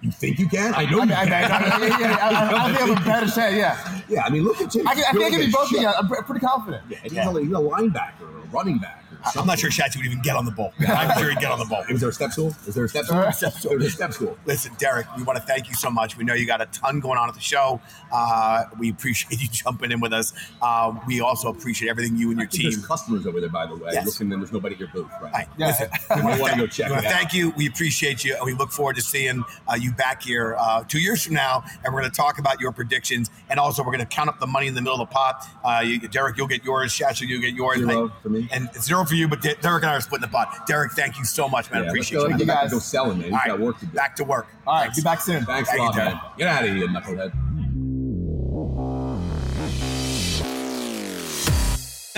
You 0.00 0.10
think 0.10 0.38
you 0.38 0.48
can? 0.48 0.72
I 0.74 0.84
know 0.90 1.00
I 1.00 1.04
you 1.04 1.12
I, 1.12 1.24
can. 1.26 1.32
I, 1.32 1.36
I, 1.36 1.86
yeah, 2.00 2.16
I, 2.16 2.30
I, 2.30 2.64
I 2.64 2.66
think 2.72 2.80
I 2.80 2.86
have 2.86 3.02
a 3.02 3.04
better 3.04 3.28
shot. 3.28 3.52
Yeah, 3.52 4.00
yeah, 4.08 4.22
I 4.24 4.30
mean, 4.30 4.44
look 4.44 4.58
at 4.62 4.70
Jimmy. 4.70 4.86
I, 4.86 4.94
can, 4.94 5.04
I 5.06 5.12
think 5.12 5.24
I 5.24 5.30
can 5.30 5.40
be 5.40 5.50
both. 5.52 5.74
as 5.74 5.82
Yeah. 5.82 5.92
I'm 5.98 6.08
pretty 6.08 6.40
confident. 6.40 6.82
Yeah, 6.88 6.98
and 7.02 7.12
he's, 7.12 7.18
a, 7.20 7.32
he's 7.40 7.50
a 7.50 7.60
linebacker 7.60 8.22
or 8.22 8.38
a 8.38 8.46
running 8.46 8.78
back. 8.78 8.99
Or 9.36 9.40
I'm 9.40 9.46
not 9.46 9.58
sure 9.58 9.70
Schatzy 9.70 9.96
would 9.96 10.06
even 10.06 10.20
get 10.22 10.36
on 10.36 10.44
the 10.44 10.50
bowl. 10.50 10.72
I'm 10.80 11.18
sure 11.18 11.30
he'd 11.30 11.38
get 11.38 11.50
on 11.50 11.58
the 11.58 11.64
bowl. 11.64 11.82
Is 11.88 12.00
there 12.00 12.08
a 12.10 12.12
step 12.12 12.30
stool? 12.32 12.54
Is 12.66 12.74
there 12.74 12.84
a 12.84 12.88
step 12.88 13.04
stool? 13.04 13.18
There 13.20 13.28
is 13.28 13.34
a 13.34 13.38
step 13.38 13.52
stool. 13.54 13.70
There's 13.78 13.84
a 13.84 13.90
step 13.90 14.12
stool. 14.12 14.38
Listen, 14.46 14.72
Derek, 14.78 15.06
we 15.16 15.22
want 15.22 15.38
to 15.38 15.44
thank 15.44 15.68
you 15.68 15.74
so 15.74 15.90
much. 15.90 16.16
We 16.16 16.24
know 16.24 16.34
you 16.34 16.46
got 16.46 16.60
a 16.60 16.66
ton 16.66 17.00
going 17.00 17.18
on 17.18 17.28
at 17.28 17.34
the 17.34 17.40
show. 17.40 17.80
Uh, 18.12 18.64
we 18.78 18.90
appreciate 18.90 19.40
you 19.42 19.48
jumping 19.48 19.92
in 19.92 20.00
with 20.00 20.12
us. 20.12 20.32
Uh, 20.62 20.94
we 21.06 21.20
also 21.20 21.48
appreciate 21.48 21.88
everything 21.88 22.16
you 22.16 22.30
and 22.30 22.38
your 22.38 22.46
I 22.46 22.50
think 22.50 22.62
team. 22.62 22.70
There's 22.72 22.86
customers 22.86 23.26
over 23.26 23.40
there, 23.40 23.48
by 23.50 23.66
the 23.66 23.76
way, 23.76 23.90
Yes. 23.92 24.06
looking, 24.06 24.32
and 24.32 24.42
there's 24.42 24.52
nobody 24.52 24.74
at 24.74 24.80
your 24.80 24.88
booth, 24.88 25.10
right? 25.22 25.32
Right. 25.32 25.48
Yeah. 25.58 25.66
Listen, 25.68 25.88
we 26.16 26.22
want 26.22 26.40
want 26.40 26.52
to 26.54 26.58
go 26.60 26.66
check 26.66 26.90
it 26.90 26.96
out. 26.96 27.02
thank 27.04 27.32
you. 27.34 27.50
We 27.56 27.66
appreciate 27.66 28.24
you, 28.24 28.34
and 28.36 28.44
we 28.44 28.52
look 28.54 28.70
forward 28.72 28.96
to 28.96 29.02
seeing 29.02 29.44
uh, 29.68 29.74
you 29.74 29.92
back 29.92 30.22
here 30.22 30.56
uh, 30.58 30.84
two 30.86 30.98
years 31.00 31.24
from 31.24 31.34
now. 31.34 31.62
And 31.84 31.92
we're 31.94 32.00
going 32.00 32.10
to 32.10 32.16
talk 32.16 32.38
about 32.38 32.60
your 32.60 32.72
predictions, 32.72 33.30
and 33.48 33.60
also 33.60 33.82
we're 33.82 33.92
going 33.92 34.00
to 34.00 34.06
count 34.06 34.28
up 34.28 34.38
the 34.40 34.46
money 34.46 34.66
in 34.66 34.74
the 34.74 34.80
middle 34.82 35.00
of 35.00 35.08
the 35.08 35.12
pot. 35.14 35.46
Uh, 35.64 35.80
you, 35.84 35.98
Derek, 36.08 36.36
you'll 36.36 36.46
get 36.46 36.64
yours. 36.64 36.92
Shacha, 36.92 37.26
you'll 37.28 37.40
get 37.40 37.54
yours. 37.54 37.78
Zero 37.78 38.02
And- 38.04 38.12
for 38.22 38.28
me. 38.28 38.48
and 38.52 38.68
zero 38.80 39.04
for 39.10 39.16
you. 39.16 39.28
But 39.28 39.42
De- 39.42 39.54
Derek 39.56 39.82
and 39.82 39.90
I 39.90 39.96
are 39.96 40.00
splitting 40.00 40.26
the 40.26 40.32
pot. 40.32 40.66
Derek, 40.66 40.92
thank 40.92 41.18
you 41.18 41.24
so 41.24 41.48
much, 41.48 41.70
man. 41.70 41.80
Yeah, 41.80 41.90
let's 41.90 41.92
appreciate 41.92 42.18
go, 42.18 42.24
you. 42.24 42.28
let's 42.30 42.38
get 42.38 42.46
back 42.48 42.62
guys. 42.62 42.70
go 42.72 42.78
selling, 42.78 43.18
man. 43.18 43.34
All 43.34 43.40
got 43.44 43.60
work 43.60 43.78
to 43.80 43.86
do. 43.86 43.92
back 43.92 44.16
to 44.16 44.24
work. 44.24 44.46
All 44.66 44.74
right, 44.74 44.82
Thanks. 44.84 44.96
be 44.98 45.02
back 45.02 45.20
soon. 45.20 45.44
Thanks 45.44 45.68
Thank 45.68 45.80
a 45.80 45.84
lot, 45.84 45.94
Derek. 45.94 46.14
man. 46.14 46.22
Get 46.38 46.48
out 46.48 46.64
of 46.64 46.74
here, 46.74 46.88
knucklehead. 46.88 47.32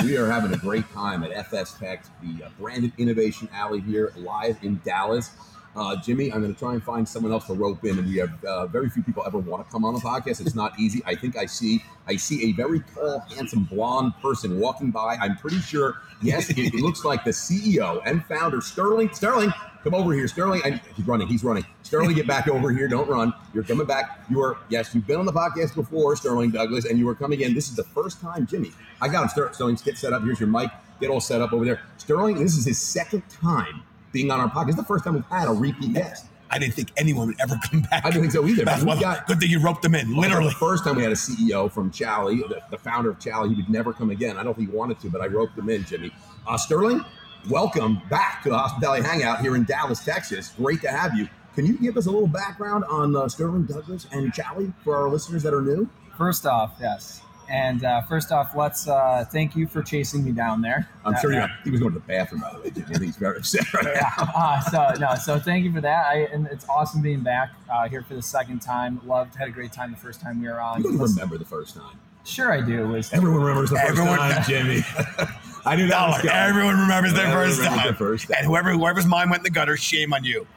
we 0.05 0.17
are 0.17 0.27
having 0.31 0.53
a 0.53 0.57
great 0.57 0.91
time 0.93 1.23
at 1.23 1.31
FSTEC, 1.51 2.01
the 2.23 2.45
uh, 2.45 2.49
branded 2.59 2.93
innovation 2.99 3.49
alley 3.53 3.81
here, 3.81 4.13
live 4.17 4.57
in 4.63 4.81
Dallas. 4.85 5.31
Uh, 5.75 5.97
Jimmy, 5.97 6.31
I'm 6.31 6.43
going 6.43 6.53
to 6.53 6.59
try 6.59 6.75
and 6.75 6.83
find 6.83 7.09
someone 7.09 7.33
else 7.33 7.47
to 7.47 7.55
rope 7.55 7.85
in, 7.85 7.99
and 7.99 8.07
we 8.07 8.19
have 8.19 8.45
uh, 8.45 8.67
very 8.67 8.91
few 8.91 9.03
people 9.03 9.23
ever 9.27 9.39
want 9.39 9.67
to 9.67 9.73
come 9.73 9.85
on 9.87 9.95
the 9.95 10.01
podcast. 10.01 10.45
It's 10.45 10.55
not 10.55 10.79
easy. 10.79 11.03
I 11.07 11.15
think 11.15 11.37
I 11.37 11.47
see 11.47 11.83
I 12.07 12.17
see 12.17 12.51
a 12.51 12.53
very 12.53 12.81
tall, 12.95 13.21
handsome, 13.35 13.65
blonde 13.65 14.13
person 14.21 14.61
walking 14.61 14.91
by. 14.91 15.17
I'm 15.17 15.37
pretty 15.37 15.61
sure. 15.61 16.03
Yes, 16.21 16.51
it, 16.51 16.75
looks 16.75 17.05
like 17.05 17.25
the 17.25 17.31
CEO 17.31 18.03
and 18.05 18.25
founder 18.27 18.61
Sterling. 18.61 19.13
Sterling, 19.15 19.53
come 19.83 19.95
over 19.95 20.13
here, 20.13 20.29
Sterling. 20.29 20.61
I, 20.63 20.81
he's 20.95 21.07
running. 21.07 21.27
He's 21.27 21.43
running. 21.43 21.65
Sterling, 21.83 22.15
get 22.15 22.27
back 22.27 22.49
over 22.49 22.71
here. 22.71 22.87
Don't 22.87 23.09
run. 23.09 23.33
You're 23.55 23.65
coming 23.65 23.87
back. 23.87 24.25
You 24.29 24.43
are 24.43 24.59
yes. 24.69 24.95
You've 24.95 25.07
been 25.07 25.19
on 25.19 25.27
the 25.27 25.33
podcast 25.33 25.75
before, 25.75 26.15
Sterling 26.17 26.51
Douglass, 26.51 26.85
and 26.85 26.99
you 26.99 27.09
are 27.09 27.15
coming 27.15 27.41
in. 27.41 27.55
This 27.55 27.71
is 27.71 27.77
the 27.77 27.85
first 27.85 28.21
time, 28.21 28.47
Jimmy. 28.47 28.73
I 29.01 29.09
got 29.09 29.23
him. 29.23 29.49
Sterling, 29.53 29.79
get 29.83 29.97
set 29.97 30.13
up. 30.13 30.23
Here's 30.23 30.39
your 30.39 30.51
mic. 30.51 30.71
Get 31.01 31.09
all 31.09 31.21
set 31.21 31.41
up 31.41 31.55
over 31.55 31.65
there. 31.65 31.81
Sterling, 31.97 32.39
this 32.39 32.57
is 32.57 32.67
his 32.67 32.81
second 32.81 33.23
time 33.31 33.83
being 34.13 34.31
on 34.31 34.41
our 34.41 34.49
podcast. 34.49 34.67
This 34.67 34.75
is 34.75 34.81
the 34.83 34.85
first 34.87 35.05
time 35.05 35.15
we've 35.15 35.25
had 35.27 35.49
a 35.49 35.53
repeat 35.53 35.95
guest. 35.95 36.27
I 36.51 36.59
didn't 36.59 36.75
think 36.75 36.93
anyone 36.99 37.29
would 37.29 37.41
ever 37.41 37.59
come 37.71 37.81
back. 37.83 38.05
I 38.05 38.11
didn't 38.11 38.23
think 38.23 38.33
so 38.33 38.47
either. 38.47 38.65
That's 38.65 38.83
We 38.83 38.89
one, 38.89 39.01
got- 39.01 39.27
good 39.27 39.41
thing 39.41 39.51
you 39.51 39.59
roped 39.61 39.83
them 39.83 39.95
in. 39.95 40.15
Literally. 40.15 40.49
the 40.51 40.55
first 40.57 40.85
time 40.85 40.97
we 40.97 41.03
had 41.03 41.13
a 41.13 41.17
CEO 41.17 41.71
from 41.73 41.91
Chowly, 41.91 42.47
the, 42.49 42.61
the 42.71 42.77
founder 42.79 43.11
of 43.11 43.19
Chowly, 43.19 43.49
he 43.51 43.55
would 43.55 43.71
never 43.71 43.93
come 43.93 44.11
again. 44.11 44.37
I 44.37 44.43
don't 44.43 44.55
think 44.55 44.69
he 44.71 44.77
wanted 44.77 45.01
to, 45.01 45.11
but 45.11 45.21
I 45.23 45.27
roped 45.29 45.57
him 45.59 45.71
in, 45.71 45.85
Jimmy. 45.85 46.13
Uh, 46.47 46.59
Sterling, 46.59 47.03
welcome 47.49 48.03
back 48.11 48.43
to 48.43 48.51
the 48.51 48.59
Hospitality 48.59 49.03
Hangout 49.03 49.41
here 49.41 49.57
in 49.57 49.65
Dallas, 49.65 50.05
Texas. 50.05 50.51
Great 50.57 50.83
to 50.83 50.89
have 50.89 51.17
you. 51.17 51.27
Can 51.55 51.65
you 51.67 51.79
give 51.79 51.97
us 51.97 52.07
a 52.07 52.11
little 52.11 52.27
background 52.29 52.85
on 52.91 53.15
uh, 53.17 53.29
Sterling 53.29 53.65
Douglass 53.65 54.07
and 54.13 54.33
Chowly 54.33 54.73
for 54.85 54.97
our 54.97 55.09
listeners 55.09 55.43
that 55.45 55.53
are 55.55 55.63
new? 55.63 55.89
First 56.19 56.45
off, 56.47 56.75
yes, 56.81 57.23
And 57.53 57.85
uh, 57.85 58.01
first 58.03 58.33
off, 58.33 58.57
let's 58.57 58.89
uh, 58.89 59.27
thank 59.31 59.55
you 59.55 59.67
for 59.67 59.83
chasing 59.83 60.25
me 60.25 60.33
down 60.33 60.63
there. 60.63 60.89
I'm 61.05 61.15
sure 61.21 61.35
uh, 61.35 61.47
you 61.47 61.53
he 61.65 61.71
was 61.71 61.81
going 61.81 61.93
to 61.93 61.99
the 61.99 62.05
bathroom, 62.07 62.41
by 62.41 62.51
the 62.55 62.61
way. 62.61 62.71
Jimmy. 62.71 62.87
I 62.95 62.99
he's 63.05 63.17
very 63.17 63.37
upset 63.37 63.73
right 63.75 63.85
yeah. 63.95 64.11
Uh, 64.19 64.61
so 64.61 64.95
no, 64.99 65.15
so 65.17 65.39
thank 65.39 65.63
you 65.65 65.71
for 65.73 65.83
that. 65.83 66.07
I, 66.07 66.21
and 66.33 66.47
it's 66.47 66.67
awesome 66.69 67.03
being 67.03 67.21
back 67.21 67.51
uh, 67.71 67.89
here 67.91 68.03
for 68.03 68.15
the 68.15 68.23
second 68.23 68.61
time. 68.63 69.01
Loved, 69.07 69.35
had 69.37 69.49
a 69.49 69.51
great 69.51 69.71
time 69.71 69.91
the 69.91 69.99
first 69.99 70.21
time 70.23 70.41
we 70.41 70.49
were 70.49 70.61
on. 70.63 70.83
You 70.83 70.97
don't 70.97 70.99
remember 70.99 71.37
the 71.37 71.45
first 71.45 71.77
time. 71.77 71.99
Sure, 72.25 72.53
I 72.53 72.63
do. 72.63 72.85
It 72.85 72.87
was 72.87 73.13
Everyone 73.13 73.41
remembers 73.43 73.69
the 73.71 73.77
first 73.77 73.91
Everyone- 73.91 74.19
time, 74.19 74.43
Jimmy. 74.49 74.81
I 75.67 75.77
knew 75.77 75.87
that 75.89 76.01
No, 76.01 76.07
was 76.17 76.25
everyone 76.25 76.79
remembers 76.81 77.13
their 77.13 77.27
Everyone 77.27 77.47
first 77.49 77.59
remembers 77.59 77.77
time. 77.83 77.87
their 77.87 77.95
first 77.95 78.29
time. 78.29 78.37
And 78.39 78.47
whoever 78.47 78.73
whoever's 78.73 79.07
mind 79.07 79.31
went 79.31 79.41
in 79.41 79.45
the 79.45 79.51
gutter, 79.51 79.77
shame 79.77 80.13
on 80.15 80.25
you. 80.25 80.47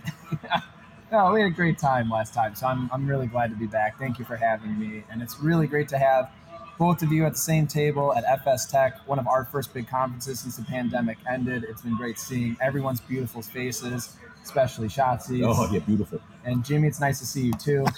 No, 1.12 1.32
we 1.32 1.42
had 1.42 1.52
a 1.52 1.56
great 1.56 1.78
time 1.78 2.10
last 2.10 2.34
time, 2.34 2.56
so 2.56 2.66
I'm, 2.66 2.90
I'm 2.92 3.08
really 3.08 3.28
glad 3.28 3.52
to 3.52 3.56
be 3.56 3.68
back. 3.68 3.98
Thank 4.00 4.18
you 4.20 4.26
for 4.26 4.36
having 4.36 4.78
me, 4.78 5.04
and 5.10 5.22
it's 5.22 5.40
really 5.40 5.68
great 5.68 5.88
to 5.90 5.98
have 6.00 6.30
both 6.78 7.02
of 7.02 7.12
you 7.12 7.26
at 7.26 7.34
the 7.34 7.40
same 7.40 7.68
table 7.68 8.14
at 8.14 8.26
FSTEC, 8.44 9.00
one 9.06 9.20
of 9.20 9.28
our 9.28 9.46
first 9.46 9.74
big 9.74 9.88
conferences 9.88 10.42
since 10.42 10.58
the 10.58 10.64
pandemic 10.64 11.18
ended. 11.30 11.64
It's 11.64 11.82
been 11.82 11.96
great 11.96 12.20
seeing 12.20 12.58
everyone's 12.62 13.00
beautiful 13.00 13.42
faces, 13.42 14.16
especially 14.44 14.90
Schatzy's. 14.90 15.44
Oh, 15.46 15.70
yeah, 15.72 15.80
beautiful. 15.80 16.20
And 16.44 16.64
Jimmy, 16.66 16.88
it's 16.88 17.00
nice 17.00 17.20
to 17.20 17.26
see 17.26 17.48
you 17.48 17.54
too. 17.54 17.86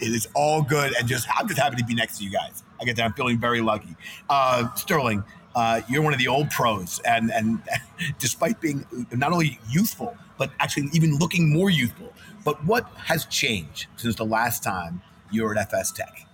It 0.00 0.12
is 0.12 0.28
all 0.34 0.62
good, 0.62 0.94
and 0.94 1.08
just 1.08 1.26
I'm 1.34 1.48
just 1.48 1.58
happy 1.58 1.76
to 1.76 1.84
be 1.84 1.94
next 1.94 2.18
to 2.18 2.24
you 2.24 2.30
guys. 2.30 2.62
I 2.80 2.84
get 2.84 2.96
that. 2.96 3.02
I'm 3.02 3.12
feeling 3.14 3.40
very 3.40 3.60
lucky. 3.60 3.96
Uh, 4.28 4.72
Sterling, 4.74 5.24
uh, 5.56 5.80
you're 5.88 6.02
one 6.02 6.12
of 6.12 6.18
the 6.18 6.28
old 6.28 6.50
pros, 6.50 7.00
and 7.00 7.32
and 7.32 7.60
despite 8.18 8.60
being 8.60 8.86
not 9.10 9.32
only 9.32 9.58
youthful, 9.68 10.16
but 10.38 10.50
actually 10.60 10.90
even 10.92 11.16
looking 11.18 11.52
more 11.52 11.70
youthful. 11.70 12.12
But 12.44 12.64
what 12.64 12.86
has 13.06 13.24
changed 13.26 13.86
since 13.96 14.14
the 14.16 14.24
last 14.24 14.62
time 14.62 15.02
you 15.30 15.42
were 15.44 15.56
at 15.56 15.70
FSTEC? 15.70 16.26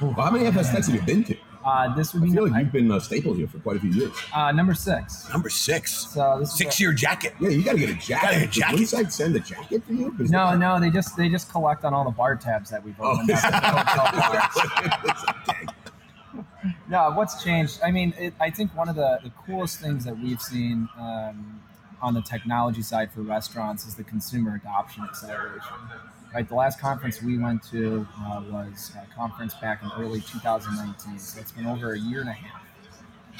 Well, 0.00 0.12
how 0.12 0.30
many 0.30 0.44
FSTECs 0.44 0.86
have 0.86 0.94
you 0.94 1.02
been 1.02 1.24
to? 1.24 1.36
Uh, 1.64 1.92
this 1.96 2.14
would 2.14 2.22
I 2.22 2.26
be 2.26 2.32
feel 2.32 2.48
like 2.48 2.62
you've 2.62 2.72
been 2.72 2.90
a 2.92 3.00
staple 3.00 3.34
here 3.34 3.48
for 3.48 3.58
quite 3.58 3.76
a 3.76 3.80
few 3.80 3.90
years. 3.90 4.12
uh, 4.32 4.52
number 4.52 4.72
six. 4.72 5.28
Number 5.32 5.48
six, 5.48 5.92
So 6.12 6.36
this 6.38 6.50
is 6.52 6.56
six 6.58 6.78
a- 6.78 6.82
year 6.82 6.92
jacket. 6.92 7.34
Yeah, 7.40 7.48
you 7.48 7.64
got 7.64 7.72
to 7.72 7.78
get 7.78 7.90
a 7.90 7.94
jacket. 7.94 8.22
Gotta 8.22 8.34
get 8.34 8.42
a 8.42 8.46
Did 8.46 8.52
jacket. 8.52 8.76
Winsight 8.80 9.12
send 9.12 9.34
a 9.36 9.40
jacket 9.40 9.84
for 9.84 9.92
you? 9.92 10.12
'Cause 10.12 10.30
No, 10.30 10.52
they- 10.52 10.58
no, 10.58 10.78
they 10.78 10.90
just 10.90 11.16
they 11.16 11.28
just 11.28 11.50
collect 11.50 11.84
on 11.84 11.92
all 11.92 12.04
the 12.04 12.10
bar 12.10 12.36
tabs 12.36 12.70
that 12.70 12.84
we've 12.84 12.94
Oh, 13.00 13.12
opened 13.14 13.30
up 13.32 13.44
at 13.44 13.50
the 13.62 13.80
hotel 13.80 15.02
bars. 15.02 15.24
okay. 15.48 16.72
No, 16.88 17.10
what's 17.12 17.42
changed? 17.42 17.80
I 17.84 17.90
mean, 17.90 18.12
it, 18.18 18.34
I 18.40 18.50
think 18.50 18.76
one 18.76 18.88
of 18.88 18.94
the, 18.94 19.18
the 19.24 19.30
coolest 19.30 19.80
things 19.80 20.04
that 20.04 20.16
we've 20.18 20.40
seen 20.40 20.88
um, 21.00 21.60
on 22.00 22.14
the 22.14 22.22
technology 22.22 22.82
side 22.82 23.10
for 23.12 23.22
restaurants 23.22 23.86
is 23.86 23.94
the 23.96 24.04
consumer 24.04 24.54
adoption 24.54 25.02
acceleration. 25.04 25.62
Right, 26.36 26.46
the 26.46 26.54
last 26.54 26.78
conference 26.78 27.22
we 27.22 27.38
went 27.38 27.62
to 27.70 28.06
uh, 28.20 28.42
was 28.50 28.92
a 28.94 29.14
conference 29.14 29.54
back 29.54 29.82
in 29.82 29.90
early 29.96 30.20
2019, 30.20 31.18
so 31.18 31.40
it's 31.40 31.50
been 31.50 31.64
over 31.64 31.94
a 31.94 31.98
year 31.98 32.20
and 32.20 32.28
a 32.28 32.34
half. 32.34 32.62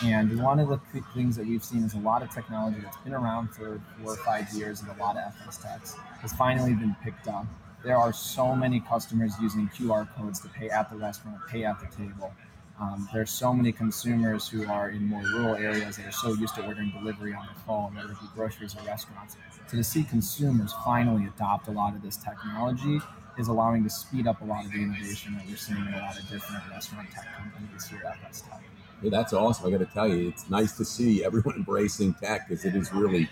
And 0.02 0.42
one 0.42 0.58
of 0.58 0.70
the 0.70 0.80
th- 0.94 1.04
things 1.12 1.36
that 1.36 1.44
we've 1.44 1.62
seen 1.62 1.84
is 1.84 1.92
a 1.92 1.98
lot 1.98 2.22
of 2.22 2.30
technology 2.30 2.78
that's 2.80 2.96
been 2.96 3.12
around 3.12 3.48
for 3.48 3.82
four 4.00 4.14
or 4.14 4.16
five 4.16 4.50
years 4.54 4.80
and 4.80 4.88
a 4.88 4.94
lot 4.94 5.18
of 5.18 5.24
FS 5.42 5.58
techs 5.58 5.92
has 6.22 6.32
finally 6.32 6.72
been 6.72 6.96
picked 7.04 7.28
up. 7.28 7.44
There 7.84 7.98
are 7.98 8.14
so 8.14 8.56
many 8.56 8.80
customers 8.80 9.34
using 9.42 9.68
QR 9.68 10.08
codes 10.16 10.40
to 10.40 10.48
pay 10.48 10.70
at 10.70 10.88
the 10.88 10.96
restaurant, 10.96 11.36
pay 11.50 11.64
at 11.64 11.78
the 11.78 11.94
table. 11.94 12.32
Um, 12.80 13.10
there's 13.12 13.30
so 13.30 13.52
many 13.52 13.72
consumers 13.72 14.48
who 14.48 14.66
are 14.68 14.88
in 14.88 15.04
more 15.06 15.20
rural 15.20 15.54
areas 15.56 15.98
that 15.98 16.06
are 16.06 16.12
so 16.12 16.32
used 16.32 16.54
to 16.54 16.64
ordering 16.64 16.92
delivery 16.92 17.34
on 17.34 17.44
their 17.44 17.56
phone, 17.66 17.94
whether 17.94 18.12
it 18.12 18.20
be 18.22 18.26
groceries 18.34 18.74
or 18.74 18.86
restaurants. 18.86 19.36
So 19.68 19.76
to 19.76 19.84
see 19.84 20.04
consumers 20.04 20.72
finally 20.84 21.26
adopt 21.26 21.66
a 21.68 21.72
lot 21.72 21.94
of 21.94 22.02
this 22.02 22.16
technology 22.16 23.00
is 23.36 23.48
allowing 23.48 23.82
to 23.84 23.90
speed 23.90 24.26
up 24.26 24.40
a 24.40 24.44
lot 24.44 24.64
of 24.64 24.70
the 24.70 24.78
innovation 24.78 25.34
that 25.34 25.46
we're 25.46 25.56
seeing 25.56 25.78
in 25.78 25.92
a 25.92 25.98
lot 25.98 26.18
of 26.18 26.28
different 26.28 26.62
restaurant 26.70 27.08
tech 27.10 27.26
companies 27.36 27.86
here 27.86 28.00
at 28.06 28.30
FSTEC. 28.30 28.60
Yeah, 29.02 29.10
that's 29.10 29.32
awesome. 29.32 29.66
I 29.66 29.70
got 29.70 29.78
to 29.86 29.92
tell 29.92 30.08
you, 30.08 30.28
it's 30.28 30.48
nice 30.48 30.76
to 30.76 30.84
see 30.84 31.24
everyone 31.24 31.54
embracing 31.56 32.14
tech 32.14 32.48
because 32.48 32.64
it 32.64 32.76
is 32.76 32.92
really, 32.92 33.28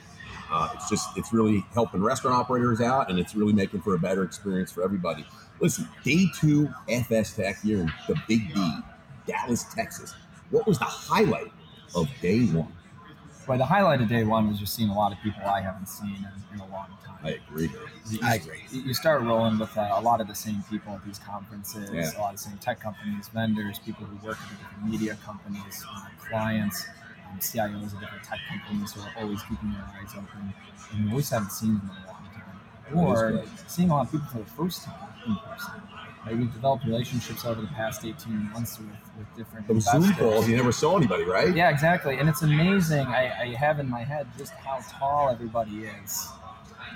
uh, 0.51 0.71
it's 0.75 0.91
just, 0.91 1.17
it's 1.17 1.33
really 1.33 1.65
helping 1.73 2.03
restaurant 2.03 2.37
operators 2.37 2.81
out 2.81 3.11
and 3.11 3.19
it's 3.19 3.35
really 3.35 3.53
making 3.53 3.81
for 3.81 3.95
a 3.95 3.99
better 3.99 4.25
experience 4.25 4.73
for 4.73 4.83
everybody. 4.83 5.25
Listen, 5.61 5.89
day 6.05 6.27
two 6.39 6.69
FSTEC 6.89 7.63
here 7.63 7.81
in 7.81 7.93
the 8.09 8.17
Big 8.27 8.53
D, 8.53 8.79
Dallas, 9.27 9.65
Texas. 9.73 10.15
What 10.51 10.67
was 10.67 10.79
the 10.81 10.85
highlight 10.85 11.53
of 11.95 12.09
day 12.21 12.45
one? 12.47 12.73
But 13.47 13.59
the 13.59 13.67
highlight 13.67 14.01
of 14.01 14.09
day 14.09 14.25
one 14.25 14.49
was 14.49 14.59
just 14.59 14.75
seeing 14.75 14.89
a 14.89 14.95
lot 14.95 15.13
of 15.13 15.19
people 15.21 15.43
I 15.45 15.61
haven't 15.61 15.87
seen 15.89 16.17
in, 16.17 16.55
in 16.55 16.61
a 16.61 16.67
long 16.73 16.87
time. 17.05 17.19
I 17.23 17.31
agree. 17.33 17.71
You- 18.11 18.19
I 18.23 18.37
agree. 18.37 18.63
You 18.71 18.83
you 18.83 18.95
start 18.95 19.23
rolling 19.23 19.59
with 19.59 19.77
uh, 19.77 19.91
a 19.93 20.01
lot 20.01 20.21
of 20.21 20.29
the 20.29 20.35
same 20.35 20.63
people 20.71 20.93
at 20.95 21.05
these 21.05 21.19
conferences, 21.19 21.91
Yeah. 21.93 22.11
a 22.17 22.21
lot 22.21 22.35
of 22.35 22.41
the 22.41 22.45
same 22.49 22.59
tech 22.59 22.81
companies, 22.81 23.29
vendors, 23.29 23.79
people 23.79 24.07
who 24.07 24.17
work 24.27 24.39
at 24.43 24.49
different 24.59 24.85
media 24.91 25.17
companies, 25.25 25.85
uh, 25.91 26.07
clients, 26.29 26.87
um, 27.31 27.39
CIOs 27.39 27.93
of 27.95 28.01
different 28.01 28.25
tech 28.25 28.41
companies 28.49 28.93
who 28.93 29.01
are 29.03 29.13
always 29.19 29.43
keeping 29.43 29.73
their 29.73 29.85
eyes 30.01 30.11
open. 30.17 30.55
And 30.93 31.05
we 31.05 31.11
always 31.11 31.29
haven't 31.31 31.53
seen 31.53 31.75
them 31.79 31.91
in 31.97 32.03
a 32.03 32.07
long 32.07 32.25
time. 32.35 32.99
Or 32.99 33.45
seeing 33.67 33.91
a 33.91 33.95
lot 33.95 34.07
of 34.07 34.13
people 34.13 34.27
for 34.29 34.39
the 34.39 34.45
first 34.45 34.85
time 34.85 35.09
in 35.27 35.37
person. 35.37 35.73
We've 36.31 36.53
developed 36.53 36.87
relationships 36.87 37.45
over 37.45 37.61
the 37.61 37.67
past 37.69 38.05
18 38.05 38.51
months 38.53 38.79
with, 38.79 38.89
with 39.19 39.37
different 39.37 39.69
Those 39.69 39.91
Zoom 39.91 40.15
calls, 40.15 40.49
you 40.49 40.57
never 40.57 40.73
saw 40.73 40.97
anybody, 40.97 41.25
right? 41.25 41.55
Yeah, 41.55 41.69
exactly. 41.69 42.17
And 42.19 42.29
it's 42.31 42.41
amazing. 42.43 43.07
I, 43.07 43.43
I 43.43 43.47
have 43.57 43.79
in 43.79 43.91
my 43.91 44.05
head 44.05 44.27
just 44.39 44.53
how 44.53 44.81
tall 44.99 45.29
everybody 45.29 45.85
is. 45.85 46.29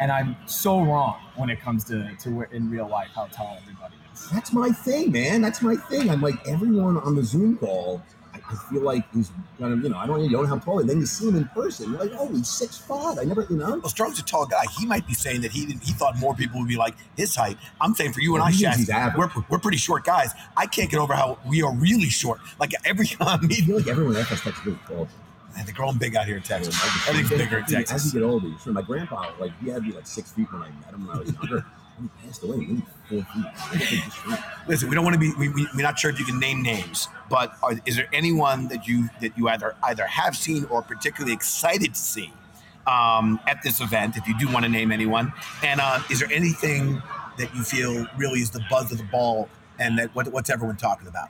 And 0.00 0.10
I'm 0.10 0.36
so 0.46 0.82
wrong 0.82 1.20
when 1.36 1.50
it 1.50 1.60
comes 1.60 1.84
to, 1.84 2.14
to 2.20 2.30
where, 2.30 2.46
in 2.46 2.70
real 2.70 2.88
life 2.88 3.08
how 3.14 3.26
tall 3.26 3.58
everybody 3.60 3.96
is. 4.14 4.30
That's 4.30 4.52
my 4.52 4.70
thing, 4.70 5.12
man. 5.12 5.42
That's 5.42 5.60
my 5.60 5.74
thing. 5.76 6.08
I'm 6.08 6.22
like 6.22 6.36
everyone 6.48 6.96
on 6.96 7.14
the 7.14 7.24
Zoom 7.24 7.58
call. 7.58 8.02
I, 8.48 8.52
I 8.52 8.70
feel 8.70 8.82
like 8.82 9.12
he's 9.12 9.30
kind 9.58 9.72
of, 9.72 9.82
you 9.82 9.88
know, 9.90 9.96
I 9.96 10.06
don't, 10.06 10.22
you 10.22 10.30
don't 10.30 10.42
know 10.44 10.48
how 10.48 10.58
tall. 10.58 10.78
he 10.78 10.84
is. 10.84 10.88
Then 10.88 11.00
you 11.00 11.06
see 11.06 11.28
him 11.28 11.36
in 11.36 11.44
person, 11.48 11.90
you're 11.90 12.00
like, 12.00 12.12
oh, 12.18 12.28
he's 12.28 12.48
six 12.48 12.78
five. 12.78 13.18
I 13.18 13.24
never, 13.24 13.46
you 13.50 13.56
know. 13.56 13.78
Well, 13.78 13.88
Sterling's 13.88 14.18
a 14.18 14.24
tall 14.24 14.46
guy. 14.46 14.64
He 14.78 14.86
might 14.86 15.06
be 15.06 15.14
saying 15.14 15.40
that 15.42 15.52
he 15.52 15.66
didn't, 15.66 15.82
he 15.82 15.92
thought 15.92 16.16
more 16.18 16.34
people 16.34 16.60
would 16.60 16.68
be 16.68 16.76
like 16.76 16.94
his 17.16 17.34
height. 17.34 17.56
I'm 17.80 17.94
saying 17.94 18.12
for 18.12 18.20
you 18.20 18.34
and 18.34 18.40
Well, 18.42 18.48
I, 18.48 18.52
Shaq, 18.52 19.16
we're, 19.16 19.30
we're 19.48 19.58
pretty 19.58 19.78
short 19.78 20.04
guys. 20.04 20.32
I 20.56 20.66
can't 20.66 20.90
get 20.90 21.00
over 21.00 21.14
how 21.14 21.38
we 21.46 21.62
are 21.62 21.74
really 21.74 22.08
short. 22.08 22.40
Like 22.60 22.72
every 22.84 23.06
time 23.06 23.40
I 23.42 23.46
meeting, 23.46 23.66
feel 23.66 23.76
like 23.76 23.88
everyone 23.88 24.16
at 24.16 24.26
FSTEC's 24.26 24.64
really 24.66 24.78
tall. 24.86 25.08
Man, 25.56 25.64
they're 25.64 25.74
growing 25.74 25.96
big 25.98 26.14
out 26.14 26.26
here 26.26 26.36
in 26.36 26.42
Texas. 26.42 26.74
Like, 26.80 27.08
Everything's 27.08 27.40
bigger 27.42 27.58
in 27.58 27.64
Texas. 27.64 28.06
As 28.06 28.14
you 28.14 28.20
get 28.20 28.26
older, 28.26 28.48
sure. 28.62 28.72
My 28.72 28.82
grandpa, 28.82 29.32
like, 29.40 29.50
he 29.60 29.70
had 29.70 29.82
to 29.82 29.90
be 29.90 29.92
like 29.92 30.06
six 30.06 30.30
feet 30.32 30.52
when 30.52 30.62
I 30.62 30.70
met 30.84 30.94
him 30.94 31.06
when 31.06 31.16
I 31.16 31.20
was 31.20 31.32
younger. 31.32 31.64
And 31.98 32.08
he 32.20 32.26
passed 32.26 32.42
away, 32.42 32.56
maybe 32.56 32.82
four 33.08 33.22
feet. 33.22 33.44
Like, 33.44 33.82
he 33.82 33.96
just 33.96 34.16
shrunk. 34.16 34.40
Listen, 34.68 34.88
we 34.88 34.94
don't 34.94 35.04
want 35.04 35.14
to 35.14 35.20
be. 35.20 35.32
We, 35.38 35.48
we, 35.48 35.66
we're 35.74 35.82
not 35.82 35.98
sure 35.98 36.10
if 36.10 36.18
you 36.18 36.24
can 36.24 36.38
name 36.38 36.62
names, 36.62 37.08
but 37.28 37.54
are, 37.62 37.72
is 37.86 37.96
there 37.96 38.08
anyone 38.12 38.68
that 38.68 38.86
you 38.86 39.08
that 39.20 39.36
you 39.36 39.48
either 39.48 39.74
either 39.84 40.06
have 40.06 40.36
seen 40.36 40.64
or 40.66 40.82
particularly 40.82 41.32
excited 41.34 41.94
to 41.94 42.00
see 42.00 42.32
um, 42.86 43.40
at 43.46 43.62
this 43.62 43.80
event? 43.80 44.16
If 44.16 44.26
you 44.28 44.38
do 44.38 44.50
want 44.52 44.64
to 44.64 44.68
name 44.70 44.92
anyone, 44.92 45.32
and 45.62 45.80
uh, 45.80 46.00
is 46.10 46.20
there 46.20 46.30
anything 46.32 47.02
that 47.38 47.54
you 47.54 47.62
feel 47.62 48.06
really 48.16 48.40
is 48.40 48.50
the 48.50 48.64
buzz 48.70 48.92
of 48.92 48.98
the 48.98 49.04
ball, 49.04 49.48
and 49.78 49.98
that 49.98 50.14
what, 50.14 50.28
what's 50.32 50.50
everyone 50.50 50.76
talking 50.76 51.08
about? 51.08 51.28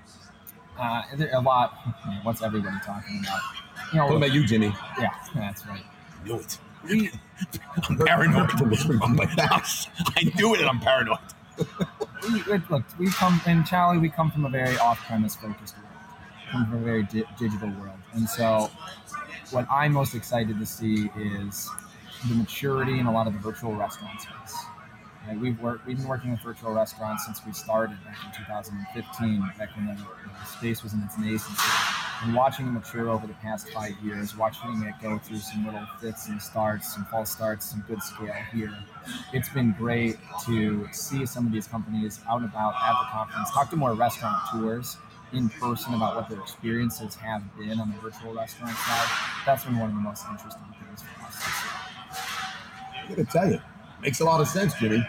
Uh, 0.78 1.02
a 1.32 1.40
lot. 1.40 1.74
What's 2.22 2.42
everybody 2.42 2.76
talking 2.84 3.20
about? 3.20 3.40
You 3.92 3.98
know, 3.98 4.06
What 4.06 4.16
about 4.16 4.32
you, 4.32 4.46
Jimmy? 4.46 4.72
yeah, 4.98 5.10
that's 5.34 5.66
right. 5.66 5.82
I 6.20 6.24
knew 6.26 6.36
it. 6.36 6.58
We, 6.84 7.10
I'm 7.88 7.98
paranoid. 7.98 8.50
My 9.10 9.26
back. 9.36 9.66
I 10.16 10.32
knew 10.36 10.54
it, 10.54 10.60
and 10.60 10.68
I'm 10.68 10.80
paranoid. 10.80 11.18
we, 12.32 12.42
look, 12.70 12.84
we 12.98 13.10
come 13.10 13.40
in 13.46 13.64
Charlie. 13.64 13.98
We 13.98 14.08
come 14.10 14.30
from 14.30 14.44
a 14.46 14.50
very 14.50 14.76
off-premise 14.78 15.36
focused 15.36 15.76
world, 15.76 15.88
come 16.50 16.66
from 16.66 16.78
a 16.78 16.84
very 16.84 17.04
di- 17.04 17.24
digital 17.38 17.70
world, 17.70 17.98
and 18.14 18.28
so 18.28 18.70
what 19.52 19.66
I'm 19.70 19.92
most 19.92 20.14
excited 20.14 20.58
to 20.58 20.66
see 20.66 21.10
is 21.16 21.70
the 22.28 22.34
maturity 22.34 22.98
in 22.98 23.06
a 23.06 23.12
lot 23.12 23.26
of 23.26 23.34
the 23.34 23.38
virtual 23.40 23.74
restaurant 23.74 24.20
space. 24.20 24.56
Right, 25.28 25.38
we've 25.38 25.60
worked, 25.60 25.86
we've 25.86 25.98
been 25.98 26.08
working 26.08 26.30
with 26.30 26.40
virtual 26.40 26.72
restaurants 26.72 27.26
since 27.26 27.44
we 27.44 27.52
started 27.52 28.02
back 28.02 28.16
in 28.24 28.44
2015, 28.46 29.40
back 29.58 29.76
when 29.76 29.86
the, 29.86 29.92
the 29.92 30.46
space 30.46 30.82
was 30.82 30.94
in 30.94 31.02
its 31.02 31.16
nascency. 31.16 32.24
And 32.24 32.34
watching 32.34 32.66
it 32.66 32.70
mature 32.70 33.10
over 33.10 33.26
the 33.26 33.34
past 33.34 33.68
five 33.68 33.92
years, 34.02 34.34
watching 34.34 34.82
it 34.84 34.94
go 35.02 35.18
through 35.18 35.40
some 35.40 35.66
little 35.66 35.84
fits 36.00 36.28
and 36.28 36.40
starts, 36.40 36.94
some 36.94 37.04
false 37.04 37.30
starts, 37.30 37.66
some 37.66 37.84
good 37.86 38.02
scale 38.02 38.32
here, 38.54 38.74
it's 39.34 39.50
been 39.50 39.72
great 39.76 40.16
to 40.46 40.88
see 40.92 41.26
some 41.26 41.44
of 41.44 41.52
these 41.52 41.66
companies 41.66 42.20
out 42.26 42.40
and 42.40 42.48
about 42.48 42.72
at 42.76 42.98
the 42.98 43.06
conference, 43.12 43.50
talk 43.50 43.68
to 43.68 43.76
more 43.76 43.92
restaurant 43.92 44.38
tours 44.50 44.96
in 45.34 45.50
person 45.50 45.92
about 45.92 46.16
what 46.16 46.30
their 46.30 46.40
experiences 46.40 47.14
have 47.16 47.42
been 47.58 47.78
on 47.78 47.92
the 47.92 47.98
virtual 48.00 48.32
restaurant 48.32 48.74
side. 48.78 49.08
That's 49.44 49.64
been 49.64 49.78
one 49.78 49.90
of 49.90 49.94
the 49.94 50.00
most 50.00 50.24
interesting 50.30 50.62
things 50.80 51.02
for 51.02 51.22
us. 51.22 51.42
I 53.04 53.08
gotta 53.10 53.24
tell 53.26 53.50
you, 53.50 53.60
makes 54.00 54.20
a 54.20 54.24
lot 54.24 54.40
of 54.40 54.48
sense, 54.48 54.74
Jimmy. 54.74 55.06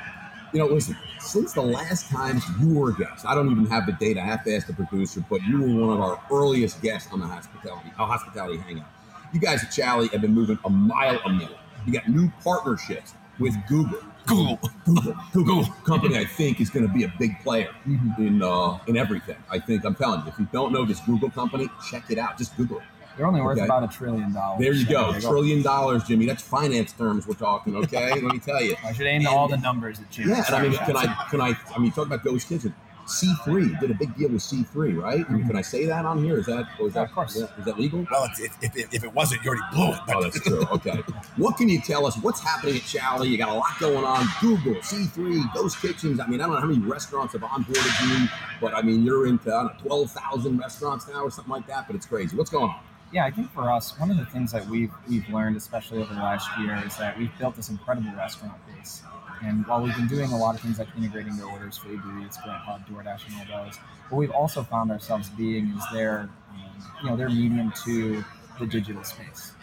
You 0.54 0.60
know, 0.60 0.66
listen, 0.68 0.98
since 1.20 1.54
the 1.54 1.62
last 1.62 2.10
time 2.10 2.42
you 2.60 2.74
were 2.74 2.90
a 2.90 2.96
guest, 2.96 3.26
I 3.26 3.36
don't 3.36 3.52
even 3.52 3.68
have 3.68 3.86
the 3.86 3.92
data. 3.94 4.20
I 4.22 4.26
have 4.26 4.44
to 4.46 4.56
ask 4.56 4.66
the 4.68 4.74
producer, 4.74 5.24
but 5.30 5.42
you 5.44 5.62
were 5.62 5.86
one 5.88 5.98
of 5.98 6.02
our 6.02 6.20
earliest 6.32 6.82
guests 6.82 7.12
on 7.14 7.20
the 7.20 7.28
hospitality, 7.28 7.92
uh, 8.00 8.06
hospitality 8.06 8.58
hangout. 8.58 8.88
You 9.32 9.40
guys 9.40 9.64
at 9.64 9.70
Chowly 9.70 10.10
have 10.12 10.22
been 10.22 10.34
moving 10.34 10.58
a 10.66 10.70
mile 10.70 11.20
a 11.24 11.30
minute. 11.30 11.56
You 11.86 11.94
got 11.94 12.08
new 12.10 12.32
partnerships 12.44 13.14
with 13.38 13.56
Google, 13.68 14.00
Google. 14.26 14.60
Google, 14.86 15.16
Google 15.34 15.66
company, 15.86 16.18
I 16.18 16.26
think, 16.26 16.60
is 16.60 16.72
going 16.72 16.88
to 16.88 16.92
be 16.92 17.04
a 17.04 17.14
big 17.20 17.40
player 17.42 17.70
Mhm. 17.88 18.18
in 18.18 18.42
uh, 18.42 18.80
in 18.88 18.98
everything. 18.98 19.38
I 19.52 19.60
think 19.60 19.86
I'm 19.86 19.94
telling 19.96 20.22
you, 20.22 20.30
if 20.30 20.40
you 20.40 20.48
don't 20.52 20.74
know 20.74 20.84
this 20.84 21.00
Google 21.02 21.30
company, 21.30 21.70
check 21.92 22.10
it 22.10 22.18
out. 22.18 22.38
Just 22.40 22.58
Google 22.58 22.78
it. 22.80 22.84
They're 23.20 23.28
only 23.28 23.42
worth 23.42 23.58
Okay. 23.58 23.66
about 23.66 23.84
a 23.84 23.88
trillion 23.90 24.32
dollars. 24.32 24.62
There 24.62 24.72
you 24.72 24.86
So 24.86 24.92
go, 24.92 25.20
trillion 25.20 25.62
dollars, 25.62 26.06
Jimmy. 26.06 26.26
That's 26.26 26.42
finance 26.42 26.94
terms 26.94 27.28
we're 27.28 27.34
talking. 27.34 27.76
Okay, 27.76 28.12
let 28.14 28.24
me 28.24 28.40
tell 28.40 28.64
you. 28.64 28.78
I 28.86 28.94
should 28.94 29.08
aim 29.08 29.24
to 29.24 29.30
all 29.30 29.50
the 29.50 29.58
numbers 29.58 30.00
at 30.00 30.10
Jimmy. 30.10 30.30
Yeah, 30.30 30.46
and 30.48 30.56
I 30.56 30.62
mean, 30.62 30.72
can 30.78 30.96
I 30.96 31.06
can 31.30 31.42
I? 31.42 31.54
I 31.76 31.80
mean, 31.80 31.92
talk 31.92 32.08
about 32.08 32.24
Ghost 32.24 32.48
Kitchen. 32.48 32.74
C3 33.08 33.78
did 33.82 33.92
a 33.92 33.96
big 33.96 34.16
deal 34.16 34.30
with 34.30 34.42
C3, 34.42 34.96
right? 35.02 35.26
I 35.28 35.34
mean, 35.34 35.48
can 35.48 35.56
I 35.58 35.64
say 35.64 35.86
that 35.88 36.06
on 36.06 36.24
here? 36.24 36.38
Is 36.38 36.46
that 36.46 36.68
or 36.80 36.88
is 36.88 36.94
Yeah, 36.96 37.02
that 37.02 37.10
of 37.10 37.12
course. 37.16 37.36
yeah, 37.38 37.48
is 37.58 37.66
that 37.66 37.78
legal? 37.80 38.06
Well, 38.10 38.26
it's, 38.26 38.40
if, 38.40 38.56
if, 38.62 38.94
if 38.94 39.04
it 39.04 39.14
wasn't, 39.14 39.44
you 39.44 39.50
already 39.50 39.64
blew 39.76 39.92
it. 39.94 40.00
Oh, 40.16 40.22
that's 40.24 40.40
true. 40.40 40.64
Okay. 40.72 41.02
What 41.36 41.58
can 41.58 41.68
you 41.70 41.82
tell 41.82 42.06
us? 42.06 42.16
What's 42.22 42.40
happening 42.40 42.76
at 42.76 42.84
Chowly? 42.84 43.28
You 43.30 43.38
got 43.40 43.50
a 43.50 43.54
lot 43.56 43.72
going 43.80 44.06
on. 44.06 44.28
Google, 44.40 44.76
C3, 44.76 45.54
Ghost 45.56 45.82
Kitchens. 45.82 46.20
I 46.20 46.28
mean, 46.28 46.40
I 46.40 46.46
don't 46.46 46.54
know 46.54 46.62
how 46.62 46.68
many 46.68 46.80
restaurants 46.86 47.34
have 47.34 47.42
onboarded 47.42 48.22
you, 48.22 48.30
but 48.62 48.76
I 48.76 48.84
mean, 48.84 49.04
you're 49.04 49.26
into 49.28 49.52
I 49.54 49.64
don't 49.64 49.74
know, 49.84 49.88
12,000 49.88 50.58
restaurants 50.60 51.08
now 51.08 51.24
or 51.24 51.32
something 51.32 51.52
like 51.52 51.66
that, 51.68 51.88
but 51.88 51.96
it's 51.98 52.06
crazy. 52.06 52.38
What's 52.38 52.52
going 52.52 52.70
on? 52.70 52.80
Yeah, 53.12 53.26
I 53.26 53.32
think 53.32 53.52
for 53.52 53.72
us, 53.72 53.98
one 54.00 54.12
of 54.12 54.18
the 54.18 54.26
things 54.26 54.52
that 54.52 54.68
we've 54.68 54.92
we've 55.08 55.28
learned, 55.30 55.58
especially 55.58 56.00
over 56.00 56.14
the 56.14 56.20
last 56.20 56.48
year, 56.60 56.82
is 56.86 56.96
that 56.98 57.18
we've 57.18 57.36
built 57.40 57.56
this 57.56 57.70
incredible 57.70 58.12
restaurant 58.16 58.54
base. 58.68 59.02
And 59.42 59.66
while 59.66 59.82
we've 59.82 59.96
been 59.96 60.08
doing 60.08 60.32
a 60.32 60.38
lot 60.38 60.56
of 60.56 60.62
things 60.62 60.78
like 60.80 60.90
integrating 60.98 61.36
their 61.38 61.48
orders 61.48 61.78
for 61.78 61.90
Uber 61.90 62.20
Eats, 62.20 62.38
Grubhub, 62.38 62.86
DoorDash, 62.88 63.22
and 63.28 63.52
all 63.52 63.66
those, 63.66 63.78
what 64.10 64.20
we've 64.20 64.32
also 64.32 64.64
found 64.64 64.92
ourselves 64.92 65.30
being 65.30 65.74
is 65.78 65.84
their, 65.94 66.30
um, 66.52 66.84
you 67.02 67.10
know, 67.10 67.16
their 67.16 67.30
medium 67.30 67.72
to 67.86 68.24
the 68.60 68.66
digital 68.68 69.04
space. 69.04 69.54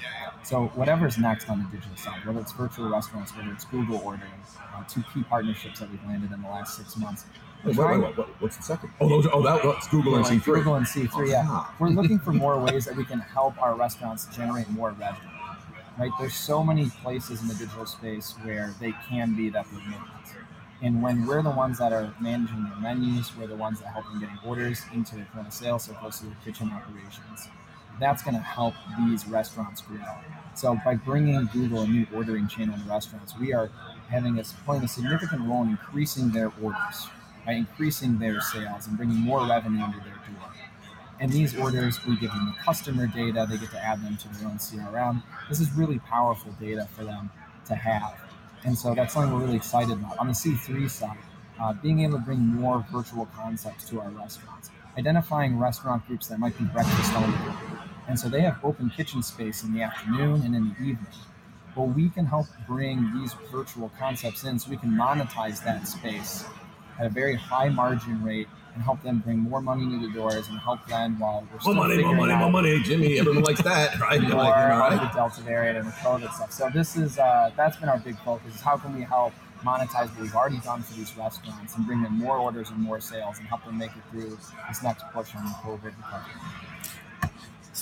So 0.46 0.66
whatever's 0.76 1.18
next 1.18 1.50
on 1.50 1.58
the 1.58 1.76
digital 1.76 1.96
side, 1.96 2.24
whether 2.24 2.38
it's 2.38 2.52
virtual 2.52 2.88
restaurants, 2.88 3.36
whether 3.36 3.50
it's 3.50 3.64
Google 3.64 4.00
ordering, 4.04 4.30
uh, 4.72 4.84
two 4.88 5.02
key 5.12 5.24
partnerships 5.24 5.80
that 5.80 5.90
we've 5.90 6.04
landed 6.06 6.30
in 6.30 6.40
the 6.40 6.48
last 6.48 6.76
six 6.76 6.96
months. 6.96 7.24
we're 7.64 7.72
Wait, 7.72 7.78
wait, 7.78 8.00
wait, 8.00 8.16
wait, 8.16 8.28
What's 8.38 8.56
the 8.56 8.62
second? 8.62 8.90
Oh, 9.00 9.08
those 9.08 9.26
are, 9.26 9.34
oh, 9.34 9.42
that, 9.42 9.64
that's 9.64 9.88
Google 9.88 10.14
and 10.14 10.24
C3. 10.24 10.44
Google 10.44 10.76
and 10.76 10.86
C3, 10.86 11.30
yeah. 11.30 11.46
Ah. 11.48 11.74
We're 11.80 11.88
looking 11.88 12.20
for 12.20 12.32
more 12.32 12.60
ways 12.60 12.84
that 12.84 12.94
we 12.94 13.04
can 13.04 13.18
help 13.18 13.60
our 13.60 13.74
restaurants 13.74 14.26
generate 14.26 14.70
more 14.70 14.90
revenue. 14.90 15.28
Right? 15.98 16.12
There's 16.20 16.36
so 16.36 16.62
many 16.62 16.90
places 17.02 17.42
in 17.42 17.48
the 17.48 17.54
digital 17.54 17.84
space 17.84 18.36
where 18.44 18.72
they 18.78 18.94
can 19.08 19.34
be 19.34 19.48
that 19.50 19.66
they're 19.72 19.90
not. 19.90 20.28
And 20.80 21.02
when 21.02 21.26
we're 21.26 21.42
the 21.42 21.50
ones 21.50 21.78
that 21.78 21.92
are 21.92 22.14
managing 22.20 22.62
their 22.62 22.76
menus, 22.76 23.36
we're 23.36 23.48
the 23.48 23.56
ones 23.56 23.80
that 23.80 23.88
help 23.88 24.04
them 24.04 24.20
getting 24.20 24.38
orders 24.46 24.82
into 24.94 25.16
their 25.16 25.26
point 25.34 25.48
of 25.48 25.52
sale, 25.52 25.80
so 25.80 25.92
close 25.94 26.20
to 26.20 26.26
their 26.26 26.36
kitchen 26.44 26.70
operations. 26.70 27.48
That's 27.98 28.22
going 28.22 28.34
to 28.36 28.42
help 28.42 28.74
these 28.98 29.26
restaurants 29.26 29.80
grow. 29.80 29.98
So 30.54 30.78
by 30.84 30.94
bringing 30.94 31.48
Google 31.52 31.82
a 31.82 31.86
new 31.86 32.06
ordering 32.14 32.48
channel 32.48 32.74
in 32.74 32.88
restaurants, 32.88 33.34
we 33.38 33.52
are 33.52 33.70
having 34.08 34.38
a, 34.38 34.44
playing 34.64 34.84
a 34.84 34.88
significant 34.88 35.46
role 35.46 35.62
in 35.62 35.70
increasing 35.70 36.30
their 36.30 36.52
orders, 36.62 37.08
by 37.44 37.52
increasing 37.52 38.18
their 38.18 38.40
sales 38.40 38.86
and 38.86 38.96
bringing 38.96 39.16
more 39.16 39.46
revenue 39.46 39.82
under 39.82 39.98
their 39.98 40.14
door. 40.14 40.52
And 41.20 41.32
these 41.32 41.56
orders, 41.56 42.04
we 42.06 42.16
give 42.16 42.30
them 42.30 42.46
the 42.46 42.62
customer 42.62 43.06
data, 43.06 43.46
they 43.48 43.56
get 43.56 43.70
to 43.70 43.82
add 43.82 44.02
them 44.04 44.16
to 44.18 44.28
their 44.28 44.48
own 44.48 44.58
CRM. 44.58 45.22
This 45.48 45.60
is 45.60 45.70
really 45.72 45.98
powerful 46.00 46.52
data 46.60 46.86
for 46.94 47.04
them 47.04 47.30
to 47.66 47.74
have. 47.74 48.14
And 48.64 48.76
so 48.76 48.94
that's 48.94 49.14
something 49.14 49.32
we're 49.32 49.44
really 49.44 49.56
excited 49.56 49.92
about. 49.92 50.18
On 50.18 50.26
the 50.26 50.32
C3 50.32 50.90
side, 50.90 51.16
uh, 51.60 51.72
being 51.72 52.00
able 52.00 52.18
to 52.18 52.24
bring 52.24 52.38
more 52.38 52.84
virtual 52.92 53.26
concepts 53.26 53.88
to 53.90 54.00
our 54.00 54.10
restaurants, 54.10 54.70
identifying 54.98 55.58
restaurant 55.58 56.06
groups 56.06 56.28
that 56.28 56.38
might 56.38 56.56
be 56.58 56.64
breakfast 56.64 57.12
only. 57.14 57.38
And 58.08 58.18
so 58.18 58.28
they 58.28 58.40
have 58.40 58.58
open 58.64 58.90
kitchen 58.90 59.22
space 59.22 59.62
in 59.64 59.74
the 59.74 59.82
afternoon 59.82 60.42
and 60.42 60.54
in 60.54 60.68
the 60.68 60.84
evening. 60.84 61.06
Well, 61.74 61.86
we 61.88 62.08
can 62.08 62.24
help 62.24 62.46
bring 62.66 63.12
these 63.20 63.34
virtual 63.52 63.90
concepts 63.98 64.44
in 64.44 64.58
so 64.58 64.70
we 64.70 64.76
can 64.76 64.90
monetize 64.90 65.62
that 65.64 65.86
space 65.86 66.44
at 66.98 67.06
a 67.06 67.10
very 67.10 67.34
high 67.34 67.68
margin 67.68 68.22
rate 68.24 68.48
and 68.74 68.82
help 68.82 69.02
them 69.02 69.18
bring 69.18 69.38
more 69.38 69.60
money 69.60 69.84
into 69.84 70.06
the 70.06 70.12
doors 70.14 70.48
and 70.48 70.58
help 70.58 70.86
them 70.86 71.18
while 71.18 71.40
we're 71.40 71.52
More 71.52 71.60
still 71.60 71.74
money, 71.74 72.02
more 72.02 72.14
money, 72.14 72.32
out 72.32 72.40
more 72.40 72.50
money. 72.50 72.82
Jimmy, 72.82 73.18
everyone 73.18 73.42
likes 73.42 73.62
that, 73.62 73.98
right? 74.00 74.20
More 74.20 74.32
like, 74.32 74.54
you 74.54 74.68
know, 74.68 74.78
right? 74.78 75.00
the 75.00 75.16
Delta 75.16 75.40
variant 75.42 75.78
and 75.78 75.86
the 75.86 75.92
COVID 75.92 76.32
stuff. 76.32 76.52
So 76.52 76.70
this 76.72 76.96
is 76.96 77.18
uh, 77.18 77.50
that's 77.56 77.76
been 77.78 77.88
our 77.88 77.98
big 77.98 78.18
focus: 78.18 78.54
is 78.54 78.60
how 78.60 78.76
can 78.76 78.94
we 78.94 79.02
help 79.02 79.32
monetize 79.64 80.08
what 80.10 80.20
we've 80.20 80.34
already 80.34 80.58
done 80.58 80.82
for 80.82 80.94
these 80.94 81.16
restaurants 81.16 81.74
and 81.76 81.86
bring 81.86 82.02
them 82.02 82.12
more 82.12 82.36
orders 82.36 82.70
and 82.70 82.78
more 82.78 83.00
sales 83.00 83.38
and 83.38 83.48
help 83.48 83.64
them 83.64 83.78
make 83.78 83.90
it 83.90 84.02
through 84.10 84.36
this 84.68 84.82
next 84.82 85.04
portion 85.12 85.38
of 85.38 85.44
the 85.44 85.54
COVID 85.64 85.96
recovery. 85.96 86.32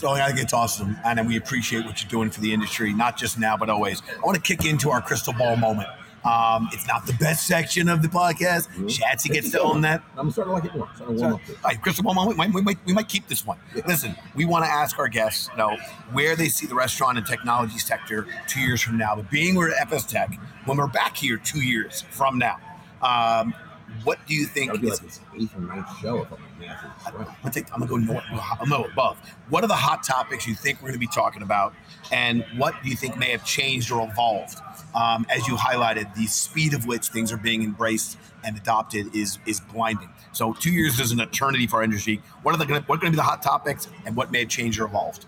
So 0.04 0.10
I 0.10 0.26
think 0.26 0.40
it's 0.40 0.52
awesome, 0.52 0.98
and 1.02 1.26
we 1.26 1.38
appreciate 1.38 1.86
what 1.86 2.02
you're 2.02 2.10
doing 2.10 2.28
for 2.28 2.42
the 2.42 2.52
industry, 2.52 2.92
not 2.92 3.16
just 3.16 3.38
now 3.38 3.56
but 3.56 3.70
always. 3.70 4.02
I 4.14 4.20
want 4.20 4.36
to 4.36 4.42
kick 4.42 4.66
into 4.66 4.90
our 4.90 5.00
crystal 5.00 5.32
ball 5.32 5.56
moment. 5.56 5.88
Um, 6.26 6.68
it's 6.72 6.86
not 6.86 7.06
the 7.06 7.14
best 7.14 7.46
section 7.46 7.88
of 7.88 8.02
the 8.02 8.08
podcast. 8.08 8.68
Schatzy 8.80 9.32
gets 9.32 9.50
to 9.52 9.62
own 9.62 9.80
that. 9.80 10.02
I'm 10.18 10.30
starting 10.30 10.50
to 10.50 10.60
like 10.60 10.64
it 10.66 10.76
more. 10.76 10.90
to 10.98 11.04
warm 11.10 11.32
up. 11.36 11.40
All 11.48 11.54
right, 11.64 11.80
crystal 11.80 12.04
ball 12.04 12.12
moment. 12.12 12.36
We 12.36 12.44
might, 12.44 12.54
we 12.54 12.60
might, 12.60 12.78
we 12.84 12.92
might 12.92 13.08
keep 13.08 13.28
this 13.28 13.46
one. 13.46 13.56
Listen, 13.86 14.14
we 14.34 14.44
want 14.44 14.66
to 14.66 14.70
ask 14.70 14.98
our 14.98 15.08
guests, 15.08 15.48
you 15.52 15.56
know, 15.56 15.74
where 16.12 16.36
they 16.36 16.48
see 16.50 16.66
the 16.66 16.74
restaurant 16.74 17.16
and 17.16 17.26
technology 17.26 17.78
sector 17.78 18.26
two 18.46 18.60
years 18.60 18.82
from 18.82 18.98
now. 18.98 19.16
But 19.16 19.30
being 19.30 19.54
we're 19.54 19.70
at 19.70 19.88
FSTEC, 19.88 20.38
when 20.66 20.76
we're 20.76 20.86
back 20.86 21.16
here 21.16 21.38
two 21.38 21.62
years 21.62 22.02
from 22.10 22.36
now, 22.38 22.58
um, 23.00 23.54
what 24.02 24.18
do 24.26 24.34
you 24.34 24.44
think? 24.44 24.66
That 24.66 24.72
would 24.72 24.82
be 24.82 24.88
is- 24.88 25.00
like 25.00 25.08
his 25.08 25.20
eighth 25.44 25.56
or 25.56 25.60
ninth 25.60 25.98
show 25.98 26.20
if 26.24 26.30
I'm 26.30 26.38
math 26.58 26.84
is 26.84 27.14
right. 27.14 27.26
I'm 27.28 27.34
gonna, 27.42 27.54
take, 27.54 27.72
I'm 27.72 27.80
gonna 27.80 27.90
go 27.90 27.96
north, 27.96 28.24
I'm 28.30 28.68
gonna 28.68 28.84
go 28.84 28.90
above. 28.90 29.18
What 29.48 29.64
are 29.64 29.68
the 29.68 29.74
hot 29.74 30.02
topics 30.02 30.46
you 30.46 30.54
think 30.54 30.82
we're 30.82 30.88
gonna 30.88 30.98
be 30.98 31.06
talking 31.06 31.42
about, 31.42 31.74
and 32.12 32.44
what 32.56 32.74
do 32.82 32.88
you 32.88 32.96
think 32.96 33.16
may 33.18 33.30
have 33.30 33.44
changed 33.44 33.90
or 33.90 34.08
evolved? 34.08 34.58
Um, 34.94 35.26
as 35.28 35.48
you 35.48 35.56
highlighted, 35.56 36.14
the 36.14 36.26
speed 36.26 36.74
of 36.74 36.86
which 36.86 37.08
things 37.08 37.32
are 37.32 37.36
being 37.36 37.62
embraced 37.62 38.16
and 38.44 38.56
adopted 38.56 39.14
is 39.14 39.38
is 39.46 39.60
blinding. 39.60 40.08
So 40.32 40.52
two 40.52 40.72
years 40.72 41.00
is 41.00 41.12
an 41.12 41.20
eternity 41.20 41.66
for 41.66 41.76
our 41.76 41.82
industry. 41.82 42.22
What 42.42 42.54
are 42.54 42.58
the 42.58 42.66
gonna, 42.66 42.82
what 42.82 42.96
are 42.96 43.00
going 43.00 43.12
to 43.12 43.16
be 43.16 43.20
the 43.20 43.22
hot 43.22 43.42
topics, 43.42 43.88
and 44.06 44.14
what 44.16 44.30
may 44.30 44.40
have 44.40 44.48
changed 44.48 44.78
or 44.78 44.84
evolved? 44.84 45.26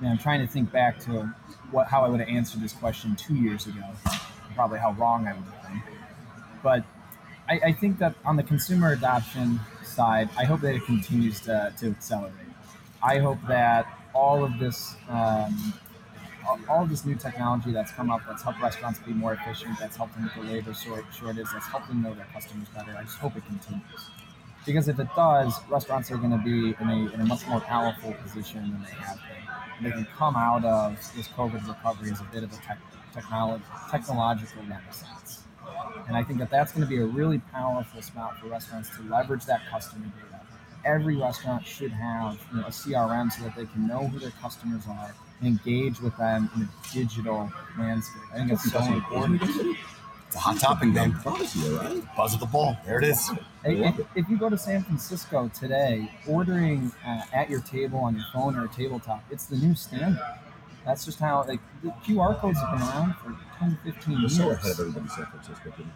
Man, 0.00 0.12
I'm 0.12 0.18
trying 0.18 0.40
to 0.40 0.52
think 0.52 0.72
back 0.72 0.98
to 1.00 1.32
what 1.70 1.86
how 1.86 2.04
I 2.04 2.08
would 2.08 2.20
have 2.20 2.28
answered 2.28 2.60
this 2.60 2.72
question 2.72 3.16
two 3.16 3.34
years 3.34 3.66
ago, 3.66 3.82
probably 4.54 4.78
how 4.78 4.92
wrong 4.92 5.26
I 5.26 5.32
would 5.32 5.44
have 5.44 5.62
been. 5.62 5.82
But 6.62 6.84
I, 7.48 7.60
I 7.68 7.72
think 7.72 7.98
that 7.98 8.14
on 8.24 8.36
the 8.36 8.42
consumer 8.42 8.92
adoption 8.92 9.60
side, 9.92 10.28
I 10.38 10.44
hope 10.44 10.60
that 10.62 10.74
it 10.74 10.84
continues 10.84 11.40
to, 11.42 11.72
to 11.78 11.90
accelerate. 11.90 12.32
I 13.02 13.18
hope 13.18 13.38
that 13.48 13.86
all 14.14 14.44
of 14.44 14.58
this 14.58 14.94
um, 15.08 15.74
all- 16.68 16.82
of 16.82 16.88
this 16.90 17.04
new 17.04 17.14
technology 17.14 17.72
that's 17.72 17.92
come 17.92 18.10
up 18.10 18.20
that's 18.26 18.42
helped 18.42 18.60
restaurants 18.60 18.98
be 19.00 19.12
more 19.12 19.34
efficient, 19.34 19.78
that's 19.78 19.96
helped 19.96 20.14
them 20.14 20.24
with 20.24 20.34
the 20.34 20.42
labor 20.52 20.74
short, 20.74 21.04
shortage, 21.14 21.46
that's 21.52 21.66
helped 21.66 21.88
them 21.88 22.02
know 22.02 22.14
their 22.14 22.26
customers 22.32 22.68
better. 22.70 22.96
I 22.96 23.02
just 23.04 23.18
hope 23.18 23.36
it 23.36 23.44
continues. 23.46 24.10
Because 24.66 24.88
if 24.88 24.98
it 24.98 25.08
does, 25.16 25.54
restaurants 25.68 26.10
are 26.10 26.16
going 26.16 26.30
to 26.30 26.38
be 26.38 26.74
in 26.80 26.88
a, 26.88 27.12
in 27.14 27.20
a 27.20 27.24
much 27.26 27.46
more 27.46 27.60
powerful 27.60 28.12
position 28.14 28.60
than 28.72 28.82
they 28.82 28.90
have 29.04 29.16
been. 29.16 29.48
And 29.76 29.86
they 29.86 29.90
can 29.90 30.06
come 30.16 30.36
out 30.36 30.64
of 30.64 30.94
this 31.16 31.28
COVID 31.28 31.66
recovery 31.66 32.10
as 32.12 32.20
a 32.20 32.24
bit 32.24 32.44
of 32.44 32.52
a 32.52 32.56
tech, 32.56 32.78
technological 33.90 34.62
renaissance. 34.62 35.41
And 36.08 36.16
I 36.16 36.22
think 36.22 36.38
that 36.38 36.50
that's 36.50 36.72
going 36.72 36.82
to 36.82 36.88
be 36.88 36.98
a 36.98 37.04
really 37.04 37.38
powerful 37.52 38.02
spot 38.02 38.38
for 38.38 38.48
restaurants 38.48 38.90
to 38.96 39.02
leverage 39.02 39.44
that 39.46 39.62
customer 39.70 40.06
data. 40.06 40.40
Every 40.84 41.16
restaurant 41.16 41.64
should 41.64 41.92
have 41.92 42.38
you 42.52 42.60
know, 42.60 42.66
a 42.66 42.70
CRM 42.70 43.30
so 43.30 43.44
that 43.44 43.54
they 43.54 43.66
can 43.66 43.86
know 43.86 44.08
who 44.08 44.18
their 44.18 44.32
customers 44.42 44.82
are 44.88 45.14
and 45.40 45.48
engage 45.48 46.00
with 46.00 46.16
them 46.16 46.50
in 46.56 46.62
a 46.62 46.68
digital 46.92 47.52
landscape. 47.78 48.22
I 48.32 48.38
think 48.38 48.52
it's 48.52 48.70
so 48.70 48.80
important. 48.82 49.42
It's 50.32 50.38
a 50.38 50.38
hot 50.38 50.58
topic, 50.58 50.88
man. 50.88 51.14
Buzz 52.16 52.34
of 52.34 52.40
the 52.40 52.48
ball. 52.50 52.76
There 52.86 52.98
it 52.98 53.04
is. 53.04 53.30
If, 53.64 54.00
if 54.16 54.28
you 54.30 54.38
go 54.38 54.48
to 54.48 54.56
San 54.56 54.82
Francisco 54.82 55.50
today, 55.54 56.10
ordering 56.26 56.90
uh, 57.06 57.20
at 57.34 57.50
your 57.50 57.60
table 57.60 57.98
on 57.98 58.16
your 58.16 58.24
phone 58.32 58.56
or 58.56 58.64
a 58.64 58.68
tabletop, 58.68 59.22
it's 59.30 59.44
the 59.44 59.56
new 59.56 59.74
standard. 59.74 60.18
That's 60.86 61.04
just 61.04 61.20
how 61.20 61.44
like 61.46 61.60
the 61.82 61.90
QR 62.04 62.38
codes 62.38 62.58
have 62.58 62.70
been 62.72 62.80
around 62.88 63.14
for 63.16 63.28
10, 63.28 63.36
15 63.84 64.14
We're 64.14 64.20
years. 64.20 64.36
so 64.36 64.50
ahead 64.50 64.72
of 64.72 64.80
everybody 64.80 65.04
in 65.04 65.10
San 65.10 65.26
Francisco. 65.26 65.72
Jimmy. 65.76 65.90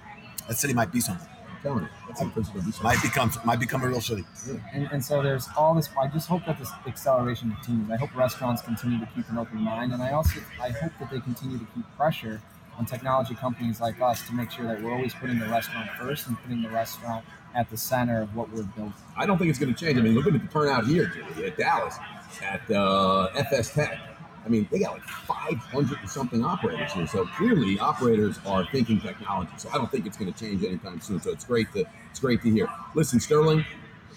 That 0.48 0.56
city 0.56 0.74
might 0.74 0.92
be 0.92 1.00
something. 1.00 1.26
I'm 1.28 1.62
telling 1.62 1.82
you, 1.84 1.88
that's 2.06 2.20
San 2.20 2.30
Francisco. 2.30 2.58
be 2.60 2.70
something. 2.72 2.82
Might 2.84 3.02
become 3.02 3.32
might 3.44 3.60
become 3.60 3.82
a 3.82 3.88
real 3.88 4.00
city. 4.00 4.24
And, 4.72 4.88
and 4.92 5.04
so 5.04 5.22
there's 5.22 5.48
all 5.56 5.74
this. 5.74 5.88
I 6.00 6.06
just 6.08 6.28
hope 6.28 6.44
that 6.46 6.58
this 6.58 6.70
acceleration 6.86 7.50
continues. 7.52 7.90
I 7.90 7.96
hope 7.96 8.14
restaurants 8.14 8.62
continue 8.62 8.98
to 9.00 9.06
keep 9.14 9.28
an 9.28 9.38
open 9.38 9.60
mind, 9.60 9.92
and 9.92 10.02
I 10.02 10.12
also 10.12 10.40
I 10.60 10.70
hope 10.70 10.92
that 11.00 11.10
they 11.10 11.20
continue 11.20 11.58
to 11.58 11.66
keep 11.74 11.84
pressure 11.96 12.40
on 12.78 12.84
technology 12.84 13.34
companies 13.34 13.80
like 13.80 14.00
us 14.00 14.26
to 14.26 14.34
make 14.34 14.50
sure 14.50 14.66
that 14.66 14.82
we're 14.82 14.92
always 14.92 15.14
putting 15.14 15.38
the 15.38 15.46
restaurant 15.46 15.88
first 15.98 16.26
and 16.28 16.38
putting 16.42 16.62
the 16.62 16.68
restaurant 16.68 17.24
at 17.54 17.70
the 17.70 17.76
center 17.76 18.20
of 18.20 18.36
what 18.36 18.50
we're 18.50 18.62
building. 18.64 18.92
I 19.16 19.24
don't 19.24 19.38
think 19.38 19.48
it's 19.48 19.58
going 19.58 19.74
to 19.74 19.78
change. 19.80 19.98
I 19.98 20.02
mean, 20.02 20.14
look 20.14 20.26
at 20.26 20.32
the 20.34 20.46
turnout 20.48 20.86
here, 20.86 21.06
Jimmy, 21.06 21.46
at 21.46 21.56
Dallas, 21.56 21.96
at 22.42 22.70
uh, 22.70 23.30
FSTEC. 23.34 23.98
I 24.46 24.48
mean, 24.48 24.68
they 24.70 24.78
got 24.78 24.92
like 24.94 25.02
500 25.02 25.98
and 25.98 26.08
something 26.08 26.44
operators 26.44 26.92
here. 26.92 27.06
So 27.08 27.26
clearly, 27.36 27.80
operators 27.80 28.38
are 28.46 28.64
thinking 28.70 29.00
technology. 29.00 29.50
So 29.56 29.68
I 29.70 29.76
don't 29.76 29.90
think 29.90 30.06
it's 30.06 30.16
going 30.16 30.32
to 30.32 30.38
change 30.38 30.62
anytime 30.64 31.00
soon. 31.00 31.20
So 31.20 31.32
it's 31.32 31.44
great 31.44 31.72
to 31.72 31.84
it's 32.10 32.20
great 32.20 32.42
to 32.42 32.50
hear. 32.50 32.68
Listen, 32.94 33.18
Sterling, 33.18 33.64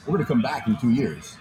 we're 0.06 0.14
going 0.18 0.20
to 0.20 0.26
come 0.26 0.42
back 0.42 0.68
in 0.68 0.78
two 0.78 0.92
years. 0.92 1.36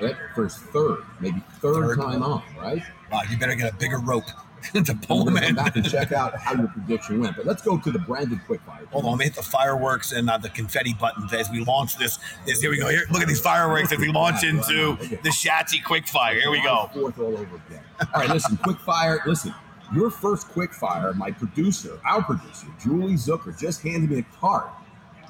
Right? 0.00 0.14
For 0.34 0.44
his 0.44 0.56
third, 0.56 1.02
maybe 1.20 1.42
third, 1.60 1.96
Third. 1.96 1.98
time 1.98 2.22
on, 2.22 2.42
right? 2.56 2.82
Wow, 3.10 3.22
you 3.28 3.36
better 3.36 3.56
get 3.56 3.72
a 3.72 3.76
bigger 3.76 3.98
rope. 3.98 4.24
To 4.72 4.78
And 4.78 5.02
pull 5.02 5.24
we're 5.24 5.40
come 5.40 5.54
back 5.54 5.76
and 5.76 5.88
check 5.88 6.12
out 6.12 6.36
how 6.36 6.54
your 6.54 6.68
prediction 6.68 7.20
went. 7.20 7.36
But 7.36 7.46
let's 7.46 7.62
go 7.62 7.78
to 7.78 7.90
the 7.90 7.98
branded 7.98 8.40
quickfire. 8.48 8.86
Hold 8.88 9.04
on, 9.04 9.12
let 9.12 9.18
me 9.18 9.24
hit 9.26 9.34
the 9.34 9.42
fireworks 9.42 10.12
and 10.12 10.28
uh, 10.28 10.38
the 10.38 10.50
confetti 10.50 10.94
buttons 10.94 11.32
as 11.32 11.48
we 11.50 11.64
launch 11.64 11.96
this. 11.96 12.18
this 12.44 12.60
here 12.60 12.70
we 12.70 12.78
go. 12.78 12.88
Here, 12.88 13.04
look 13.10 13.22
at 13.22 13.28
these 13.28 13.40
fireworks 13.40 13.92
as 13.92 13.98
we 13.98 14.08
launch 14.08 14.44
into 14.44 14.96
the 15.22 15.30
Schatzy 15.30 15.82
Quickfire. 15.82 16.40
Here 16.40 16.50
we 16.50 16.62
go. 16.62 16.90
Fourth 16.92 17.18
all 17.18 17.26
over 17.26 17.42
again. 17.42 17.82
All 18.14 18.20
right, 18.20 18.28
listen, 18.28 18.56
quickfire. 18.58 19.24
Listen, 19.26 19.54
your 19.94 20.10
first 20.10 20.48
quickfire. 20.48 21.14
my 21.14 21.30
producer, 21.30 21.98
our 22.04 22.22
producer, 22.22 22.66
Julie 22.82 23.14
Zucker, 23.14 23.58
just 23.58 23.82
handed 23.82 24.10
me 24.10 24.18
a 24.18 24.22
card. 24.38 24.70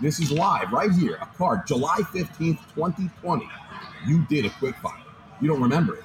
This 0.00 0.20
is 0.20 0.30
live 0.30 0.72
right 0.72 0.90
here. 0.92 1.18
A 1.20 1.26
card, 1.26 1.66
July 1.66 1.98
15th, 1.98 2.58
2020. 2.74 3.48
You 4.06 4.24
did 4.28 4.46
a 4.46 4.50
quickfire. 4.50 5.02
You 5.40 5.48
don't 5.48 5.60
remember 5.60 5.96
it. 5.96 6.04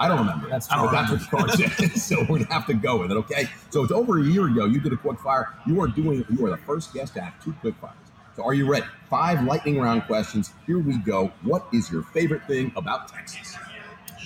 I 0.00 0.08
don't 0.08 0.18
remember 0.18 0.46
it. 0.46 0.50
That's 0.50 0.66
but 0.68 0.80
true. 0.80 0.88
that's 0.90 1.10
what 1.10 1.20
the 1.20 1.26
card 1.26 1.50
says. 1.52 2.02
so 2.04 2.20
we're 2.28 2.38
gonna 2.38 2.52
have 2.52 2.66
to 2.66 2.74
go 2.74 2.98
with 2.98 3.10
it, 3.12 3.16
okay? 3.16 3.48
So 3.70 3.82
it's 3.82 3.92
over 3.92 4.18
a 4.18 4.24
year 4.24 4.46
ago. 4.46 4.64
You 4.66 4.80
did 4.80 4.92
a 4.92 4.96
quick 4.96 5.20
fire. 5.20 5.54
You 5.66 5.80
are 5.80 5.88
doing. 5.88 6.24
You 6.30 6.46
are 6.46 6.50
the 6.50 6.56
first 6.58 6.92
guest 6.92 7.14
to 7.14 7.20
have 7.20 7.42
two 7.42 7.52
quick 7.60 7.74
fires. 7.80 7.94
So 8.36 8.44
are 8.44 8.54
you 8.54 8.68
ready? 8.68 8.86
Five 9.08 9.44
lightning 9.44 9.78
round 9.78 10.04
questions. 10.04 10.52
Here 10.66 10.78
we 10.78 10.98
go. 10.98 11.32
What 11.42 11.66
is 11.72 11.90
your 11.90 12.02
favorite 12.02 12.44
thing 12.46 12.72
about 12.74 13.08
Texas? 13.08 13.56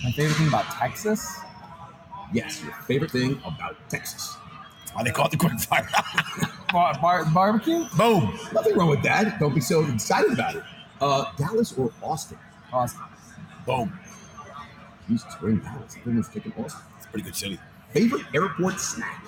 My 0.03 0.11
favorite 0.13 0.37
thing 0.37 0.49
about 0.49 0.65
Texas. 0.65 1.41
Yes, 2.33 2.63
your 2.63 2.73
favorite 2.87 3.11
thing 3.11 3.41
about 3.45 3.77
Texas. 3.91 4.37
Why 4.95 5.03
they 5.03 5.11
call 5.11 5.27
it 5.27 5.33
the 5.33 5.37
Quickfire? 5.37 5.87
Bar- 6.73 6.99
bar- 7.01 7.25
barbecue? 7.33 7.87
Boom. 7.97 8.39
Nothing 8.53 8.77
wrong 8.77 8.89
with 8.91 9.03
that. 9.03 9.39
Don't 9.41 9.55
be 9.55 9.61
so 9.61 9.85
excited 9.87 10.33
about 10.33 10.57
it. 10.57 10.63
Uh, 11.01 11.25
Dallas 11.39 11.73
or 11.79 11.91
Austin? 12.03 12.39
Austin. 12.73 13.03
Boom. 13.65 13.99
Used 15.09 15.27
to 15.41 15.47
in 15.47 15.61
Dallas. 15.61 15.97
Everyone's 15.99 16.29
taking 16.29 16.53
Austin. 16.53 16.81
It's 16.97 17.07
a 17.07 17.09
pretty 17.09 17.25
good 17.25 17.37
city. 17.37 17.59
Favorite 17.93 18.27
airport 18.35 18.79
snack? 18.81 19.25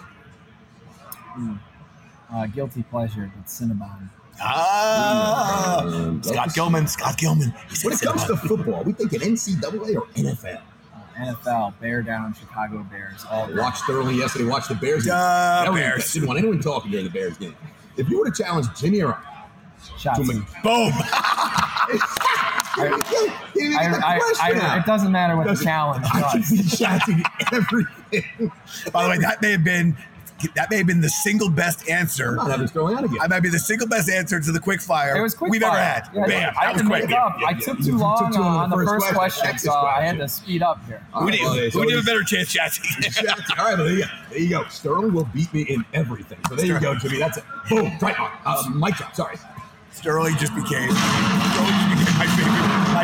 Uh, 2.33 2.47
guilty 2.47 2.83
pleasure, 2.85 3.31
but 3.35 3.47
Cinnabon. 3.47 4.09
Ah. 4.43 5.85
Um, 5.85 6.22
Scott 6.22 6.55
Gilman. 6.55 6.87
Scott 6.87 7.16
Gilman. 7.18 7.53
When 7.83 7.93
it 7.95 8.01
comes 8.01 8.24
to 8.24 8.37
football, 8.37 8.83
we 8.85 8.93
thinking 8.93 9.20
NCAA 9.20 9.97
or 9.97 10.07
NFL? 10.14 10.61
Uh, 10.95 10.99
NFL, 11.18 11.74
Bear 11.81 12.03
Down, 12.03 12.35
Chicago 12.35 12.87
Bears. 12.91 13.24
All 13.31 13.45
I 13.45 13.55
watched 13.61 13.85
thoroughly 13.85 14.14
yesterday. 14.16 14.45
Watched 14.47 14.68
the 14.68 14.74
Bears. 14.76 15.05
game. 15.05 15.12
Yeah, 15.12 15.62
That 15.64 15.72
was- 15.72 15.81
Bears. 15.81 16.12
Didn't 16.12 16.28
want 16.28 16.39
anyone 16.39 16.61
talking 16.61 16.91
during 16.91 17.07
the 17.07 17.12
Bears 17.12 17.37
game. 17.39 17.55
If 17.97 18.09
you 18.09 18.18
were 18.18 18.31
to 18.31 18.43
challenge 18.43 18.66
Jimmy 18.78 19.03
or 19.03 19.18
Schatz. 19.99 20.18
to 20.18 20.24
Mc- 20.24 20.62
Boom. 20.62 20.93
He 23.49 23.49
didn't 23.63 23.73
get- 23.73 23.83
he 23.83 23.89
didn't 23.93 24.05
I, 24.05 24.19
I, 24.41 24.75
I, 24.77 24.79
it 24.79 24.87
doesn't 24.87 25.13
matter 25.13 25.37
what 25.37 25.45
the 25.45 25.51
Doesn't- 25.51 25.65
challenge 25.67 26.07
I 26.13 26.31
could 26.33 26.41
was. 26.41 26.51
be 26.51 26.77
chatting 26.77 27.23
everything. 27.53 28.53
By 28.93 29.05
the 29.05 29.11
way, 29.11 29.19
that 29.19 29.41
may 29.43 29.53
have 29.53 29.65
been 29.65 29.97
that 30.55 30.71
may 30.71 30.79
have 30.79 30.87
been 30.87 31.03
the 31.03 31.09
single 31.11 31.51
best 31.51 31.87
answer. 31.91 32.31
I'm 32.41 32.49
not 32.49 32.61
having 32.61 32.97
out 32.97 33.05
again. 33.05 33.19
I 33.21 33.27
might 33.27 33.41
be 33.41 33.51
the 33.51 33.59
single 33.59 33.87
best 33.87 34.09
answer 34.09 34.41
to 34.41 34.53
the 34.53 34.59
Quickfire 34.59 35.15
It 35.19 35.21
was 35.21 35.35
quick 35.35 35.51
we've 35.53 35.61
fire. 35.61 35.73
ever 35.73 35.79
had. 35.79 36.09
Yeah, 36.15 36.27
Bam. 36.27 36.55
I 36.59 36.65
That 36.65 36.65
had 36.65 36.73
was 36.73 36.83
quick. 36.87 37.03
make 37.03 37.11
it 37.11 37.17
up. 37.19 37.37
Yeah, 37.39 37.47
I 37.49 37.53
took 37.53 37.79
yeah. 37.81 37.85
too 37.85 37.99
long 37.99 38.19
took 38.19 38.33
too 38.37 38.41
long 38.41 38.57
on 38.57 38.71
the 38.71 38.77
first 38.87 39.07
question, 39.13 39.45
Texas 39.45 39.69
so 39.71 39.75
I 39.75 40.01
had 40.01 40.17
to 40.17 40.27
speed 40.29 40.63
up 40.63 40.83
here. 40.87 41.05
All 41.13 41.21
Who 41.21 41.27
right, 41.29 41.33
did, 41.37 41.43
well, 41.43 41.55
who 41.57 41.71
so 41.71 41.85
did 41.85 41.99
a 41.99 42.03
better 42.03 42.23
chance, 42.23 42.55
Schatzy? 42.55 42.81
Schatzy. 43.03 43.59
All 43.59 43.67
right, 43.67 43.77
well, 43.77 43.85
there 43.87 43.93
you 43.97 44.01
go. 44.05 44.09
There 44.31 44.39
you 44.39 44.49
go. 44.49 44.65
Sterling 44.71 45.13
will 45.13 45.25
beat 45.35 45.53
me 45.53 45.61
in 45.63 45.85
everything. 45.93 46.39
So 46.49 46.55
there 46.57 46.65
you 46.65 46.81
go, 46.81 46.95
Jimmy. 46.95 47.19
That's 47.19 47.37
it. 47.37 47.45
Boom. 47.69 47.93
Right 48.01 48.19
on. 48.19 48.31
Uh, 48.47 48.63
mic 48.71 48.95
drop. 48.95 49.15
Sorry. 49.15 49.37
Sterling 49.93 50.37
just 50.39 50.55
became, 50.55 50.91
Sterling 50.91 51.80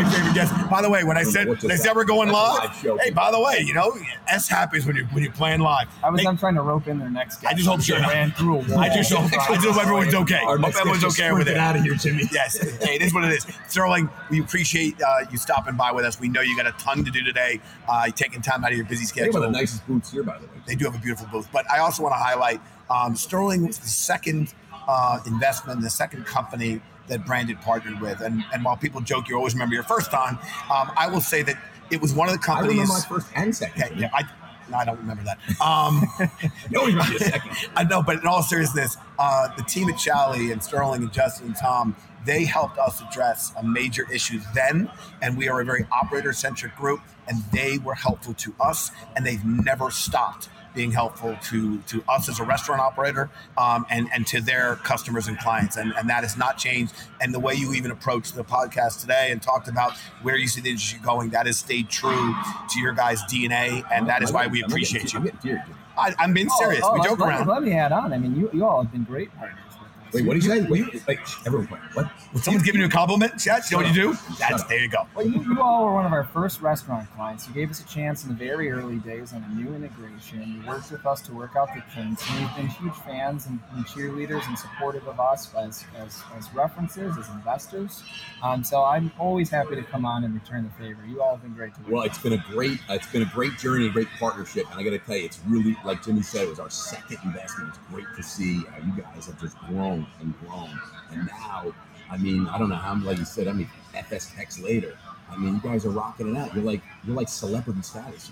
my 0.02 0.10
favorite 0.10 0.34
guest. 0.34 0.70
By 0.70 0.82
the 0.82 0.90
way, 0.90 1.04
when 1.04 1.16
I 1.16 1.22
said 1.22 1.48
what 1.48 1.54
just 1.54 1.64
when 1.64 1.72
I 1.72 1.76
said 1.76 1.94
we're 1.96 2.04
going 2.04 2.30
live, 2.30 2.62
That's 2.62 2.84
a 2.84 2.88
live 2.88 2.98
show. 2.98 3.04
hey, 3.04 3.10
by 3.10 3.30
the 3.30 3.40
way, 3.40 3.62
you 3.64 3.74
know, 3.74 3.92
S 4.28 4.48
happens 4.48 4.86
when 4.86 4.96
you're 4.96 5.06
when 5.06 5.22
you're 5.22 5.32
playing 5.32 5.60
live. 5.60 5.88
I 6.02 6.10
was 6.10 6.20
Hey, 6.20 6.26
I'm 6.26 6.36
trying 6.36 6.54
to 6.54 6.62
rope 6.62 6.86
in 6.86 6.98
their 6.98 7.10
next 7.10 7.42
guy. 7.42 7.50
I 7.50 7.54
just 7.54 7.68
hope 7.68 7.80
so. 7.80 7.96
ran 7.98 8.32
through 8.32 8.56
a 8.60 8.68
wall. 8.68 8.78
I 8.78 8.88
just 8.94 9.12
hope 9.12 9.32
I 9.32 9.54
just 9.54 9.66
hope 9.66 9.82
everyone's 9.82 10.14
okay. 10.14 10.40
Our 10.46 10.58
Hope 10.58 10.74
everyone's 10.76 11.04
okay 11.04 11.32
with 11.32 11.42
it. 11.42 11.52
sprinting 11.52 11.56
out 11.58 11.76
of 11.76 11.82
here, 11.82 11.94
Jimmy. 11.94 12.24
Yes, 12.32 12.58
hey, 12.82 12.96
it 12.96 13.02
is 13.02 13.14
what 13.14 13.24
it 13.24 13.32
is. 13.32 13.46
Sterling, 13.68 14.08
we 14.30 14.40
appreciate 14.40 15.00
uh, 15.02 15.24
you 15.30 15.38
stopping 15.38 15.76
by 15.76 15.92
with 15.92 16.04
us. 16.04 16.20
We 16.20 16.28
know 16.28 16.40
you 16.40 16.56
got 16.56 16.66
a 16.66 16.72
ton 16.72 17.04
to 17.04 17.10
do 17.10 17.22
today. 17.22 17.60
Uh, 17.88 18.08
taking 18.10 18.42
time 18.42 18.64
out 18.64 18.72
of 18.72 18.76
your 18.76 18.86
busy 18.86 19.04
schedule. 19.04 19.32
They 19.32 19.38
have 19.40 19.42
one 19.42 19.42
schedule. 19.42 19.46
of 19.46 19.52
the 19.52 19.58
nicest 19.60 19.86
boots 19.86 20.12
here, 20.12 20.22
by 20.22 20.38
the 20.38 20.46
way. 20.46 20.52
They 20.66 20.74
do 20.74 20.84
have 20.86 20.94
a 20.94 20.98
beautiful 20.98 21.26
booth. 21.30 21.48
But 21.52 21.70
I 21.70 21.78
also 21.78 22.02
want 22.02 22.14
to 22.14 22.18
highlight 22.18 22.60
um, 22.90 23.16
Sterling 23.16 23.66
was 23.66 23.78
the 23.78 23.88
second 23.88 24.54
uh, 24.88 25.20
investment, 25.26 25.80
the 25.80 25.90
second 25.90 26.26
company 26.26 26.80
that 27.08 27.24
Branded 27.26 27.60
partnered 27.60 28.00
with. 28.00 28.20
And, 28.20 28.44
and 28.52 28.64
while 28.64 28.76
people 28.76 29.00
joke, 29.00 29.28
you 29.28 29.36
always 29.36 29.54
remember 29.54 29.74
your 29.74 29.84
first 29.84 30.10
time, 30.10 30.38
um, 30.70 30.90
I 30.96 31.08
will 31.08 31.20
say 31.20 31.42
that 31.42 31.56
it 31.90 32.00
was 32.00 32.12
one 32.12 32.28
of 32.28 32.34
the 32.34 32.40
companies. 32.40 32.78
I 32.78 32.82
remember 32.82 32.92
my 32.94 33.00
first 33.08 33.28
and 33.34 33.54
second. 33.54 33.82
Okay, 33.82 33.94
yeah, 34.00 34.10
I, 34.12 34.24
no, 34.70 34.76
I 34.78 34.84
don't 34.84 34.98
remember 34.98 35.22
that. 35.24 35.38
Um, 35.60 36.02
You 36.70 36.78
always 36.80 36.94
remember 36.94 37.18
second. 37.18 37.50
I 37.76 37.84
know, 37.84 38.02
but 38.02 38.16
in 38.16 38.26
all 38.26 38.42
seriousness, 38.42 38.96
uh, 39.18 39.48
the 39.56 39.62
team 39.62 39.88
at 39.88 39.96
Chowly 39.96 40.52
and 40.52 40.62
Sterling 40.62 41.02
and 41.02 41.12
Justin 41.12 41.46
and 41.48 41.56
Tom, 41.56 41.94
they 42.24 42.44
helped 42.44 42.76
us 42.78 43.00
address 43.00 43.52
a 43.56 43.62
major 43.62 44.04
issue 44.12 44.40
then, 44.52 44.90
and 45.22 45.36
we 45.36 45.48
are 45.48 45.60
a 45.60 45.64
very 45.64 45.86
operator-centric 45.92 46.74
group, 46.74 47.00
and 47.28 47.44
they 47.52 47.78
were 47.78 47.94
helpful 47.94 48.34
to 48.34 48.52
us, 48.58 48.90
and 49.14 49.24
they've 49.24 49.44
never 49.44 49.92
stopped 49.92 50.48
being 50.76 50.92
helpful 50.92 51.36
to 51.44 51.78
to 51.88 52.04
us 52.08 52.28
as 52.28 52.38
a 52.38 52.44
restaurant 52.44 52.80
operator 52.80 53.30
um, 53.58 53.84
and 53.90 54.08
and 54.14 54.26
to 54.28 54.40
their 54.40 54.76
customers 54.76 55.26
and 55.26 55.36
clients, 55.38 55.76
and 55.76 55.92
and 55.96 56.08
that 56.08 56.22
has 56.22 56.36
not 56.36 56.58
changed. 56.58 56.94
And 57.20 57.34
the 57.34 57.40
way 57.40 57.54
you 57.54 57.72
even 57.72 57.90
approached 57.90 58.36
the 58.36 58.44
podcast 58.44 59.00
today 59.00 59.32
and 59.32 59.42
talked 59.42 59.66
about 59.66 59.96
where 60.22 60.36
you 60.36 60.46
see 60.46 60.60
the 60.60 60.70
industry 60.70 61.00
going, 61.02 61.30
that 61.30 61.46
has 61.46 61.58
stayed 61.58 61.88
true 61.88 62.34
to 62.70 62.80
your 62.80 62.92
guys' 62.92 63.22
DNA, 63.22 63.82
and 63.92 64.08
that 64.08 64.22
is 64.22 64.32
why 64.32 64.46
we 64.46 64.62
appreciate 64.62 65.12
you. 65.12 65.20
getting 65.20 65.38
teary, 65.40 65.60
Jimmy. 65.66 65.78
I, 65.98 66.14
I'm 66.18 66.34
being 66.34 66.50
serious. 66.50 66.82
Oh, 66.84 66.90
oh, 66.90 66.94
we 66.94 67.02
joke 67.02 67.18
let, 67.18 67.28
around. 67.28 67.48
Let 67.48 67.62
me 67.62 67.72
add 67.72 67.90
on. 67.90 68.12
I 68.12 68.18
mean, 68.18 68.36
you, 68.36 68.50
you 68.52 68.64
all 68.66 68.82
have 68.82 68.92
been 68.92 69.04
great 69.04 69.34
partners 69.36 69.58
with 69.58 69.65
us. 69.65 69.65
Wait, 70.12 70.24
what 70.24 70.34
did 70.34 70.44
you 70.44 70.50
say? 70.50 70.62
Wait, 70.62 71.06
wait, 71.06 71.18
everyone, 71.46 71.68
wait, 71.70 71.80
what? 71.94 72.06
When 72.32 72.42
someone's 72.42 72.64
giving 72.64 72.80
you 72.80 72.86
a 72.86 72.90
compliment, 72.90 73.38
Chat, 73.38 73.70
you 73.70 73.76
know 73.76 73.82
what 73.84 73.94
you 73.94 74.02
do? 74.12 74.18
That's 74.38 74.62
there 74.64 74.80
you 74.80 74.88
go. 74.88 75.06
Well, 75.14 75.26
you, 75.26 75.42
you 75.42 75.60
all 75.62 75.84
were 75.84 75.94
one 75.94 76.06
of 76.06 76.12
our 76.12 76.24
first 76.24 76.60
restaurant 76.60 77.08
clients. 77.14 77.46
You 77.48 77.54
gave 77.54 77.70
us 77.70 77.80
a 77.80 77.86
chance 77.86 78.24
in 78.24 78.30
the 78.30 78.34
very 78.34 78.70
early 78.70 78.96
days 78.96 79.32
on 79.32 79.42
a 79.42 79.54
new 79.54 79.74
integration. 79.74 80.60
You 80.62 80.68
worked 80.68 80.90
with 80.90 81.04
us 81.06 81.20
to 81.22 81.32
work 81.34 81.56
out 81.56 81.68
the 81.74 81.82
kinks. 81.94 82.22
And 82.30 82.40
you've 82.40 82.56
been 82.56 82.66
huge 82.68 82.94
fans 83.04 83.46
and, 83.46 83.58
and 83.74 83.84
cheerleaders 83.86 84.46
and 84.48 84.58
supportive 84.58 85.06
of 85.08 85.18
us 85.20 85.52
as, 85.54 85.84
as, 85.96 86.22
as 86.36 86.52
references, 86.54 87.16
as 87.18 87.28
investors. 87.30 88.02
Um, 88.42 88.64
so 88.64 88.84
I'm 88.84 89.12
always 89.18 89.50
happy 89.50 89.74
to 89.76 89.82
come 89.82 90.04
on 90.04 90.24
and 90.24 90.34
return 90.34 90.64
the 90.64 90.82
favor. 90.84 91.04
You 91.06 91.22
all 91.22 91.32
have 91.32 91.42
been 91.42 91.54
great 91.54 91.74
to 91.74 91.80
work 91.80 91.90
Well, 91.90 92.02
with. 92.02 92.12
it's 92.12 92.22
been 92.22 92.34
a 92.34 92.44
great, 92.50 92.78
uh, 92.88 92.94
it's 92.94 93.10
been 93.10 93.22
a 93.22 93.30
great 93.34 93.58
journey, 93.58 93.86
a 93.86 93.90
great 93.90 94.08
partnership, 94.18 94.66
and 94.70 94.78
I 94.78 94.82
got 94.82 94.90
to 94.90 94.98
tell 94.98 95.16
you, 95.16 95.24
it's 95.24 95.40
really 95.48 95.76
like 95.84 96.04
Jimmy 96.04 96.22
said, 96.22 96.42
it 96.44 96.48
was 96.50 96.60
our 96.60 96.70
second 96.70 97.18
investment. 97.24 97.70
It's 97.70 97.78
great 97.90 98.06
to 98.16 98.22
see 98.22 98.64
how 98.64 98.78
you 98.78 98.92
guys 99.00 99.26
have 99.26 99.40
just 99.40 99.58
grown 99.60 100.05
and 100.20 100.34
grown, 100.40 100.70
and 101.12 101.26
now, 101.26 101.72
I 102.10 102.16
mean, 102.16 102.46
I 102.48 102.58
don't 102.58 102.68
know 102.68 102.76
how, 102.76 102.94
like 103.02 103.18
you 103.18 103.24
said, 103.24 103.48
I 103.48 103.52
mean, 103.52 103.68
FSTECs 103.94 104.62
later, 104.62 104.96
I 105.30 105.36
mean, 105.36 105.54
you 105.54 105.60
guys 105.60 105.84
are 105.84 105.90
rocking 105.90 106.34
it 106.34 106.38
out. 106.38 106.54
You're 106.54 106.64
like, 106.64 106.82
you're 107.04 107.16
like 107.16 107.28
celebrity 107.28 107.82
status. 107.82 108.30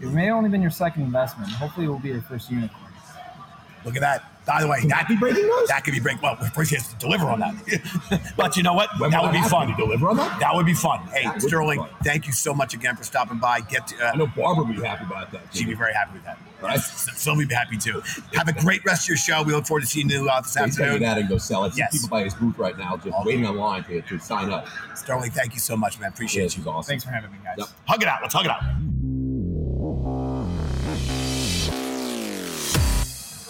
It 0.00 0.08
may 0.08 0.26
have 0.26 0.36
only 0.36 0.50
been 0.50 0.62
your 0.62 0.70
second 0.70 1.02
investment. 1.02 1.50
Hopefully, 1.50 1.86
it 1.86 1.88
will 1.88 1.98
be 1.98 2.08
your 2.10 2.20
first 2.22 2.50
unicorn. 2.50 2.92
Look 3.84 3.94
at 3.96 4.00
that. 4.00 4.24
By 4.46 4.60
the 4.60 4.68
way, 4.68 4.80
Can 4.80 4.88
that 4.90 5.02
that 5.02 5.08
be 5.08 5.16
breaking 5.16 5.44
news? 5.44 5.68
that 5.68 5.84
could 5.84 5.92
be 5.94 6.00
break. 6.00 6.20
Well, 6.22 6.36
first 6.36 6.70
he 6.70 6.76
has 6.76 6.88
to 6.88 6.96
deliver 6.96 7.24
on 7.26 7.40
that. 7.40 8.32
but 8.36 8.56
you 8.56 8.62
know 8.62 8.74
what? 8.74 8.88
When 9.00 9.10
that 9.10 9.22
would 9.22 9.32
be 9.32 9.42
fun. 9.42 9.68
You 9.68 9.76
deliver 9.76 10.08
on 10.10 10.16
that? 10.18 10.38
That 10.38 10.54
would 10.54 10.66
be 10.66 10.74
fun. 10.74 11.00
Hey, 11.08 11.24
That 11.24 11.42
Sterling, 11.42 11.80
fun. 11.80 11.88
thank 12.04 12.26
you 12.26 12.32
so 12.32 12.54
much 12.54 12.74
again 12.74 12.94
for 12.96 13.02
stopping 13.04 13.38
by. 13.38 13.60
Get 13.60 13.88
to, 13.88 14.04
I 14.04 14.10
uh, 14.10 14.14
know 14.14 14.26
Barbara 14.28 14.64
will 14.64 14.72
be 14.74 14.82
happy 14.82 15.04
about 15.04 15.32
that. 15.32 15.42
she'd 15.52 15.66
be 15.66 15.74
very 15.74 15.92
happy 15.94 16.14
with 16.14 16.24
that. 16.24 16.38
Right. 16.62 16.80
So 16.80 17.34
we'd 17.34 17.48
be 17.48 17.54
happy 17.54 17.76
to. 17.78 18.00
Have 18.34 18.48
a 18.48 18.52
great 18.52 18.84
rest 18.84 19.04
of 19.04 19.08
your 19.08 19.16
show. 19.18 19.42
We 19.42 19.52
look 19.52 19.66
forward 19.66 19.82
to 19.82 19.86
seeing 19.86 20.08
you 20.08 20.28
uh, 20.28 20.40
this 20.40 20.52
So 20.52 20.64
he's 20.64 20.76
going 20.76 20.88
to 20.88 20.94
afternoon. 20.94 21.02
that 21.02 21.18
and 21.18 21.28
go 21.28 21.38
sell 21.38 21.64
it. 21.64 21.74
Yes. 21.76 21.92
people 21.92 22.08
by 22.08 22.24
his 22.24 22.34
booth 22.34 22.58
right 22.58 22.76
now, 22.78 22.96
just 22.96 23.08
Okay. 23.08 23.22
waiting 23.24 23.46
online 23.46 23.84
to, 23.84 24.00
to 24.02 24.18
sign 24.18 24.50
up. 24.50 24.66
Sterling, 24.94 25.30
thank 25.30 25.54
you 25.54 25.60
so 25.60 25.76
much, 25.76 26.00
man. 26.00 26.10
Appreciate 26.10 26.42
Yes, 26.44 26.56
you. 26.56 26.62
he's 26.62 26.66
awesome. 26.66 26.88
Thanks 26.88 27.04
for 27.04 27.10
having 27.10 27.30
me, 27.30 27.38
guys. 27.44 27.56
Yep. 27.58 27.68
Hug 27.86 28.02
it 28.02 28.08
out. 28.08 28.18
Let's 28.22 28.34
hug 28.34 28.44
it 28.46 28.50
out. 28.50 28.62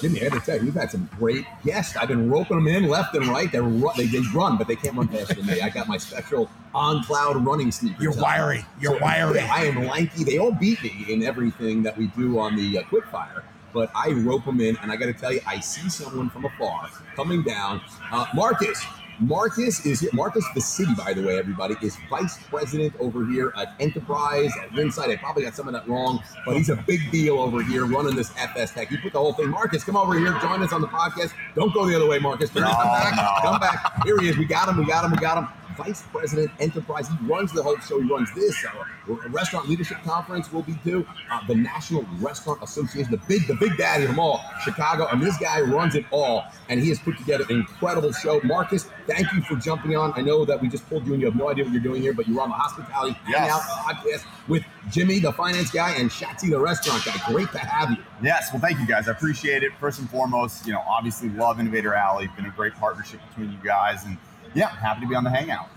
Jimmy, 0.00 0.20
I 0.24 0.28
got 0.28 0.40
to 0.40 0.46
tell 0.46 0.56
you, 0.58 0.64
we've 0.66 0.74
had 0.74 0.90
some 0.90 1.08
great 1.18 1.44
guests. 1.64 1.96
I've 1.96 2.08
been 2.08 2.30
roping 2.30 2.56
them 2.58 2.68
in 2.68 2.88
left 2.88 3.14
and 3.14 3.26
right. 3.28 3.50
They're 3.50 3.62
ru- 3.62 3.90
they, 3.96 4.06
they 4.06 4.20
run, 4.34 4.58
but 4.58 4.68
they 4.68 4.76
can't 4.76 4.94
run 4.94 5.08
faster 5.08 5.34
than 5.34 5.46
me. 5.46 5.60
I 5.60 5.70
got 5.70 5.88
my 5.88 5.96
special 5.96 6.50
on 6.74 7.02
cloud 7.04 7.44
running 7.44 7.72
sneakers. 7.72 8.02
You're 8.02 8.14
wiry. 8.20 8.64
You're 8.80 8.98
So, 8.98 9.04
wiry. 9.04 9.40
I 9.40 9.64
am 9.64 9.86
lanky. 9.86 10.24
They 10.24 10.38
all 10.38 10.52
beat 10.52 10.82
me 10.82 11.06
in 11.08 11.22
everything 11.22 11.82
that 11.84 11.96
we 11.96 12.08
do 12.08 12.38
on 12.38 12.56
the 12.56 12.78
uh, 12.78 12.82
quickfire. 12.82 13.42
But 13.72 13.90
I 13.94 14.10
rope 14.12 14.44
them 14.44 14.60
in, 14.60 14.76
and 14.78 14.90
I 14.92 14.96
got 14.96 15.06
to 15.06 15.12
tell 15.12 15.32
you, 15.32 15.40
I 15.46 15.60
see 15.60 15.88
someone 15.88 16.30
from 16.30 16.44
afar 16.44 16.88
coming 17.14 17.42
down. 17.42 17.80
Uh, 18.10 18.26
Marcus. 18.34 18.84
Marcus 19.18 19.84
is 19.86 20.00
here. 20.00 20.10
Marcus 20.12 20.44
the 20.54 20.60
city, 20.60 20.92
by 20.94 21.12
the 21.12 21.22
way, 21.22 21.38
everybody, 21.38 21.74
is 21.82 21.96
vice 22.10 22.38
president 22.44 22.94
over 23.00 23.26
here 23.26 23.52
at 23.56 23.74
Enterprise 23.80 24.52
at 24.62 24.70
Winsight. 24.70 25.10
I 25.10 25.16
probably 25.16 25.44
got 25.44 25.54
some 25.54 25.68
of 25.68 25.74
that 25.74 25.88
wrong, 25.88 26.22
but 26.44 26.56
he's 26.56 26.68
a 26.68 26.76
big 26.76 27.10
deal 27.10 27.38
over 27.38 27.62
here 27.62 27.86
running 27.86 28.14
this 28.14 28.30
FSTEC. 28.30 28.88
He 28.88 28.96
put 28.98 29.12
the 29.12 29.18
whole 29.18 29.32
thing. 29.32 29.48
Marcus, 29.48 29.84
come 29.84 29.96
over 29.96 30.18
here, 30.18 30.32
join 30.40 30.62
us 30.62 30.72
on 30.72 30.80
the 30.80 30.88
podcast. 30.88 31.32
Don't 31.54 31.72
go 31.72 31.86
the 31.86 31.96
other 31.96 32.08
way, 32.08 32.18
Marcus. 32.18 32.54
No, 32.54 32.62
come 32.62 32.84
back. 32.84 33.16
no. 33.16 33.50
Come 33.50 33.60
back. 33.60 34.04
Here 34.04 34.18
he 34.20 34.28
is. 34.28 34.36
We 34.36 34.44
got 34.44 34.68
him. 34.68 34.76
We 34.76 34.84
got 34.86 35.04
him. 35.04 35.12
We 35.12 35.18
got 35.18 35.38
him. 35.38 35.48
Vice 35.76 36.02
president 36.12 36.50
enterprise. 36.60 37.08
He 37.08 37.16
runs 37.26 37.52
the 37.52 37.62
whole 37.62 37.76
show. 37.78 38.00
He 38.00 38.08
runs 38.10 38.32
this 38.34 38.64
uh, 38.64 39.14
restaurant 39.28 39.68
leadership 39.68 39.98
conference. 40.04 40.52
Will 40.52 40.62
be 40.62 40.74
too. 40.84 41.06
Uh, 41.30 41.40
the 41.46 41.54
National 41.54 42.04
Restaurant 42.20 42.62
Association, 42.62 43.10
the 43.10 43.20
big, 43.28 43.46
the 43.46 43.54
big 43.54 43.76
daddy 43.76 44.04
of 44.04 44.10
them 44.10 44.18
all, 44.18 44.42
Chicago. 44.64 45.06
And 45.10 45.22
this 45.22 45.36
guy 45.38 45.60
runs 45.60 45.94
it 45.94 46.04
all, 46.10 46.44
and 46.68 46.80
he 46.80 46.88
has 46.88 46.98
put 46.98 47.16
together 47.18 47.44
an 47.50 47.56
incredible 47.56 48.12
show. 48.12 48.40
Marcus, 48.44 48.88
thank 49.06 49.30
you 49.32 49.42
for 49.42 49.56
jumping 49.56 49.96
on. 49.96 50.12
I 50.16 50.22
know 50.22 50.44
that 50.44 50.60
we 50.60 50.68
just 50.68 50.88
pulled 50.88 51.06
you, 51.06 51.12
and 51.12 51.20
you 51.20 51.26
have 51.26 51.36
no 51.36 51.50
idea 51.50 51.64
what 51.64 51.72
you're 51.72 51.82
doing 51.82 52.02
here, 52.02 52.12
but 52.14 52.26
you're 52.28 52.40
on 52.40 52.48
the 52.48 52.54
hospitality 52.54 53.16
Yes. 53.28 53.38
hangout 53.40 53.62
podcast 53.62 54.24
with 54.48 54.64
Jimmy, 54.90 55.18
the 55.18 55.32
finance 55.32 55.70
guy, 55.70 55.92
and 55.96 56.10
Schatzy, 56.10 56.50
the 56.50 56.58
restaurant 56.60 57.04
guy. 57.04 57.14
Great 57.32 57.50
to 57.52 57.58
have 57.58 57.90
you. 57.90 57.96
Yes, 58.22 58.50
well, 58.52 58.60
thank 58.60 58.78
you 58.78 58.86
guys. 58.86 59.08
I 59.08 59.12
appreciate 59.12 59.62
it. 59.62 59.72
First 59.80 59.98
and 59.98 60.08
foremost, 60.08 60.66
you 60.66 60.72
know, 60.72 60.82
obviously 60.88 61.28
love 61.30 61.58
Innovator 61.60 61.94
Alley. 61.94 62.28
Been 62.36 62.46
a 62.46 62.50
great 62.50 62.74
partnership 62.74 63.20
between 63.28 63.50
you 63.52 63.58
guys, 63.64 64.04
and 64.04 64.16
yeah, 64.56 64.68
happy 64.70 65.02
to 65.02 65.06
be 65.06 65.14
on 65.14 65.24
the 65.24 65.30
Hangout. 65.30 65.68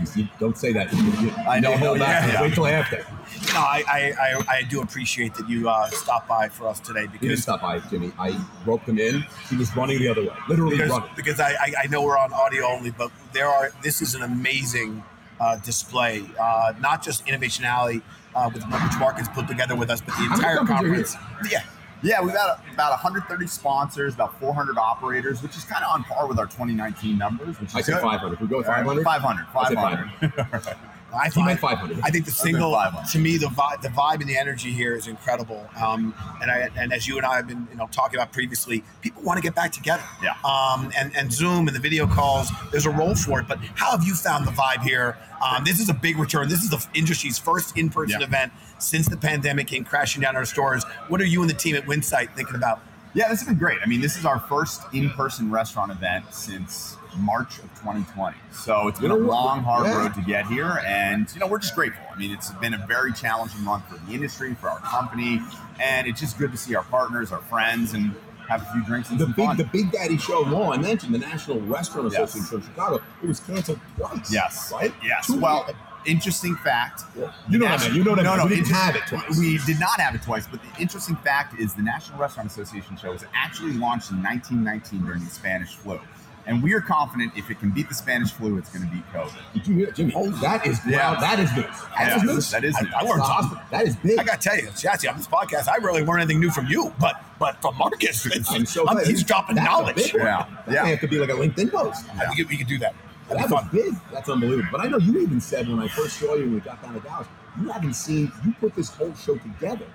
You 0.00 0.06
see, 0.06 0.32
don't 0.40 0.56
say 0.56 0.72
that. 0.72 0.90
You- 0.92 1.02
you- 1.26 1.34
I 1.46 1.60
know, 1.60 1.72
you 1.72 1.76
held 1.76 1.98
back. 1.98 2.32
yeah. 2.32 2.40
Wait 2.40 2.54
till 2.54 2.66
after. 2.66 3.04
No, 3.52 3.60
I, 3.60 3.84
I, 3.86 4.12
I, 4.20 4.56
I 4.56 4.62
do 4.62 4.80
appreciate 4.80 5.34
that 5.34 5.48
you 5.48 5.68
uh, 5.68 5.86
stopped 5.90 6.26
by 6.28 6.48
for 6.48 6.66
us 6.66 6.80
today 6.80 7.06
He 7.20 7.28
didn't 7.28 7.36
stop 7.42 7.60
by, 7.60 7.78
Jimmy. 7.90 8.10
I 8.18 8.36
roped 8.64 8.88
him 8.88 8.98
in. 8.98 9.24
He 9.50 9.56
was 9.56 9.74
running 9.76 9.98
the 9.98 10.08
other 10.08 10.22
way, 10.22 10.34
literally 10.48 10.76
because, 10.76 10.90
running. 10.90 11.10
because 11.14 11.38
I, 11.40 11.50
I, 11.52 11.72
I 11.84 11.86
know 11.88 12.02
we're 12.02 12.16
on 12.18 12.32
audio 12.32 12.66
only, 12.66 12.90
but 12.90 13.10
there 13.34 13.48
are 13.48 13.70
this 13.82 14.00
is 14.00 14.14
an 14.14 14.22
amazing 14.22 15.04
uh, 15.38 15.56
display. 15.56 16.24
Uh, 16.40 16.72
not 16.80 17.02
just 17.04 17.28
Innovation 17.28 17.64
Alley, 17.66 18.00
uh, 18.34 18.50
with 18.52 18.64
which 18.64 18.98
Mark 18.98 19.18
has 19.18 19.28
put 19.28 19.46
together 19.46 19.76
with 19.76 19.90
us, 19.90 20.00
but 20.00 20.16
the 20.16 20.24
entire 20.24 20.56
conference. 20.64 21.16
Yeah, 21.50 21.64
Yeah, 22.02 22.20
we've 22.20 22.34
got 22.34 22.60
about 22.72 22.90
130 22.90 23.46
sponsors, 23.46 24.14
about 24.14 24.38
400 24.40 24.76
operators, 24.76 25.42
which 25.42 25.56
is 25.56 25.64
kind 25.64 25.84
of 25.84 25.90
on 25.90 26.04
par 26.04 26.26
with 26.26 26.38
our 26.38 26.46
2019 26.46 27.16
numbers. 27.16 27.60
Which 27.60 27.70
is 27.70 27.76
I 27.76 27.80
said 27.80 27.94
good. 27.94 28.02
500. 28.02 28.36
Can 28.36 28.46
we 28.46 28.50
go 28.50 28.58
with 28.58 28.66
All 28.68 28.82
right, 28.82 29.04
500? 29.04 29.46
500. 29.48 30.32
500. 30.34 30.76
I 31.14 31.28
He 31.28 31.42
meant 31.42 31.60
find 31.60 31.78
500. 31.78 32.00
I 32.02 32.10
think 32.10 32.24
the 32.24 32.30
single 32.30 32.78
to 33.10 33.18
me 33.18 33.36
the 33.36 33.46
vibe, 33.46 33.82
the 33.82 33.88
vibe 33.88 34.20
and 34.20 34.28
the 34.28 34.36
energy 34.36 34.72
here 34.72 34.94
is 34.94 35.06
incredible. 35.08 35.68
Um, 35.82 36.14
and 36.40 36.50
I 36.50 36.70
and 36.76 36.92
as 36.92 37.06
you 37.06 37.16
and 37.16 37.26
I 37.26 37.36
have 37.36 37.46
been 37.46 37.66
you 37.70 37.76
know 37.76 37.88
talking 37.92 38.18
about 38.18 38.32
previously, 38.32 38.82
people 39.02 39.22
want 39.22 39.36
to 39.36 39.42
get 39.42 39.54
back 39.54 39.72
together. 39.72 40.02
Yeah. 40.22 40.34
Um, 40.44 40.90
and 40.96 41.14
and 41.16 41.32
Zoom 41.32 41.66
and 41.68 41.76
the 41.76 41.80
video 41.80 42.06
calls, 42.06 42.50
there's 42.70 42.86
a 42.86 42.90
role 42.90 43.14
for 43.14 43.40
it. 43.40 43.48
But 43.48 43.58
how 43.74 43.90
have 43.92 44.04
you 44.04 44.14
found 44.14 44.46
the 44.46 44.52
vibe 44.52 44.82
here? 44.82 45.16
Um, 45.44 45.64
this 45.64 45.80
is 45.80 45.88
a 45.88 45.94
big 45.94 46.18
return. 46.18 46.48
This 46.48 46.62
is 46.62 46.70
the 46.70 46.84
industry's 46.94 47.38
first 47.38 47.76
in-person 47.76 48.20
Yeah. 48.20 48.26
event 48.26 48.52
since 48.78 49.08
the 49.08 49.16
pandemic 49.16 49.66
came 49.66 49.84
crashing 49.84 50.22
down 50.22 50.36
our 50.36 50.44
stores. 50.44 50.84
What 51.08 51.20
are 51.20 51.24
you 51.26 51.40
and 51.42 51.50
the 51.50 51.54
team 51.54 51.74
at 51.76 51.84
Winsight 51.86 52.34
thinking 52.36 52.54
about? 52.54 52.80
Yeah, 53.14 53.28
this 53.28 53.40
has 53.40 53.48
been 53.48 53.58
great. 53.58 53.78
I 53.82 53.86
mean, 53.86 54.00
this 54.00 54.16
is 54.16 54.24
our 54.24 54.38
first 54.38 54.82
in-person 54.94 55.50
restaurant 55.50 55.90
event 55.92 56.32
since 56.32 56.96
March 57.16 57.58
of 57.58 57.64
2020. 57.80 58.36
So 58.52 58.88
it's 58.88 58.98
been 59.00 59.10
a 59.10 59.14
You 59.14 59.20
know 59.20 59.26
what? 59.26 59.34
long, 59.34 59.62
hard 59.64 59.86
Yeah. 59.86 59.98
road 59.98 60.14
to 60.14 60.20
get 60.22 60.46
here, 60.46 60.82
and 60.86 61.28
you 61.34 61.40
know 61.40 61.46
we're 61.46 61.58
just 61.58 61.74
grateful. 61.74 62.04
I 62.14 62.18
mean, 62.18 62.30
it's 62.30 62.50
been 62.52 62.74
a 62.74 62.86
very 62.86 63.12
challenging 63.12 63.62
month 63.62 63.84
for 63.88 63.98
the 63.98 64.12
industry, 64.12 64.54
for 64.54 64.68
our 64.70 64.78
company, 64.80 65.40
and 65.80 66.06
it's 66.06 66.20
just 66.20 66.38
good 66.38 66.50
to 66.52 66.58
see 66.58 66.74
our 66.74 66.84
partners, 66.84 67.32
our 67.32 67.40
friends, 67.42 67.92
and 67.94 68.14
have 68.48 68.62
a 68.62 68.72
few 68.72 68.84
drinks 68.84 69.08
and 69.10 69.18
The 69.18 69.26
big, 69.26 69.46
fun. 69.46 69.56
the 69.56 69.64
Big 69.64 69.92
Daddy 69.92 70.18
Show 70.18 70.40
law 70.40 70.72
I 70.72 70.76
mentioned, 70.76 71.14
the 71.14 71.18
National 71.18 71.60
Restaurant 71.60 72.12
Yes. 72.12 72.34
Association 72.34 72.56
of 72.58 72.64
Chicago, 72.64 73.00
it 73.22 73.28
was 73.28 73.40
canceled 73.40 73.78
twice. 73.96 74.30
yes, 74.32 74.70
Right? 74.72 74.92
Yes. 75.02 75.26
Two 75.28 75.40
well, 75.40 75.64
years. 75.66 75.76
interesting 76.04 76.56
fact. 76.56 77.02
You 77.48 77.58
know 77.58 77.66
what 77.66 77.80
I 77.80 77.86
mean. 77.88 77.96
You 77.96 78.04
know 78.04 78.10
what 78.10 78.18
I 78.18 78.22
no, 78.24 78.30
mean. 78.30 78.38
No, 78.38 78.44
we 78.46 78.56
didn't 78.56 78.74
have 78.74 78.96
it 78.96 79.02
twice. 79.06 79.38
We 79.38 79.58
did 79.58 79.78
not 79.78 80.00
have 80.00 80.14
it 80.16 80.22
twice, 80.22 80.46
but 80.48 80.60
the 80.60 80.80
interesting 80.82 81.14
fact 81.16 81.58
is 81.60 81.74
the 81.74 81.82
National 81.82 82.18
Restaurant 82.18 82.50
Association 82.50 82.96
show 82.96 83.12
was 83.12 83.24
actually 83.32 83.74
launched 83.74 84.10
in 84.10 84.20
1919 84.22 85.04
during 85.06 85.24
the 85.24 85.30
Spanish 85.30 85.76
flu. 85.76 86.00
And 86.44 86.60
we 86.62 86.72
are 86.74 86.80
confident 86.80 87.32
if 87.36 87.50
it 87.50 87.60
can 87.60 87.70
beat 87.70 87.88
the 87.88 87.94
Spanish 87.94 88.32
flu, 88.32 88.58
it's 88.58 88.68
going 88.70 88.84
to 88.84 88.92
beat 88.92 89.04
COVID. 89.12 89.32
Did 89.54 89.66
you 89.68 89.74
hear 89.76 89.88
it, 89.88 89.94
Jimmy? 89.94 90.12
Oh, 90.16 90.28
that 90.30 90.66
is 90.66 90.80
Yeah. 90.86 91.12
wow, 91.14 91.20
that 91.20 91.38
is 91.38 91.50
news. 91.54 91.64
That 91.64 92.08
Yeah, 92.08 92.16
is 92.16 92.22
news. 92.24 92.50
that 92.50 92.64
is 92.64 92.74
I- 92.76 92.80
news. 92.82 92.92
I 92.96 93.00
learned 93.02 93.24
Stop. 93.24 93.40
something. 93.42 93.58
That 93.70 93.86
is 93.86 93.96
big. 93.96 94.18
I 94.18 94.24
got 94.24 94.40
to 94.40 94.48
tell 94.48 94.58
you, 94.58 94.66
Schatzy, 94.70 95.08
on 95.08 95.16
this 95.16 95.28
podcast, 95.28 95.68
I 95.68 95.76
really 95.76 96.02
learned 96.02 96.22
anything 96.22 96.40
new 96.40 96.50
from 96.50 96.66
you, 96.66 96.92
but 96.98 97.22
but 97.38 97.60
from 97.60 97.76
Marcus, 97.76 98.26
I'm 98.50 98.64
so 98.66 98.86
I'm- 98.88 99.04
he's 99.04 99.22
dropping 99.24 99.56
That's 99.56 99.66
knowledge. 99.68 99.96
big. 99.96 100.14
Yeah. 100.14 100.46
That 100.66 100.74
Yeah. 100.74 100.86
have 100.86 101.00
to 101.00 101.08
be 101.08 101.18
like 101.18 101.28
a 101.30 101.32
LinkedIn 101.32 101.70
post. 101.72 102.04
We, 102.30 102.36
could, 102.36 102.48
we 102.48 102.56
could 102.56 102.66
do 102.68 102.78
that. 102.78 102.94
That'd 103.28 103.44
That 103.44 103.50
was 103.50 103.60
fun. 103.62 103.70
big. 103.72 103.94
That's 104.12 104.28
unbelievable. 104.28 104.68
But 104.72 104.80
I 104.82 104.88
know 104.88 104.98
you 104.98 105.20
even 105.20 105.40
said 105.40 105.68
when 105.68 105.78
I 105.80 105.88
first 105.88 106.18
saw 106.18 106.34
you 106.34 106.42
when 106.44 106.54
we 106.54 106.60
got 106.60 106.82
down 106.82 106.94
to 106.94 107.00
Dallas, 107.00 107.26
you 107.60 107.68
haven't 107.70 107.94
seen 107.94 108.30
you 108.44 108.52
put 108.60 108.74
this 108.76 108.90
whole 108.90 109.14
show 109.14 109.36
together 109.36 109.86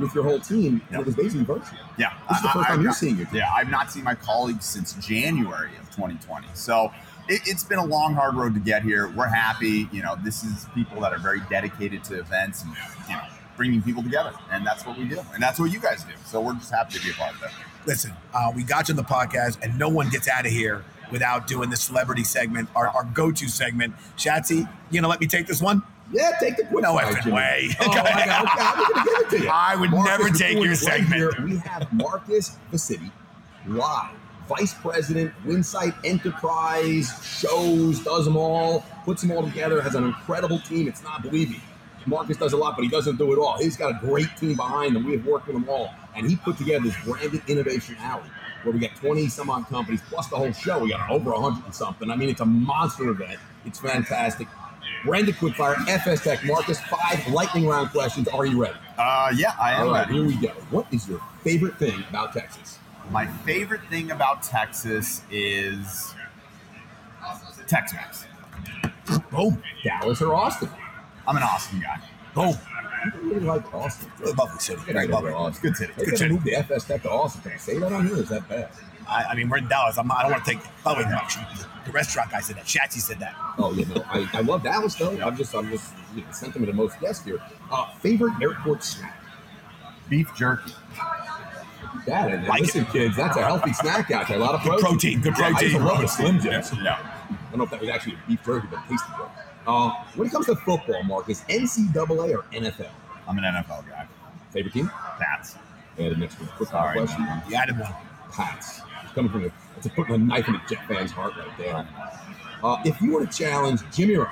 with 0.00 0.14
your 0.14 0.24
whole 0.24 0.40
team, 0.40 0.80
and 0.90 1.00
it 1.00 1.06
was 1.06 1.14
basically 1.14 1.44
virtual. 1.44 1.78
Yeah. 1.98 2.12
This 2.28 2.38
is 2.38 2.42
the 2.42 2.48
first 2.48 2.56
I- 2.56 2.68
time 2.68 2.72
I've 2.72 2.80
you're 2.80 2.86
not- 2.90 2.96
seeing 2.96 3.16
your 3.16 3.26
team. 3.26 3.36
Yeah, 3.36 3.52
I've 3.52 3.70
not 3.70 3.90
seen 3.92 4.04
my 4.04 4.14
colleagues 4.14 4.64
since 4.64 4.94
January 4.94 5.70
of 5.80 5.90
2020. 5.94 6.46
So 6.54 6.92
it, 7.28 7.42
it's 7.46 7.64
been 7.64 7.78
a 7.78 7.84
long, 7.84 8.14
hard 8.14 8.34
road 8.34 8.54
to 8.54 8.60
get 8.60 8.82
here. 8.82 9.08
We're 9.08 9.26
happy. 9.28 9.88
You 9.92 10.02
know, 10.02 10.16
this 10.24 10.42
is 10.44 10.66
people 10.74 11.00
that 11.02 11.12
are 11.12 11.18
very 11.18 11.40
dedicated 11.50 12.04
to 12.04 12.18
events 12.18 12.62
and, 12.62 12.72
you 13.08 13.14
know, 13.16 13.22
bringing 13.56 13.82
people 13.82 14.02
together. 14.02 14.32
And 14.50 14.66
that's 14.66 14.86
what 14.86 14.96
we 14.98 15.04
do. 15.04 15.20
And 15.34 15.42
that's 15.42 15.60
what 15.60 15.70
you 15.70 15.78
guys 15.78 16.02
do. 16.04 16.12
So 16.24 16.40
we're 16.40 16.54
just 16.54 16.72
happy 16.72 16.98
to 16.98 17.04
be 17.04 17.10
a 17.10 17.14
part 17.14 17.34
of 17.34 17.42
it. 17.42 17.50
Listen, 17.86 18.12
uh, 18.32 18.50
we 18.54 18.62
got 18.62 18.88
you 18.88 18.92
on 18.92 18.96
the 18.96 19.02
podcast, 19.02 19.58
and 19.62 19.78
no 19.78 19.88
one 19.88 20.08
gets 20.08 20.28
out 20.28 20.46
of 20.46 20.52
here 20.52 20.84
without 21.10 21.46
doing 21.46 21.68
the 21.68 21.76
celebrity 21.76 22.24
segment, 22.24 22.68
our, 22.76 22.88
our 22.88 23.04
go-to 23.04 23.48
segment. 23.48 23.94
Schatzy, 24.16 24.58
you 24.90 25.00
gonna 25.00 25.08
let 25.08 25.20
me 25.20 25.26
take 25.26 25.46
this 25.46 25.60
one? 25.60 25.82
Yeah, 26.12 26.32
take 26.40 26.56
the 26.56 26.64
quick 26.64 26.82
No 26.82 26.96
effing 26.96 27.22
Jimmy. 27.22 27.36
way. 27.36 27.68
Oh, 27.80 27.86
I 27.90 27.98
okay, 27.98 28.30
I'm 28.30 28.86
going 28.86 29.04
to 29.04 29.10
give 29.10 29.20
it 29.20 29.30
to 29.30 29.44
you. 29.44 29.50
I 29.50 29.76
would 29.76 29.92
never 29.92 30.28
take 30.30 30.58
your 30.58 30.68
right 30.68 30.76
segment. 30.76 31.44
we 31.44 31.56
have 31.58 31.90
Marcus 31.92 32.56
Viscidi, 32.70 33.10
live, 33.66 34.14
vice 34.48 34.74
president, 34.74 35.32
Winsight 35.46 35.94
Enterprise, 36.04 37.10
shows, 37.24 38.00
does 38.04 38.26
them 38.26 38.36
all, 38.36 38.84
puts 39.04 39.22
them 39.22 39.30
all 39.32 39.42
together, 39.42 39.80
has 39.80 39.94
an 39.94 40.04
incredible 40.04 40.58
team. 40.60 40.86
It's 40.86 41.02
not 41.02 41.22
believing. 41.22 41.60
Marcus 42.04 42.36
does 42.36 42.52
a 42.52 42.56
lot, 42.56 42.76
but 42.76 42.82
he 42.82 42.88
doesn't 42.90 43.16
do 43.16 43.32
it 43.32 43.38
all. 43.38 43.56
He's 43.58 43.76
got 43.76 43.90
a 43.90 44.06
great 44.06 44.36
team 44.36 44.56
behind 44.56 44.96
him. 44.96 45.04
We 45.06 45.12
have 45.12 45.24
worked 45.24 45.46
with 45.46 45.54
them 45.56 45.68
all, 45.68 45.94
and 46.16 46.28
he 46.28 46.36
put 46.36 46.58
together 46.58 46.84
this 46.84 46.96
branded 47.04 47.42
innovation 47.48 47.96
alley 48.00 48.28
where 48.64 48.72
we 48.72 48.80
got 48.80 48.94
20 48.96 49.28
some 49.28 49.50
odd 49.50 49.66
companies 49.68 50.00
plus 50.08 50.26
the 50.28 50.36
whole 50.36 50.52
show. 50.52 50.80
We 50.80 50.90
got 50.90 51.10
over 51.10 51.30
100 51.30 51.64
and 51.64 51.74
something. 51.74 52.10
I 52.10 52.16
mean, 52.16 52.28
it's 52.28 52.40
a 52.40 52.44
monster 52.46 53.08
event. 53.08 53.38
It's 53.64 53.78
fantastic. 53.78 54.48
Branded 55.04 55.34
Quickfire, 55.36 55.74
FSTEC, 55.86 56.46
Marcus, 56.46 56.80
five 56.82 57.26
lightning 57.28 57.66
round 57.66 57.90
questions. 57.90 58.28
Are 58.28 58.46
you 58.46 58.60
ready? 58.62 58.76
Uh, 58.98 59.32
yeah, 59.34 59.52
I 59.60 59.72
am 59.72 59.88
All 59.88 59.92
right, 59.94 60.06
ready. 60.06 60.14
here 60.18 60.26
we 60.26 60.36
go. 60.46 60.52
What 60.70 60.86
is 60.92 61.08
your 61.08 61.20
favorite 61.42 61.76
thing 61.78 62.04
about 62.08 62.32
Texas? 62.32 62.78
My 63.10 63.26
favorite 63.26 63.80
thing 63.90 64.10
about 64.12 64.42
Texas 64.42 65.22
is 65.30 66.14
Tex-Mex. 67.66 68.26
Boom, 69.30 69.62
Dallas 69.82 70.22
or 70.22 70.34
Austin? 70.34 70.68
I'm 71.26 71.36
an 71.36 71.42
Austin 71.42 71.80
guy. 71.80 72.00
boom. 72.34 72.54
Really 73.24 73.40
like 73.40 73.74
Austin. 73.74 74.10
Lovely 74.38 74.58
city. 74.60 74.80
Go 74.92 75.00
lovely. 75.06 75.32
Austin. 75.32 75.62
Good 75.70 75.76
city. 75.76 75.92
Good 75.96 76.18
city. 76.18 76.32
move 76.34 76.44
the 76.44 76.52
FSTEC 76.52 77.02
to 77.02 77.10
Austin. 77.10 77.42
Can 77.42 77.52
I 77.52 77.56
say 77.56 77.78
that 77.78 77.92
on 77.92 78.06
here? 78.06 78.18
Is 78.18 78.28
that 78.28 78.48
bad? 78.48 78.70
I, 79.08 79.24
I 79.30 79.34
mean, 79.34 79.48
we're 79.48 79.58
in 79.58 79.68
Dallas. 79.68 79.98
I'm 79.98 80.10
I 80.10 80.22
don't 80.22 80.32
want 80.32 80.44
to 80.44 80.50
take. 80.54 80.62
By 80.84 80.94
the 80.94 81.04
way, 81.04 81.10
the 81.84 81.92
restaurant 81.92 82.30
guy 82.30 82.40
said 82.40 82.56
that. 82.56 82.64
Schatzy 82.66 83.00
said 83.00 83.18
that. 83.20 83.34
Oh, 83.58 83.72
you 83.72 83.84
know, 83.86 84.02
I, 84.08 84.28
I 84.34 84.40
love 84.40 84.62
Dallas 84.62 84.94
though. 84.94 85.18
I'm 85.20 85.36
just, 85.36 85.54
I'm 85.54 85.68
just 85.70 85.92
you 86.14 86.22
know, 86.22 86.30
sentiment 86.30 86.70
of 86.70 86.76
most 86.76 86.98
guests 87.00 87.24
here. 87.24 87.40
Uh, 87.70 87.90
favorite 87.94 88.34
airport 88.40 88.84
snack? 88.84 89.18
Beef 90.08 90.30
jerky. 90.36 90.72
That 92.06 92.30
and 92.32 92.46
Like 92.46 92.62
listen, 92.62 92.84
kids, 92.86 93.16
that's 93.16 93.36
a 93.36 93.42
healthy 93.44 93.72
snack 93.72 94.10
out 94.10 94.28
there. 94.28 94.36
A 94.36 94.40
lot 94.40 94.54
of 94.54 94.62
Good 94.62 94.80
protein. 94.80 95.20
protein. 95.20 95.20
Good 95.20 95.38
Yeah, 95.38 95.44
I 95.46 95.48
used 95.60 95.74
to 95.74 95.80
protein. 95.80 95.84
love 95.86 96.04
a 96.04 96.08
Slim 96.08 96.40
Jims. 96.40 96.72
Yeah. 96.82 96.98
I 96.98 97.34
don't 97.50 97.58
know 97.58 97.64
if 97.64 97.70
that 97.70 97.80
was 97.80 97.88
actually 97.90 98.14
a 98.14 98.28
beef 98.28 98.44
jerky, 98.44 98.66
but 98.70 98.78
it 98.84 98.88
tasted 98.90 99.12
good. 99.16 99.26
Uh, 99.66 99.90
when 100.16 100.26
it 100.28 100.30
comes 100.32 100.46
to 100.46 100.56
football, 100.56 101.02
Marcus, 101.04 101.42
NCAA 101.48 102.34
or 102.34 102.42
NFL? 102.52 102.88
I'm 103.28 103.38
an 103.38 103.44
NFL 103.44 103.88
guy. 103.88 104.06
Favorite 104.50 104.72
team? 104.72 104.90
Pats. 105.18 105.56
Yeah, 105.98 106.08
the 106.08 106.16
next 106.16 106.40
one. 106.40 106.48
Quick 106.56 106.68
Sorry. 106.70 106.98
question. 106.98 107.26
You 107.48 107.56
added 107.56 107.78
one. 107.78 107.92
Pats. 108.32 108.80
It's 109.12 109.16
coming 109.16 109.30
from 109.30 109.42
the, 109.42 109.52
it's 109.76 109.88
putting 109.88 110.14
a 110.14 110.18
knife 110.18 110.48
in 110.48 110.54
a 110.54 110.62
Jet 110.66 110.86
fan's 110.88 111.10
heart 111.10 111.34
right 111.36 111.58
there. 111.58 111.86
Uh, 112.64 112.78
if 112.86 112.98
you 113.02 113.12
were 113.12 113.26
to 113.26 113.30
challenge 113.30 113.82
Jimmy 113.92 114.16
Ryan 114.16 114.30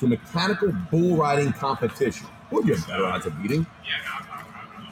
to 0.00 0.06
mechanical 0.06 0.70
bull 0.90 1.16
riding 1.16 1.50
competition, 1.54 2.26
who 2.50 2.56
would 2.56 2.66
you 2.66 2.74
have 2.74 2.86
better 2.86 3.06
odds 3.06 3.24
of 3.24 3.40
beating? 3.42 3.66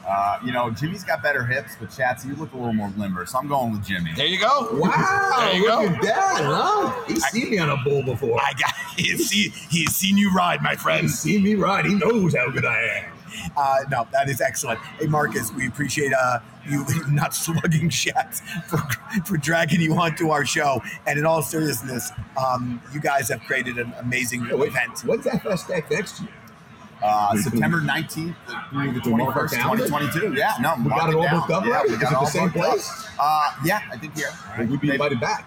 Uh, 0.08 0.38
you 0.42 0.52
know, 0.52 0.70
Jimmy's 0.70 1.04
got 1.04 1.22
better 1.22 1.44
hips, 1.44 1.76
but 1.78 1.90
Schatzy, 1.90 2.26
you 2.28 2.36
look 2.36 2.54
a 2.54 2.56
little 2.56 2.72
more 2.72 2.90
limber, 2.96 3.26
so 3.26 3.38
I'm 3.38 3.48
going 3.48 3.72
with 3.72 3.84
Jimmy. 3.84 4.12
There 4.16 4.24
you 4.24 4.40
go. 4.40 4.68
Wow, 4.72 5.34
There 5.38 5.54
you 5.56 5.68
look 5.68 5.80
go. 5.80 5.94
at 5.96 6.02
that, 6.02 6.40
huh? 6.44 7.04
He's 7.08 7.24
seen 7.26 7.50
me 7.50 7.58
on 7.58 7.68
a 7.68 7.76
bull 7.84 8.04
before. 8.04 8.40
I 8.40 8.52
got. 8.54 8.72
He's 8.96 9.28
seen, 9.28 9.50
he's 9.68 9.94
seen 9.94 10.16
you 10.16 10.32
ride, 10.32 10.62
my 10.62 10.76
friend. 10.76 11.02
He's 11.02 11.18
seen 11.18 11.42
me 11.42 11.56
ride. 11.56 11.84
He 11.84 11.94
knows 11.94 12.34
how 12.34 12.48
good 12.50 12.64
I 12.64 13.04
am. 13.04 13.12
Uh, 13.54 13.76
no, 13.90 14.08
that 14.12 14.30
is 14.30 14.40
excellent. 14.40 14.78
Hey, 14.98 15.08
Marcus, 15.08 15.52
we 15.52 15.66
appreciate 15.66 16.12
uh, 16.14 16.38
you 16.68 16.84
not 17.10 17.34
slugging 17.34 17.88
shots 17.90 18.40
for, 18.68 18.78
for 19.24 19.36
dragging 19.36 19.80
you 19.80 19.94
onto 19.94 20.30
our 20.30 20.44
show. 20.44 20.80
And 21.06 21.18
in 21.18 21.26
all 21.26 21.42
seriousness, 21.42 22.10
um, 22.36 22.80
you 22.92 23.00
guys 23.00 23.28
have 23.28 23.40
created 23.42 23.78
an 23.78 23.92
amazing 24.00 24.44
Yeah, 24.46 24.54
wait, 24.56 24.68
event. 24.70 25.00
When's 25.04 25.24
FSTEC 25.26 25.90
next 25.90 26.20
year? 26.20 26.30
Uh, 27.02 27.36
September 27.36 27.80
19th 27.80 28.34
through 28.70 28.92
the 29.00 29.10
We 29.10 29.16
mark 29.16 29.36
our 29.36 29.46
21st, 29.46 29.52
calendar? 29.52 29.84
2022. 29.86 30.34
Yeah, 30.38 30.54
no, 30.60 30.74
We 30.82 30.88
got 30.88 30.96
mark 30.98 31.08
it 31.10 31.14
all 31.14 31.22
down. 31.24 31.40
booked 31.40 31.50
up 31.52 31.64
Yeah, 31.64 31.70
already? 31.72 31.88
we 31.90 31.94
Is 31.96 32.00
got 32.02 32.12
it 32.12 32.20
the 32.20 32.26
same 32.26 32.50
place? 32.50 33.06
Uh, 33.18 33.50
yeah, 33.64 33.80
I 33.92 33.98
think 33.98 34.16
here. 34.16 34.30
Will 34.58 34.66
we 34.66 34.76
be 34.78 34.90
invited 34.90 35.20
back? 35.20 35.46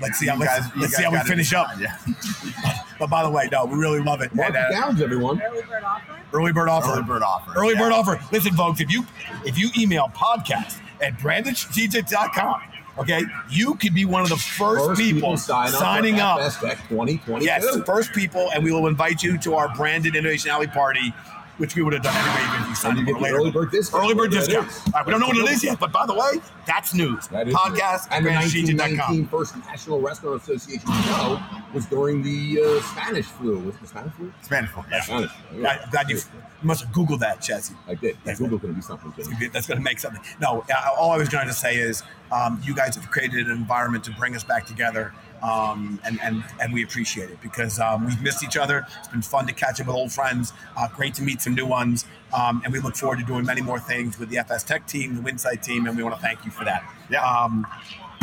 let's 0.00 0.18
see 0.18 0.26
how 0.26 0.34
You 0.34 0.40
let's, 0.40 0.58
guys- 0.60 0.70
let's 0.76 0.96
see 0.96 1.02
how 1.04 1.10
we 1.12 1.18
finish 1.20 1.52
up. 1.54 1.68
Yeah. 1.78 1.96
But 3.04 3.10
by 3.10 3.22
the 3.22 3.28
way, 3.28 3.50
no, 3.52 3.66
we 3.66 3.76
really 3.76 4.00
love 4.00 4.22
it. 4.22 4.34
Mark 4.34 4.46
And, 4.48 4.56
the 4.56 4.60
uh, 4.60 4.80
calendars, 4.80 5.02
everyone. 5.02 5.42
Early 5.42 5.60
bird 5.62 5.84
offer? 5.84 6.22
early 6.32 6.52
bird 6.52 6.68
offer. 6.68 6.90
Early 6.92 7.02
bird 7.04 7.22
offer. 7.22 7.52
Early 7.54 7.74
Yeah. 7.74 7.80
bird 7.80 7.92
offer. 7.92 8.18
Listen, 8.32 8.54
folks, 8.54 8.80
if 8.80 8.90
you 8.90 9.04
if 9.44 9.58
you 9.58 9.68
email 9.78 10.10
podcast 10.16 10.78
at 11.02 11.18
brandedstrategic.com, 11.18 12.62
okay, 13.00 13.22
you 13.50 13.74
could 13.74 13.92
be 13.94 14.06
one 14.06 14.22
of 14.22 14.30
the 14.30 14.36
first, 14.36 14.86
First 14.86 15.00
people, 15.02 15.36
sign 15.36 15.68
up 15.68 15.74
signing 15.74 16.16
for 16.16 16.22
up. 16.22 16.40
FSTEC 16.40 16.88
2022. 16.88 17.44
Yes, 17.44 17.66
first 17.84 18.12
people, 18.14 18.50
and 18.54 18.64
we 18.64 18.72
will 18.72 18.86
invite 18.86 19.22
you 19.22 19.36
to 19.38 19.54
our 19.54 19.68
branded 19.76 20.16
Innovation 20.16 20.50
Alley 20.50 20.66
party, 20.68 21.12
which 21.58 21.76
we 21.76 21.82
would 21.82 21.92
have 21.92 22.02
done 22.02 22.14
anyway 22.16 22.48
even 22.48 22.62
if 22.62 22.68
you 22.68 22.74
signed 22.74 22.98
And 22.98 23.06
you 23.06 23.14
get 23.14 23.18
the 23.18 23.24
later. 23.24 23.36
early 23.36 23.50
bird 23.50 23.70
discount. 23.70 24.04
Early 24.04 24.14
bird 24.14 24.30
discount. 24.32 24.66
All 24.86 24.92
right, 24.94 25.06
we 25.06 25.10
don't 25.12 25.20
know 25.20 25.28
what 25.28 25.36
it 25.36 25.48
is 25.50 25.62
yet, 25.62 25.78
but 25.78 25.92
by 25.92 26.04
the 26.06 26.14
way, 26.14 26.40
that's 26.66 26.94
news. 26.94 27.28
That 27.28 27.46
is 27.48 27.54
Podcast 27.54 28.06
at 28.10 28.12
and 28.12 28.26
the 28.26 28.30
brandedstrategic.com. 28.30 28.78
1919 28.78 29.26
First 29.28 29.56
National 29.58 30.00
Restaurant 30.00 30.42
Association 30.42 30.86
show 31.04 31.40
was 31.72 31.86
during 31.86 32.22
the 32.22 32.60
uh, 32.60 32.82
Spanish 32.82 33.26
flu. 33.26 33.58
Was 33.60 33.74
it 33.76 33.80
the 33.82 33.86
Spanish 33.86 34.12
flu? 34.14 34.32
Spanish 34.42 34.70
flu. 34.70 34.82
Yeah. 34.90 35.00
Spanish. 35.02 35.30
flu, 35.50 35.66
I- 35.66 35.86
glad 35.90 36.10
you, 36.10 36.16
you 36.16 36.22
must 36.62 36.82
have 36.84 36.92
Googled 36.92 37.20
that, 37.20 37.40
Chelsea. 37.40 37.74
I 37.86 37.94
did. 37.94 38.16
That's 38.24 38.40
Google 38.40 38.58
going 38.58 38.74
to 38.74 38.80
do 38.80 38.86
something. 38.86 39.12
That's 39.52 39.66
going 39.66 39.78
to 39.78 39.84
make 39.84 39.98
something. 40.00 40.22
No, 40.40 40.64
uh, 40.70 40.90
all 40.98 41.10
I 41.12 41.16
was 41.18 41.28
going 41.28 41.46
to 41.46 41.52
say 41.52 41.76
is 41.76 42.02
um, 42.32 42.60
you 42.64 42.74
guys 42.74 42.96
have 42.96 43.10
created 43.10 43.46
an 43.46 43.52
environment 43.52 44.02
to 44.04 44.10
bring 44.12 44.34
us 44.34 44.42
back 44.44 44.66
together. 44.66 45.12
Um, 45.44 46.00
and, 46.04 46.18
and 46.22 46.42
and 46.60 46.72
we 46.72 46.82
appreciate 46.82 47.28
it 47.28 47.38
because 47.42 47.78
um, 47.78 48.06
we've 48.06 48.20
missed 48.22 48.42
each 48.42 48.56
other. 48.56 48.86
It's 48.98 49.08
been 49.08 49.20
fun 49.22 49.46
to 49.46 49.52
catch 49.52 49.78
up 49.80 49.86
with 49.86 49.94
old 49.96 50.10
friends. 50.10 50.52
Uh, 50.76 50.88
great 50.88 51.12
to 51.14 51.22
meet 51.22 51.42
some 51.42 51.54
new 51.54 51.66
ones, 51.66 52.06
um, 52.32 52.62
and 52.64 52.72
we 52.72 52.80
look 52.80 52.96
forward 52.96 53.18
to 53.18 53.24
doing 53.26 53.44
many 53.44 53.60
more 53.60 53.78
things 53.78 54.18
with 54.18 54.30
the 54.30 54.36
FSTEC 54.36 54.86
team, 54.86 55.14
the 55.16 55.22
Winsight 55.22 55.62
team, 55.62 55.86
and 55.86 55.96
we 55.96 56.02
want 56.02 56.14
to 56.16 56.20
thank 56.22 56.44
you 56.46 56.50
for 56.50 56.64
that. 56.64 56.82
Yeah. 57.10 57.22
Um, 57.22 57.66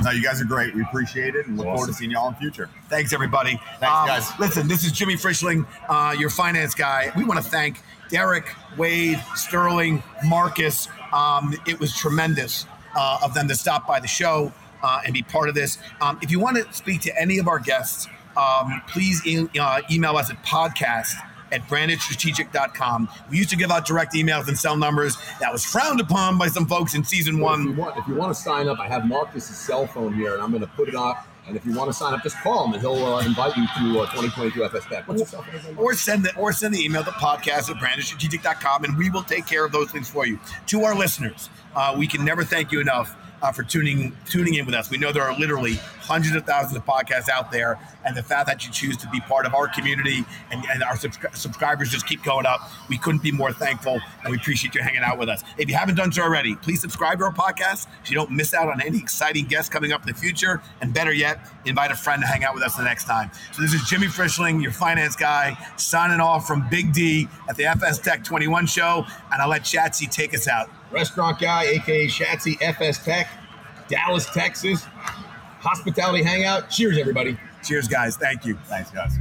No, 0.03 0.09
you 0.09 0.23
guys 0.23 0.41
are 0.41 0.45
great. 0.45 0.73
We 0.73 0.81
appreciate 0.81 1.35
it 1.35 1.45
and 1.45 1.57
look 1.57 1.67
forward 1.67 1.85
to 1.87 1.93
seeing 1.93 2.09
you 2.09 2.17
all 2.17 2.29
in 2.29 2.33
the 2.33 2.39
future. 2.39 2.69
Thanks, 2.89 3.13
everybody. 3.13 3.59
Thanks, 3.79 3.83
Um, 3.83 4.07
guys. 4.07 4.31
Listen, 4.39 4.67
this 4.67 4.83
is 4.83 4.91
Jimmy 4.91 5.13
Frischling, 5.15 5.63
uh, 5.89 6.15
your 6.17 6.31
finance 6.31 6.73
guy. 6.73 7.11
We 7.15 7.23
want 7.23 7.39
to 7.43 7.47
thank 7.47 7.83
Derek, 8.09 8.55
Wade, 8.77 9.23
Sterling, 9.35 10.01
Marcus. 10.25 10.87
Um, 11.13 11.53
it 11.67 11.79
was 11.79 11.95
tremendous 11.95 12.65
uh, 12.95 13.19
of 13.23 13.35
them 13.35 13.47
to 13.47 13.53
stop 13.55 13.85
by 13.87 13.99
the 13.99 14.07
show 14.07 14.51
uh, 14.83 15.01
and 15.05 15.13
be 15.13 15.21
part 15.23 15.49
of 15.49 15.55
this. 15.55 15.77
Um, 16.01 16.17
if 16.21 16.31
you 16.31 16.39
want 16.39 16.57
to 16.57 16.71
speak 16.73 17.01
to 17.01 17.21
any 17.21 17.37
of 17.39 17.47
our 17.47 17.59
guests, 17.59 18.07
um, 18.37 18.81
please 18.87 19.25
e- 19.25 19.47
uh, 19.59 19.81
email 19.91 20.15
us 20.17 20.29
at 20.29 20.41
podcast 20.43 21.13
at 21.51 21.61
brandedstrategic.com. 21.67 23.09
We 23.29 23.37
used 23.37 23.49
to 23.49 23.55
give 23.57 23.71
out 23.71 23.85
direct 23.85 24.13
emails 24.13 24.47
and 24.47 24.57
cell 24.57 24.77
numbers. 24.77 25.17
That 25.39 25.51
was 25.51 25.65
frowned 25.65 25.99
upon 25.99 26.37
by 26.37 26.47
some 26.47 26.65
folks 26.65 26.93
in 26.95 27.03
season 27.03 27.33
If 27.35 27.39
you 27.39 27.43
one. 27.43 27.75
want, 27.75 27.97
if 27.97 28.07
you 28.07 28.15
want 28.15 28.33
to 28.33 28.41
sign 28.41 28.67
up, 28.67 28.79
I 28.79 28.87
have 28.87 29.05
Marcus's 29.05 29.57
cell 29.57 29.85
phone 29.87 30.13
here, 30.13 30.33
and 30.33 30.41
I'm 30.41 30.49
going 30.51 30.61
to 30.61 30.67
put 30.67 30.87
it 30.87 30.95
up. 30.95 31.27
And 31.47 31.57
if 31.57 31.65
you 31.65 31.73
want 31.73 31.89
to 31.89 31.93
sign 31.93 32.13
up, 32.13 32.21
just 32.23 32.37
call 32.37 32.67
him, 32.67 32.73
and 32.73 32.81
he'll 32.81 33.03
uh, 33.03 33.25
invite 33.25 33.57
you 33.57 33.65
to 33.65 33.99
uh, 34.01 34.05
2022 34.11 34.59
FSTEC. 34.61 35.07
What's 35.07 35.19
your 35.21 35.27
cell 35.27 35.41
phone? 35.43 35.75
or 35.75 35.93
send 35.95 36.23
the 36.23 36.33
or 36.37 36.53
send 36.53 36.73
the 36.73 36.79
email 36.79 37.03
to 37.03 37.09
podcast 37.11 37.69
at 37.69 37.77
brandedstrategic.com 37.77 38.83
and 38.85 38.95
we 38.97 39.09
will 39.09 39.23
take 39.23 39.47
care 39.47 39.65
of 39.65 39.71
those 39.71 39.91
things 39.91 40.07
for 40.09 40.25
you. 40.27 40.39
To 40.67 40.83
our 40.83 40.95
listeners, 40.95 41.49
uh, 41.75 41.95
we 41.97 42.07
can 42.07 42.23
never 42.25 42.43
thank 42.43 42.71
you 42.71 42.79
enough 42.79 43.15
uh, 43.41 43.51
for 43.51 43.63
tuning 43.63 44.15
tuning 44.25 44.55
in 44.55 44.65
with 44.65 44.75
us. 44.75 44.89
We 44.89 44.97
know 44.97 45.11
there 45.11 45.23
are 45.23 45.37
literally 45.37 45.75
hundreds 46.01 46.35
of 46.35 46.45
thousands 46.45 46.75
of 46.75 46.85
podcasts 46.85 47.29
out 47.29 47.51
there, 47.51 47.79
and 48.05 48.15
the 48.15 48.23
fact 48.23 48.47
that 48.47 48.65
you 48.65 48.71
choose 48.71 48.97
to 48.97 49.09
be 49.09 49.19
part 49.21 49.45
of 49.45 49.53
our 49.53 49.67
community 49.67 50.25
and, 50.51 50.63
and 50.71 50.83
our 50.83 50.95
subscri- 50.95 51.35
subscribers 51.35 51.89
just 51.89 52.05
keep 52.07 52.23
going 52.23 52.45
up. 52.45 52.69
We 52.89 52.97
couldn't 52.97 53.23
be 53.23 53.31
more 53.31 53.51
thankful, 53.51 53.99
and 54.23 54.31
we 54.31 54.37
appreciate 54.37 54.75
you 54.75 54.81
hanging 54.81 55.01
out 55.01 55.17
with 55.17 55.29
us. 55.29 55.43
If 55.57 55.69
you 55.69 55.75
haven't 55.75 55.95
done 55.95 56.11
so 56.11 56.21
already, 56.23 56.55
please 56.55 56.81
subscribe 56.81 57.19
to 57.19 57.25
our 57.25 57.33
podcast 57.33 57.83
so 57.83 58.09
you 58.09 58.15
don't 58.15 58.31
miss 58.31 58.53
out 58.53 58.69
on 58.69 58.81
any 58.81 58.99
exciting 58.99 59.45
guests 59.45 59.69
coming 59.69 59.91
up 59.91 60.01
in 60.01 60.13
the 60.13 60.19
future. 60.19 60.61
And 60.81 60.93
better 60.93 61.13
yet, 61.13 61.39
invite 61.65 61.91
a 61.91 61.95
friend 61.95 62.21
to 62.21 62.27
hang 62.27 62.43
out 62.43 62.53
with 62.53 62.63
us 62.63 62.75
the 62.75 62.83
next 62.83 63.05
time. 63.05 63.31
So 63.53 63.61
this 63.61 63.73
is 63.73 63.83
Jimmy 63.83 64.07
Frischling, 64.07 64.61
your 64.61 64.71
finance 64.71 65.15
guy, 65.15 65.57
signing 65.77 66.19
off 66.19 66.45
from 66.45 66.67
Big 66.69 66.93
D 66.93 67.27
at 67.49 67.55
the 67.55 67.63
FSTEC 67.63 68.23
21 68.23 68.67
show, 68.67 69.05
and 69.31 69.41
I'll 69.41 69.49
let 69.49 69.63
Schatzy 69.63 70.09
take 70.09 70.33
us 70.33 70.47
out. 70.47 70.69
Restaurant 70.91 71.39
guy, 71.39 71.63
aka 71.63 72.07
Schatzy, 72.07 72.57
FS 72.61 73.03
Tech, 73.03 73.29
Dallas, 73.87 74.25
Texas, 74.33 74.83
hospitality 75.59 76.23
hangout. 76.23 76.69
Cheers, 76.69 76.97
everybody. 76.97 77.37
Cheers, 77.63 77.87
guys. 77.87 78.17
Thank 78.17 78.45
you. 78.45 78.57
Thanks, 78.65 78.91
guys. 78.91 79.17